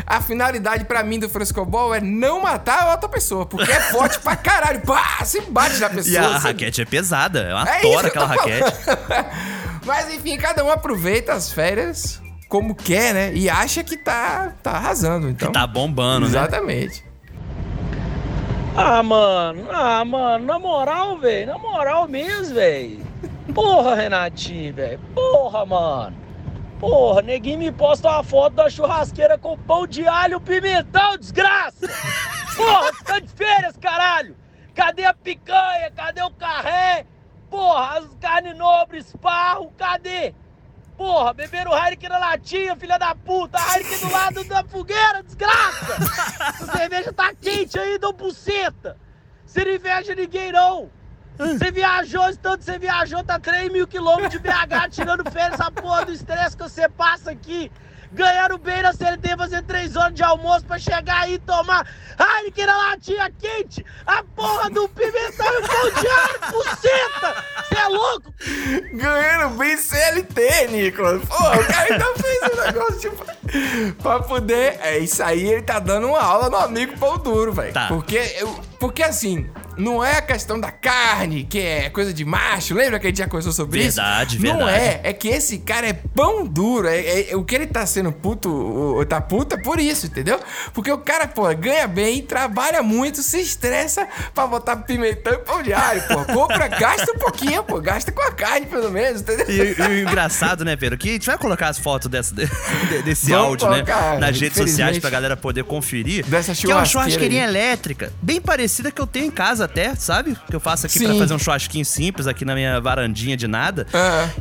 a 0.07 0.21
finalidade 0.21 0.85
pra 0.85 1.03
mim 1.03 1.19
do 1.19 1.29
frescobol 1.29 1.95
é 1.95 2.01
não 2.01 2.43
matar 2.43 2.83
a 2.83 2.91
outra 2.93 3.09
pessoa. 3.09 3.47
Porque 3.47 3.71
é 3.71 3.81
forte 3.81 4.19
pra 4.21 4.37
caralho. 4.37 4.81
Pá, 4.81 5.25
se 5.25 5.41
bate 5.43 5.79
na 5.79 5.91
pessoa. 5.91 6.12
E 6.15 6.17
a 6.19 6.39
você- 6.41 6.49
raquete 6.49 6.83
é 6.83 6.85
pesada. 6.85 7.41
É 7.41 7.55
uma 7.55 7.69
É 7.69 7.81
tora 7.81 8.11
que 8.11 8.19
eu 8.19 8.23
aquela 8.23 8.27
raquete. 8.27 8.77
Mas 9.85 10.12
enfim, 10.12 10.37
cada 10.37 10.65
um 10.65 10.71
aproveita 10.71 11.33
as 11.33 11.53
férias 11.53 12.21
como 12.49 12.75
quer, 12.75 13.12
né? 13.15 13.33
E 13.35 13.49
acha 13.49 13.83
que 13.85 13.97
tá, 13.97 14.53
tá 14.62 14.73
arrasando. 14.73 15.29
Então, 15.29 15.51
Tá 15.53 15.67
bombando, 15.67 16.21
né? 16.27 16.33
Exatamente. 16.33 17.05
Ah, 18.79 19.03
mano, 19.03 19.69
ah, 19.71 20.05
mano, 20.05 20.45
na 20.45 20.59
moral, 20.59 21.17
velho, 21.17 21.47
na 21.47 21.59
moral 21.59 22.07
mesmo, 22.07 22.55
velho. 22.55 23.07
Porra, 23.55 23.95
Renatinho, 23.95 24.75
velho, 24.75 25.01
porra, 25.15 25.65
mano. 25.65 26.17
Porra, 26.79 27.23
neguinho 27.23 27.59
me 27.59 27.73
posta 27.73 28.11
uma 28.11 28.23
foto 28.23 28.53
da 28.57 28.69
churrasqueira 28.69 29.39
com 29.39 29.57
pão 29.57 29.87
de 29.87 30.07
alho, 30.07 30.39
pimentão, 30.39 31.17
desgraça! 31.17 31.89
Porra, 32.55 32.93
tá 33.03 33.19
de 33.19 33.29
férias, 33.29 33.79
caralho! 33.79 34.37
Cadê 34.75 35.07
a 35.07 35.15
picanha? 35.15 35.91
Cadê 35.97 36.23
o 36.23 36.31
carré? 36.33 37.07
Porra, 37.49 37.99
as 37.99 38.15
carnes 38.21 38.59
nobres, 38.59 39.07
esparro, 39.07 39.73
cadê? 39.79 40.35
Porra, 40.96 41.35
beberam 41.35 41.76
Heineken 41.76 42.09
na 42.09 42.18
latinha, 42.18 42.74
filha 42.74 42.98
da 42.98 43.14
puta! 43.14 43.59
Heineken 43.59 43.98
do 43.98 44.12
lado 44.12 44.44
da 44.44 44.64
fogueira, 44.64 45.22
desgraça! 45.22 45.96
A 46.40 46.78
cerveja 46.78 47.12
tá 47.12 47.35
quente 47.35 47.78
aí, 47.78 47.98
dão 47.98 48.12
buceta! 48.12 48.96
Você 49.44 49.64
não 49.64 49.72
inveja 49.72 50.14
ninguém, 50.14 50.52
não! 50.52 50.90
Você 51.37 51.70
viajou, 51.70 52.35
tanto 52.38 52.64
você 52.64 52.78
viajou, 52.78 53.22
tá 53.22 53.38
3 53.38 53.70
mil 53.70 53.87
quilômetros 53.87 54.32
de 54.32 54.38
BH, 54.38 54.88
tirando 54.90 55.30
férias, 55.30 55.61
essa 55.61 55.70
porra 55.70 56.06
do 56.06 56.12
estresse 56.12 56.56
que 56.56 56.62
você 56.62 56.88
passa 56.88 57.30
aqui. 57.30 57.70
Ganhando 58.16 58.57
bem 58.57 58.83
na 58.83 58.94
CLT, 58.94 59.37
fazendo 59.37 59.66
3 59.66 59.94
horas 59.94 60.14
de 60.14 60.22
almoço 60.22 60.64
pra 60.64 60.79
chegar 60.79 61.24
aí 61.24 61.35
e 61.35 61.38
tomar 61.38 61.87
Heineken 62.18 62.64
na 62.64 62.76
latinha 62.88 63.31
quente, 63.38 63.85
a 64.07 64.22
porra 64.22 64.70
do 64.70 64.88
pimentão 64.88 65.46
e 65.46 65.59
o 65.59 65.68
pão 65.68 66.00
de 66.00 66.09
alho, 66.09 66.40
buceta! 66.50 67.44
Você 67.68 67.74
é 67.76 67.88
louco? 67.88 68.35
Ganhando 68.94 69.59
bem 69.59 69.76
CLT, 69.76 70.68
Nicolas. 70.68 71.29
Pô, 71.29 71.35
o 71.35 71.66
cara 71.66 71.92
ainda 71.92 72.07
fez 72.14 72.42
um 72.42 72.64
negócio 72.64 73.00
tipo. 73.00 74.02
Pra 74.02 74.20
poder. 74.20 74.79
É 74.81 74.98
isso 74.98 75.22
aí, 75.22 75.52
ele 75.52 75.62
tá 75.62 75.79
dando 75.79 76.09
uma 76.09 76.22
aula 76.22 76.48
no 76.48 76.57
amigo 76.57 76.98
pão 76.98 77.18
duro, 77.18 77.52
velho. 77.52 77.74
Tá. 77.74 77.88
Porque, 77.88 78.35
eu, 78.38 78.48
porque 78.81 79.02
assim. 79.02 79.50
Não 79.77 80.03
é 80.05 80.19
a 80.19 80.23
questão 80.23 80.59
da 80.59 80.71
carne, 80.71 81.45
que 81.45 81.59
é 81.59 81.91
coisa 81.91 82.12
de 82.12 82.25
macho. 82.25 82.75
Lembra 82.75 82.99
que 82.99 83.07
a 83.07 83.11
gente 83.11 83.19
já 83.19 83.27
conversou 83.27 83.53
sobre 83.53 83.83
Verdade, 83.83 84.37
isso? 84.37 84.45
Não 84.47 84.57
verdade. 84.67 84.79
é. 84.85 85.01
É 85.05 85.12
que 85.12 85.29
esse 85.29 85.59
cara 85.59 85.87
é 85.89 85.93
pão 85.93 86.47
duro. 86.47 86.89
É, 86.89 86.99
é- 86.99 87.31
é- 87.33 87.37
o 87.37 87.45
que 87.45 87.55
ele 87.55 87.67
tá 87.67 87.85
sendo 87.87 88.11
puto, 88.12 88.49
o- 88.51 89.05
tá 89.05 89.21
puta 89.21 89.59
por 89.59 89.79
isso, 89.79 90.07
entendeu? 90.07 90.41
Porque 90.73 90.91
o 90.91 90.99
cara, 90.99 91.27
pô, 91.29 91.43
ganha 91.55 91.87
bem, 91.87 92.23
trabalha 92.23 92.83
muito, 92.83 93.23
se 93.23 93.39
estressa 93.41 94.07
pra 94.35 94.47
botar 94.47 94.77
pimentão 94.77 95.33
e 95.35 95.39
pão 95.39 95.62
de 95.62 95.73
alho, 95.73 96.03
pô. 96.09 96.25
Compra, 96.33 96.69
gasta 96.69 97.12
um 97.12 97.19
pouquinho, 97.19 97.62
pô. 97.65 97.81
Gasta 97.81 98.11
com 98.12 98.23
a 98.23 98.33
carne, 98.33 98.67
pelo 98.67 98.91
menos, 98.91 99.21
entendeu? 99.21 99.47
E, 99.49 99.77
e 99.79 99.83
o 99.83 99.99
engraçado, 100.09 100.65
né, 100.65 100.77
Pedro? 100.77 100.97
Que 100.99 101.11
a 101.11 101.12
gente 101.12 101.27
vai 101.27 101.39
colocar 101.39 101.69
as 101.69 101.79
fotos 101.79 102.09
dessa, 102.09 102.35
de- 102.35 103.03
desse 103.03 103.31
Vamos 103.31 103.47
áudio, 103.47 103.69
né? 103.71 103.77
colocar, 103.83 104.19
Nas 104.19 104.39
redes 104.41 104.57
sociais 104.59 104.99
pra 104.99 105.11
galera 105.11 105.37
poder 105.37 105.65
conferir. 105.65 106.25
Dessa 106.27 106.55
que 106.55 106.71
é 106.71 106.75
uma 106.75 106.85
churrasqueirinha 106.85 107.43
aí. 107.45 107.49
elétrica, 107.49 108.12
bem 108.23 108.41
parecida 108.41 108.91
que 108.91 109.01
eu 109.01 109.07
tenho 109.07 109.27
em 109.27 109.31
casa 109.31 109.65
até, 109.66 109.94
sabe? 109.94 110.37
Que 110.48 110.57
eu 110.57 110.61
faço 110.61 110.87
aqui 110.87 110.98
pra 110.98 111.12
Sim. 111.12 111.18
fazer 111.18 111.35
um 111.35 111.38
churrasquinho 111.38 111.85
simples 111.85 112.26
aqui 112.26 112.44
na 112.44 112.55
minha 112.55 112.81
varandinha 112.81 113.37
de 113.37 113.46
nada. 113.46 113.87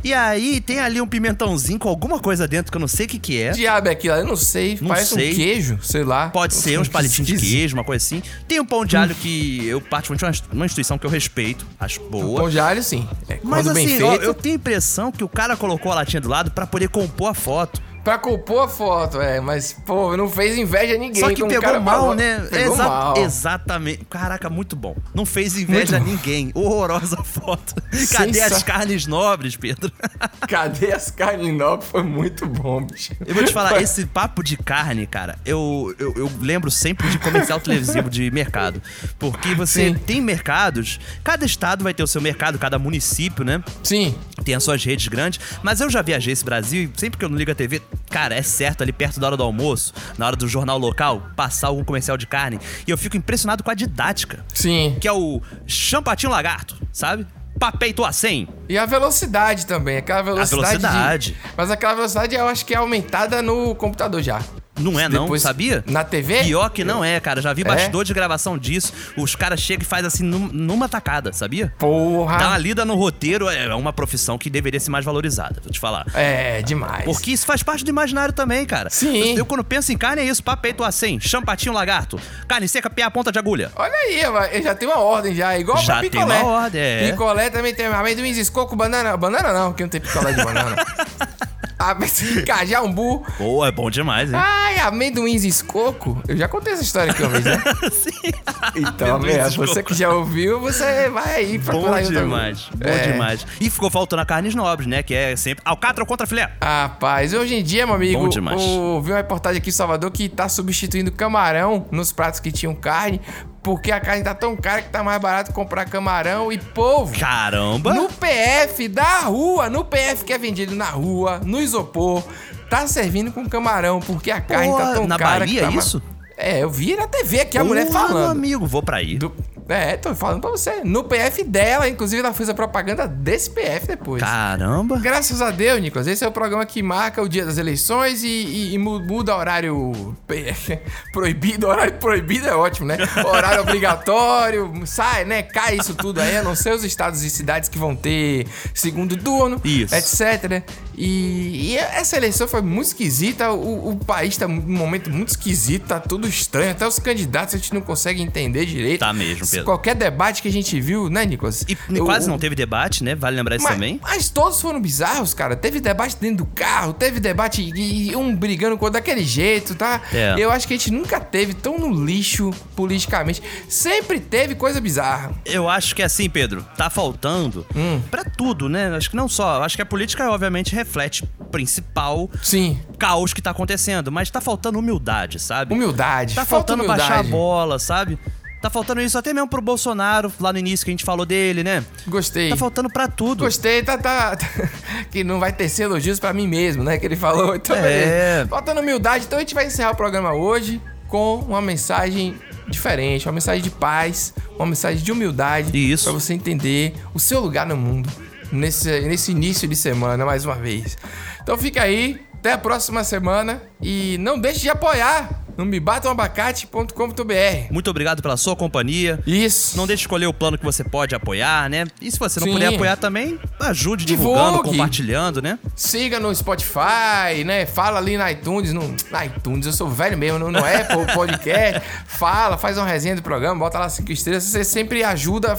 E 0.02 0.14
aí 0.14 0.60
tem 0.60 0.80
ali 0.80 1.00
um 1.00 1.06
pimentãozinho 1.06 1.78
com 1.78 1.88
alguma 1.88 2.18
coisa 2.18 2.48
dentro 2.48 2.72
que 2.72 2.76
eu 2.76 2.80
não 2.80 2.88
sei 2.88 3.06
o 3.06 3.08
que 3.08 3.18
que 3.18 3.40
é. 3.42 3.50
diabo 3.50 3.88
é 3.88 3.92
aquilo? 3.92 4.14
Eu 4.16 4.26
não 4.26 4.36
sei. 4.36 4.78
Não 4.80 4.88
parece 4.88 5.14
sei. 5.14 5.32
um 5.32 5.34
queijo, 5.36 5.78
sei 5.82 6.04
lá. 6.04 6.28
Pode 6.30 6.54
ser 6.54 6.78
uns 6.80 6.88
palitinhos 6.88 7.28
de 7.28 7.36
queijo, 7.38 7.76
uma 7.76 7.84
coisa 7.84 8.04
assim. 8.04 8.22
Tem 8.48 8.58
um 8.60 8.64
pão 8.64 8.84
de 8.84 8.96
alho 8.96 9.14
que 9.14 9.66
eu, 9.66 9.80
particularmente, 9.80 10.42
uma- 10.48 10.54
uma 10.54 10.64
instituição 10.66 10.98
que 10.98 11.06
eu 11.06 11.10
respeito, 11.10 11.66
acho 11.78 12.00
boa. 12.08 12.40
Pão 12.40 12.48
de 12.50 12.58
alho, 12.58 12.82
sim. 12.82 13.06
É, 13.28 13.38
Mas 13.42 13.66
assim, 13.66 14.02
ó, 14.02 14.10
feito. 14.10 14.24
eu 14.24 14.34
tenho 14.34 14.54
a 14.54 14.56
impressão 14.56 15.12
que 15.12 15.22
o 15.24 15.28
cara 15.28 15.56
colocou 15.56 15.92
a 15.92 15.96
latinha 15.96 16.20
do 16.20 16.28
lado 16.28 16.50
pra 16.50 16.66
poder 16.66 16.88
compor 16.88 17.30
a 17.30 17.34
foto. 17.34 17.80
Pra 18.06 18.18
compor 18.18 18.62
a 18.62 18.68
foto, 18.68 19.20
é. 19.20 19.40
Mas, 19.40 19.72
pô, 19.72 20.16
não 20.16 20.28
fez 20.30 20.56
inveja 20.56 20.94
a 20.94 20.96
ninguém. 20.96 21.20
Só 21.20 21.28
que 21.30 21.44
pegou 21.44 21.60
cara 21.60 21.80
mal, 21.80 21.98
falou. 22.02 22.14
né? 22.14 22.38
Pegou 22.48 22.74
Exa- 22.74 22.84
mal. 22.88 23.16
Exatamente. 23.16 24.04
Caraca, 24.08 24.48
muito 24.48 24.76
bom. 24.76 24.96
Não 25.12 25.26
fez 25.26 25.58
inveja 25.58 25.96
a 25.96 25.98
Muito 26.00 26.10
bom. 26.12 26.16
ninguém. 26.24 26.52
Horrorosa 26.54 27.16
foto. 27.24 27.74
Cadê 28.12 28.42
as 28.42 28.62
carnes 28.62 29.08
nobres, 29.08 29.56
Pedro? 29.56 29.90
Cadê 30.48 30.92
as 30.92 31.10
carnes 31.10 31.52
nobres? 31.52 31.90
Foi 31.90 32.04
muito 32.04 32.46
bom, 32.46 32.80
bicho. 32.86 33.12
Eu 33.26 33.34
vou 33.34 33.42
te 33.42 33.52
falar, 33.52 33.82
esse 33.82 34.06
papo 34.06 34.40
de 34.40 34.56
carne, 34.56 35.04
cara, 35.04 35.36
eu, 35.44 35.92
eu, 35.98 36.14
eu 36.14 36.30
lembro 36.40 36.70
sempre 36.70 37.08
de 37.08 37.18
comercial 37.18 37.58
televisivo 37.58 38.08
de 38.08 38.30
mercado. 38.30 38.80
Porque 39.18 39.52
você 39.52 39.88
Sim. 39.88 39.94
tem 39.94 40.20
mercados, 40.20 41.00
cada 41.24 41.44
estado 41.44 41.82
vai 41.82 41.92
ter 41.92 42.04
o 42.04 42.06
seu 42.06 42.22
mercado, 42.22 42.56
cada 42.56 42.78
município, 42.78 43.44
né? 43.44 43.60
Sim. 43.82 44.16
Tem 44.44 44.54
as 44.54 44.62
suas 44.62 44.84
redes 44.84 45.08
grandes, 45.08 45.40
mas 45.60 45.80
eu 45.80 45.90
já 45.90 46.02
viajei 46.02 46.32
esse 46.32 46.44
Brasil 46.44 46.84
e 46.94 47.00
sempre 47.00 47.18
que 47.18 47.24
eu 47.24 47.28
não 47.28 47.36
ligo 47.36 47.50
a 47.50 47.54
TV, 47.54 47.82
cara, 48.10 48.34
é 48.34 48.42
certo 48.42 48.82
ali 48.82 48.92
perto 48.92 49.18
da 49.20 49.26
hora 49.26 49.36
do 49.36 49.42
almoço, 49.42 49.92
na 50.18 50.26
hora 50.26 50.36
do 50.36 50.48
jornal 50.48 50.78
local, 50.78 51.22
passar 51.36 51.68
algum 51.68 51.84
comercial 51.84 52.16
de 52.16 52.26
carne. 52.26 52.58
E 52.86 52.90
eu 52.90 52.98
fico 52.98 53.16
impressionado 53.16 53.62
com 53.64 53.70
a 53.70 53.74
didática. 53.74 54.44
Sim. 54.52 54.96
Que 55.00 55.08
é 55.08 55.12
o 55.12 55.40
champatinho 55.66 56.30
lagarto, 56.32 56.76
sabe? 56.92 57.26
Papeito 57.58 58.04
a 58.04 58.12
100. 58.12 58.48
E 58.68 58.76
a 58.76 58.84
velocidade 58.84 59.64
também, 59.64 59.96
aquela 59.96 60.20
velocidade. 60.22 60.76
de- 60.76 60.82
velocidade. 60.82 61.36
Mas 61.56 61.70
aquela 61.70 61.94
velocidade 61.94 62.34
eu 62.34 62.46
acho 62.48 62.66
que 62.66 62.74
é 62.74 62.76
aumentada 62.76 63.40
no 63.40 63.74
computador 63.74 64.22
já. 64.22 64.42
Não 64.78 64.98
é, 65.00 65.08
não, 65.08 65.22
Depois- 65.22 65.42
sabia? 65.42 65.82
Na 65.86 66.04
TV? 66.04 66.42
Pior 66.44 66.68
que 66.70 66.84
não 66.84 67.04
é, 67.04 67.18
cara. 67.18 67.40
Já 67.40 67.52
vi 67.52 67.62
É? 67.62 67.64
bastidor 67.64 68.04
de 68.04 68.12
gravação 68.12 68.58
disso. 68.58 68.92
Os 69.16 69.34
caras 69.34 69.60
chegam 69.60 69.82
e 69.82 69.86
fazem 69.86 70.06
assim 70.06 70.22
num- 70.24 70.50
numa 70.52 70.88
tacada, 70.88 71.32
sabia? 71.32 71.72
Porra. 71.78 72.38
Dá 72.38 72.48
uma 72.48 72.58
lida 72.58 72.84
no 72.84 72.94
roteiro, 72.94 73.48
é 73.48 73.74
uma 73.74 73.92
profissão 73.92 74.36
que 74.36 74.50
deveria 74.50 74.78
ser 74.78 74.90
mais 74.90 75.04
valorizada, 75.04 75.60
vou 75.62 75.72
te 75.72 75.80
falar. 75.80 76.06
É, 76.14 76.60
demais. 76.62 77.04
Porque 77.04 77.30
isso 77.30 77.46
faz 77.46 77.62
parte 77.62 77.84
do 77.84 77.90
imaginário 77.90 78.32
também, 78.34 78.64
cara. 78.66 78.90
Sim. 78.90 79.32
Eu, 79.32 79.38
eu, 79.38 79.46
quando 79.46 79.64
penso 79.64 79.92
em 79.92 79.96
carne, 79.98 80.22
é 80.22 80.24
isso: 80.26 80.42
papeito 80.42 80.84
a 80.84 80.92
100, 80.92 81.20
champatinho 81.20 81.74
lagarto, 81.74 82.20
carne 82.46 82.68
seca, 82.68 82.90
piá, 82.90 83.10
ponta 83.10 83.32
de 83.32 83.38
agulha. 83.38 83.70
Olha 83.76 83.94
aí, 83.94 84.20
eu 84.20 84.62
já 84.62 84.74
tem 84.74 84.86
uma 84.88 84.98
ordem 84.98 85.34
já, 85.34 85.58
igual 85.58 85.78
Já 85.78 85.94
pra 85.94 86.00
tem 86.02 86.10
picolé. 86.10 86.40
uma 86.42 86.48
ordem, 86.50 86.80
é. 86.82 87.10
Picolé 87.10 87.50
também 87.50 87.74
tem 87.74 87.86
amendoim, 87.86 88.30
escoco, 88.30 88.76
banana. 88.76 89.16
Banana 89.16 89.52
não, 89.52 89.72
que 89.72 89.82
não 89.82 89.88
tem 89.88 90.00
picolé 90.00 90.32
de 90.32 90.44
banana. 90.44 90.76
ah, 91.78 91.94
umbu. 92.82 93.24
Pô, 93.36 93.64
é 93.66 93.70
bom 93.70 93.90
demais, 93.90 94.32
hein? 94.32 94.38
Ai, 94.42 94.78
amendoins 94.78 95.44
e 95.44 95.48
escoco. 95.48 96.20
Eu 96.26 96.36
já 96.36 96.48
contei 96.48 96.72
essa 96.72 96.82
história 96.82 97.12
aqui 97.12 97.22
uma 97.22 97.30
vez, 97.30 97.44
né? 97.44 97.62
Sim. 97.92 98.32
Então, 98.76 99.24
é, 99.26 99.48
você 99.50 99.82
que 99.82 99.94
já 99.94 100.10
ouviu, 100.10 100.60
você 100.60 101.08
vai 101.10 101.34
aí 101.36 101.58
Bom 101.58 101.72
em 101.72 101.76
outra- 101.84 102.02
demais, 102.04 102.68
bom 102.74 102.88
É. 102.88 103.12
demais. 103.12 103.46
E 103.60 103.68
ficou 103.70 103.90
faltando 103.90 104.22
a 104.22 104.26
carnes 104.26 104.54
nobres, 104.54 104.88
né? 104.88 105.02
Que 105.02 105.14
é 105.14 105.36
sempre 105.36 105.62
alcatra 105.64 106.02
ou 106.02 106.06
contra 106.06 106.26
filé. 106.26 106.50
Rapaz, 106.62 107.32
hoje 107.34 107.54
em 107.54 107.62
dia, 107.62 107.86
meu 107.86 107.94
amigo, 107.94 108.18
Bom 108.20 108.28
demais. 108.28 108.60
o, 108.60 109.00
vi 109.02 109.10
uma 109.12 109.18
reportagem 109.18 109.58
aqui 109.58 109.68
em 109.70 109.72
Salvador 109.72 110.10
que 110.10 110.28
tá 110.28 110.48
substituindo 110.48 111.10
camarão 111.12 111.86
nos 111.90 112.12
pratos 112.12 112.40
que 112.40 112.50
tinham 112.52 112.74
carne, 112.74 113.20
porque 113.66 113.90
a 113.90 113.98
carne 113.98 114.22
tá 114.22 114.32
tão 114.32 114.54
cara 114.54 114.80
que 114.80 114.90
tá 114.90 115.02
mais 115.02 115.20
barato 115.20 115.52
comprar 115.52 115.86
camarão 115.86 116.52
e 116.52 116.56
polvo. 116.58 117.18
Caramba! 117.18 117.92
No 117.92 118.08
PF 118.08 118.86
da 118.86 119.22
rua, 119.22 119.68
no 119.68 119.84
PF 119.84 120.24
que 120.24 120.32
é 120.32 120.38
vendido 120.38 120.72
na 120.76 120.84
rua, 120.84 121.40
no 121.44 121.60
isopor, 121.60 122.22
tá 122.70 122.86
servindo 122.86 123.32
com 123.32 123.44
camarão, 123.48 123.98
porque 123.98 124.30
a 124.30 124.40
carne 124.40 124.72
tá 124.72 124.92
tão 124.94 125.04
na 125.08 125.18
cara 125.18 125.40
Bahia, 125.40 125.54
que 125.62 125.66
tá 125.66 125.70
ma- 125.72 125.78
isso? 125.80 126.00
É, 126.36 126.62
eu 126.62 126.70
vi 126.70 126.94
na 126.94 127.08
TV 127.08 127.40
aqui 127.40 127.58
a 127.58 127.64
mulher 127.64 127.86
Porra, 127.86 127.98
meu 127.98 128.08
falando. 128.08 128.30
amigo, 128.30 128.66
vou 128.66 128.84
pra 128.84 128.98
aí. 128.98 129.18
Do- 129.18 129.34
É, 129.68 129.96
tô 129.96 130.14
falando 130.14 130.40
pra 130.40 130.50
você. 130.50 130.82
No 130.84 131.02
PF 131.04 131.42
dela, 131.42 131.88
inclusive, 131.88 132.20
ela 132.22 132.32
fez 132.32 132.48
a 132.48 132.54
propaganda 132.54 133.08
desse 133.08 133.50
PF 133.50 133.86
depois. 133.88 134.22
Caramba! 134.22 134.98
Graças 135.00 135.42
a 135.42 135.50
Deus, 135.50 135.80
Nicolas. 135.80 136.06
Esse 136.06 136.24
é 136.24 136.28
o 136.28 136.32
programa 136.32 136.64
que 136.64 136.82
marca 136.82 137.20
o 137.20 137.28
dia 137.28 137.44
das 137.44 137.58
eleições 137.58 138.22
e, 138.22 138.28
e- 138.28 138.74
e 138.74 138.78
mu- 138.78 139.00
muda 139.00 139.36
horário 139.36 140.16
proibido. 141.12 141.66
Horário 141.66 141.94
proibido 141.94 142.46
é 142.48 142.54
ótimo, 142.54 142.86
né? 142.86 142.96
Horário 143.24 143.62
obrigatório, 143.62 144.72
sai, 144.86 145.24
né? 145.24 145.42
Cai 145.42 145.76
isso 145.76 145.94
tudo 145.94 146.20
aí. 146.20 146.36
A 146.36 146.42
não 146.42 146.54
ser 146.54 146.72
os 146.72 146.84
estados 146.84 147.22
e 147.22 147.30
cidades 147.30 147.68
que 147.68 147.78
vão 147.78 147.94
ter 147.96 148.46
segundo 148.74 149.16
turno, 149.16 149.60
Isso. 149.64 149.94
etc. 149.94 150.62
E, 150.96 151.72
e 151.72 151.76
essa 151.76 152.16
eleição 152.16 152.46
foi 152.48 152.62
muito 152.62 152.88
esquisita. 152.88 153.50
O, 153.50 153.90
o 153.90 153.96
país 153.96 154.36
tá 154.36 154.46
num 154.46 154.60
momento 154.62 155.10
muito 155.10 155.28
esquisito, 155.30 155.86
tá 155.86 156.00
tudo 156.00 156.26
estranho. 156.28 156.70
Até 156.70 156.86
os 156.86 156.98
candidatos 156.98 157.54
a 157.54 157.58
gente 157.58 157.74
não 157.74 157.80
consegue 157.80 158.22
entender 158.22 158.64
direito. 158.64 159.00
Tá 159.00 159.12
mesmo, 159.12 159.44
Pedro. 159.56 159.64
Qualquer 159.66 159.94
debate 159.94 160.42
que 160.42 160.48
a 160.48 160.52
gente 160.52 160.80
viu, 160.80 161.08
né, 161.10 161.24
Nicolas? 161.24 161.64
E 161.68 161.76
Eu- 161.94 162.04
quase 162.04 162.28
não 162.28 162.38
teve 162.38 162.54
debate, 162.54 163.02
né? 163.04 163.14
Vale 163.14 163.36
lembrar 163.36 163.56
isso 163.56 163.64
mas, 163.64 163.74
também. 163.74 164.00
mas 164.02 164.28
todos 164.28 164.60
foram 164.60 164.80
bizarros, 164.80 165.34
cara. 165.34 165.54
Teve 165.56 165.80
debate 165.80 166.16
dentro 166.20 166.38
do 166.38 166.46
carro, 166.46 166.92
teve 166.92 167.20
debate 167.20 167.62
e, 167.74 168.10
e 168.10 168.16
um 168.16 168.34
brigando 168.34 168.76
com 168.78 168.90
daquele 168.90 169.24
jeito, 169.24 169.74
tá? 169.74 170.00
É. 170.12 170.34
Eu 170.38 170.50
acho 170.50 170.66
que 170.68 170.74
a 170.74 170.76
gente 170.76 170.90
nunca 170.90 171.18
teve 171.20 171.54
tão 171.54 171.78
no 171.78 172.04
lixo 172.04 172.50
politicamente. 172.74 173.42
Sempre 173.68 174.20
teve 174.20 174.54
coisa 174.54 174.80
bizarra. 174.80 175.32
Eu 175.44 175.68
acho 175.68 175.94
que 175.94 176.02
assim, 176.02 176.28
Pedro, 176.28 176.64
tá 176.76 176.88
faltando 176.90 177.66
Hum. 177.74 178.00
pra 178.10 178.24
tudo, 178.24 178.68
né? 178.68 178.94
Acho 178.96 179.10
que 179.10 179.16
não 179.16 179.28
só. 179.28 179.62
Acho 179.62 179.76
que 179.76 179.82
a 179.82 179.86
política, 179.86 180.30
obviamente, 180.30 180.74
reflete 180.74 181.24
o 181.38 181.44
principal 181.44 182.30
Sim. 182.42 182.78
caos 182.98 183.32
que 183.32 183.42
tá 183.42 183.50
acontecendo, 183.50 184.10
mas 184.12 184.30
tá 184.30 184.40
faltando 184.40 184.78
humildade, 184.78 185.38
sabe? 185.38 185.74
Humildade. 185.74 186.34
Tá 186.34 186.44
falta 186.44 186.72
faltando 186.74 186.86
baixar 186.86 187.04
a 187.04 187.20
humildade. 187.20 187.30
bola, 187.30 187.78
sabe? 187.78 188.18
Tá 188.66 188.70
faltando 188.70 189.00
isso 189.00 189.16
até 189.16 189.32
mesmo 189.32 189.46
pro 189.46 189.62
Bolsonaro, 189.62 190.32
lá 190.40 190.52
no 190.52 190.58
início 190.58 190.84
que 190.84 190.90
a 190.90 190.92
gente 190.92 191.04
falou 191.04 191.24
dele, 191.24 191.62
né? 191.62 191.84
Gostei. 192.08 192.48
Tá 192.50 192.56
faltando 192.56 192.90
pra 192.90 193.06
tudo. 193.06 193.44
Gostei, 193.44 193.80
tá, 193.80 193.96
tá, 193.96 194.36
Que 195.08 195.22
não 195.22 195.38
vai 195.38 195.52
ter 195.52 195.70
elogios 195.80 196.18
pra 196.18 196.32
mim 196.32 196.48
mesmo, 196.48 196.82
né? 196.82 196.98
Que 196.98 197.06
ele 197.06 197.14
falou. 197.14 197.54
Então, 197.54 197.76
É. 197.76 197.82
beleza. 197.82 198.48
Faltando 198.48 198.80
humildade. 198.80 199.24
Então 199.24 199.36
a 199.38 199.40
gente 199.40 199.54
vai 199.54 199.66
encerrar 199.66 199.92
o 199.92 199.94
programa 199.94 200.32
hoje 200.34 200.82
com 201.06 201.36
uma 201.42 201.62
mensagem 201.62 202.34
diferente, 202.66 203.28
uma 203.28 203.34
mensagem 203.34 203.62
de 203.62 203.70
paz, 203.70 204.34
uma 204.56 204.66
mensagem 204.66 205.00
de 205.00 205.12
humildade. 205.12 205.70
Isso. 205.92 206.02
Pra 206.10 206.12
você 206.14 206.34
entender 206.34 206.92
o 207.14 207.20
seu 207.20 207.38
lugar 207.38 207.68
no 207.68 207.76
mundo. 207.76 208.10
Nesse, 208.50 209.00
nesse 209.02 209.30
início 209.30 209.68
de 209.68 209.76
semana, 209.76 210.26
mais 210.26 210.44
uma 210.44 210.56
vez. 210.56 210.98
Então 211.40 211.56
fica 211.56 211.84
aí. 211.84 212.20
Até 212.34 212.52
a 212.54 212.58
próxima 212.58 213.04
semana. 213.04 213.62
E 213.80 214.16
não 214.18 214.36
deixe 214.40 214.58
de 214.58 214.68
apoiar 214.68 215.45
no 215.56 215.64
mebatamabacate.com.br. 215.64 217.72
Muito 217.72 217.90
obrigado 217.90 218.22
pela 218.22 218.36
sua 218.36 218.54
companhia. 218.56 219.20
Isso. 219.26 219.76
Não 219.76 219.86
deixe 219.86 220.00
de 220.00 220.04
escolher 220.04 220.26
o 220.26 220.34
plano 220.34 220.58
que 220.58 220.64
você 220.64 220.84
pode 220.84 221.14
apoiar, 221.14 221.68
né? 221.70 221.84
E 222.00 222.10
se 222.10 222.18
você 222.18 222.40
não 222.40 222.46
Sim. 222.46 222.52
puder 222.54 222.74
apoiar 222.74 222.96
também, 222.96 223.38
ajude 223.60 224.04
divulgando, 224.04 224.56
Divulgue. 224.58 224.70
compartilhando, 224.70 225.42
né? 225.42 225.58
Siga 225.74 226.20
no 226.20 226.34
Spotify, 226.34 227.44
né? 227.44 227.66
Fala 227.66 227.98
ali 227.98 228.16
na 228.16 228.30
iTunes, 228.30 228.72
no 228.72 228.94
na 229.10 229.26
iTunes, 229.26 229.66
eu 229.66 229.72
sou 229.72 229.88
velho 229.88 230.16
mesmo, 230.18 230.38
no, 230.38 230.50
no 230.50 230.58
Apple 230.58 231.06
Podcast. 231.14 231.80
Fala, 232.06 232.56
faz 232.58 232.76
uma 232.76 232.86
resenha 232.86 233.16
do 233.16 233.22
programa, 233.22 233.58
bota 233.58 233.78
lá 233.78 233.88
cinco 233.88 234.12
estrelas. 234.12 234.44
Você 234.44 234.64
sempre 234.64 235.02
ajuda 235.02 235.58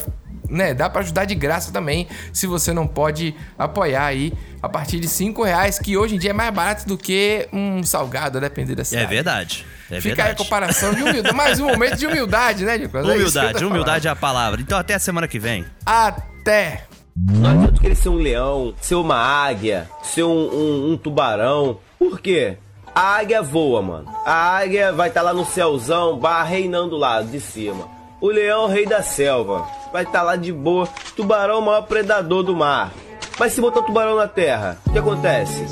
né, 0.49 0.73
dá 0.73 0.89
pra 0.89 1.01
ajudar 1.01 1.25
de 1.25 1.35
graça 1.35 1.73
também, 1.73 2.07
se 2.31 2.47
você 2.47 2.71
não 2.71 2.87
pode 2.87 3.35
apoiar 3.59 4.05
aí 4.05 4.31
a 4.61 4.69
partir 4.69 4.97
de 4.97 5.09
5 5.09 5.43
reais, 5.43 5.77
que 5.77 5.97
hoje 5.97 6.15
em 6.15 6.17
dia 6.17 6.29
é 6.29 6.33
mais 6.33 6.53
barato 6.53 6.87
do 6.87 6.97
que 6.97 7.49
um 7.51 7.83
salgado, 7.83 8.37
a 8.37 8.41
depender 8.41 8.73
da 8.73 8.81
É 8.81 8.85
cidade. 8.85 9.07
verdade. 9.07 9.65
É 9.89 10.01
Fica 10.01 10.15
aí 10.15 10.21
a 10.21 10.25
verdade. 10.25 10.37
comparação 10.43 10.93
de 10.93 11.03
humildade. 11.03 11.35
Mais 11.35 11.59
um 11.59 11.67
momento 11.67 11.95
de 11.97 12.05
humildade, 12.07 12.65
né, 12.65 12.77
Nicolas? 12.77 13.07
É 13.07 13.13
Humildade, 13.15 13.53
falando. 13.53 13.69
humildade 13.71 14.07
é 14.07 14.11
a 14.11 14.15
palavra. 14.15 14.59
Então 14.61 14.77
até 14.77 14.93
a 14.95 14.99
semana 14.99 15.27
que 15.27 15.39
vem. 15.39 15.65
Até! 15.85 16.83
Não 17.15 17.49
adianta 17.49 17.81
querer 17.81 17.95
ser 17.95 18.09
um 18.09 18.15
leão, 18.15 18.73
ser 18.79 18.95
uma 18.95 19.15
águia, 19.17 19.89
ser 20.03 20.23
um, 20.23 20.29
um- 20.29 20.91
um 20.91 20.97
tubarão. 20.97 21.79
Por 21.97 22.19
quê? 22.19 22.57
A 22.93 23.17
águia 23.17 23.41
voa, 23.41 23.81
mano. 23.81 24.05
A 24.25 24.57
águia 24.57 24.91
vai 24.91 25.07
estar 25.09 25.21
lá 25.21 25.33
no 25.33 25.45
céuzão, 25.45 26.17
barra 26.17 26.43
reinando 26.43 26.95
lá 26.95 27.21
de 27.21 27.39
cima. 27.39 27.87
O 28.21 28.27
leão, 28.27 28.67
rei 28.67 28.85
da 28.85 29.01
selva, 29.03 29.65
vai 29.93 30.03
estar 30.03 30.21
lá 30.23 30.35
de 30.35 30.51
boa. 30.51 30.87
Tubarão, 31.15 31.59
o 31.59 31.65
maior 31.65 31.83
predador 31.83 32.43
do 32.43 32.55
mar. 32.55 32.91
Mas 33.39 33.53
se 33.53 33.61
botar 33.61 33.79
o 33.81 33.83
tubarão 33.83 34.15
na 34.15 34.27
terra, 34.27 34.77
o 34.87 34.91
que 34.91 34.97
acontece? 34.99 35.63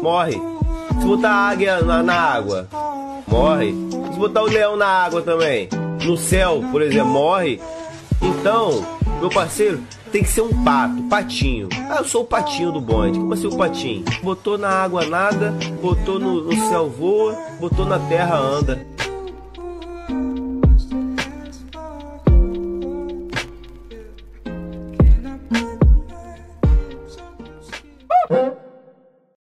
Morre. 0.00 0.40
Se 1.02 1.08
botar 1.08 1.30
a 1.30 1.48
águia 1.48 1.82
na, 1.82 2.00
na 2.00 2.14
água, 2.14 2.68
morre. 3.26 3.74
Se 4.12 4.18
botar 4.20 4.42
o 4.42 4.46
leão 4.46 4.76
na 4.76 4.86
água 4.86 5.20
também, 5.20 5.68
no 6.04 6.16
céu, 6.16 6.62
por 6.70 6.80
exemplo, 6.80 7.10
morre. 7.10 7.60
Então, 8.22 8.86
meu 9.18 9.28
parceiro, 9.28 9.82
tem 10.12 10.22
que 10.22 10.28
ser 10.28 10.42
um 10.42 10.62
pato, 10.62 11.02
patinho. 11.10 11.68
Ah, 11.90 11.96
eu 11.98 12.04
sou 12.04 12.22
o 12.22 12.24
patinho 12.24 12.70
do 12.70 12.80
bonde. 12.80 13.18
Como 13.18 13.34
assim 13.34 13.48
o 13.48 13.56
patinho? 13.56 14.04
Botou 14.22 14.56
na 14.56 14.68
água 14.68 15.04
nada, 15.04 15.52
botou 15.82 16.20
no, 16.20 16.42
no 16.42 16.68
céu 16.68 16.88
voa, 16.88 17.36
botou 17.58 17.84
na 17.84 17.98
terra 17.98 18.36
anda. 18.36 18.86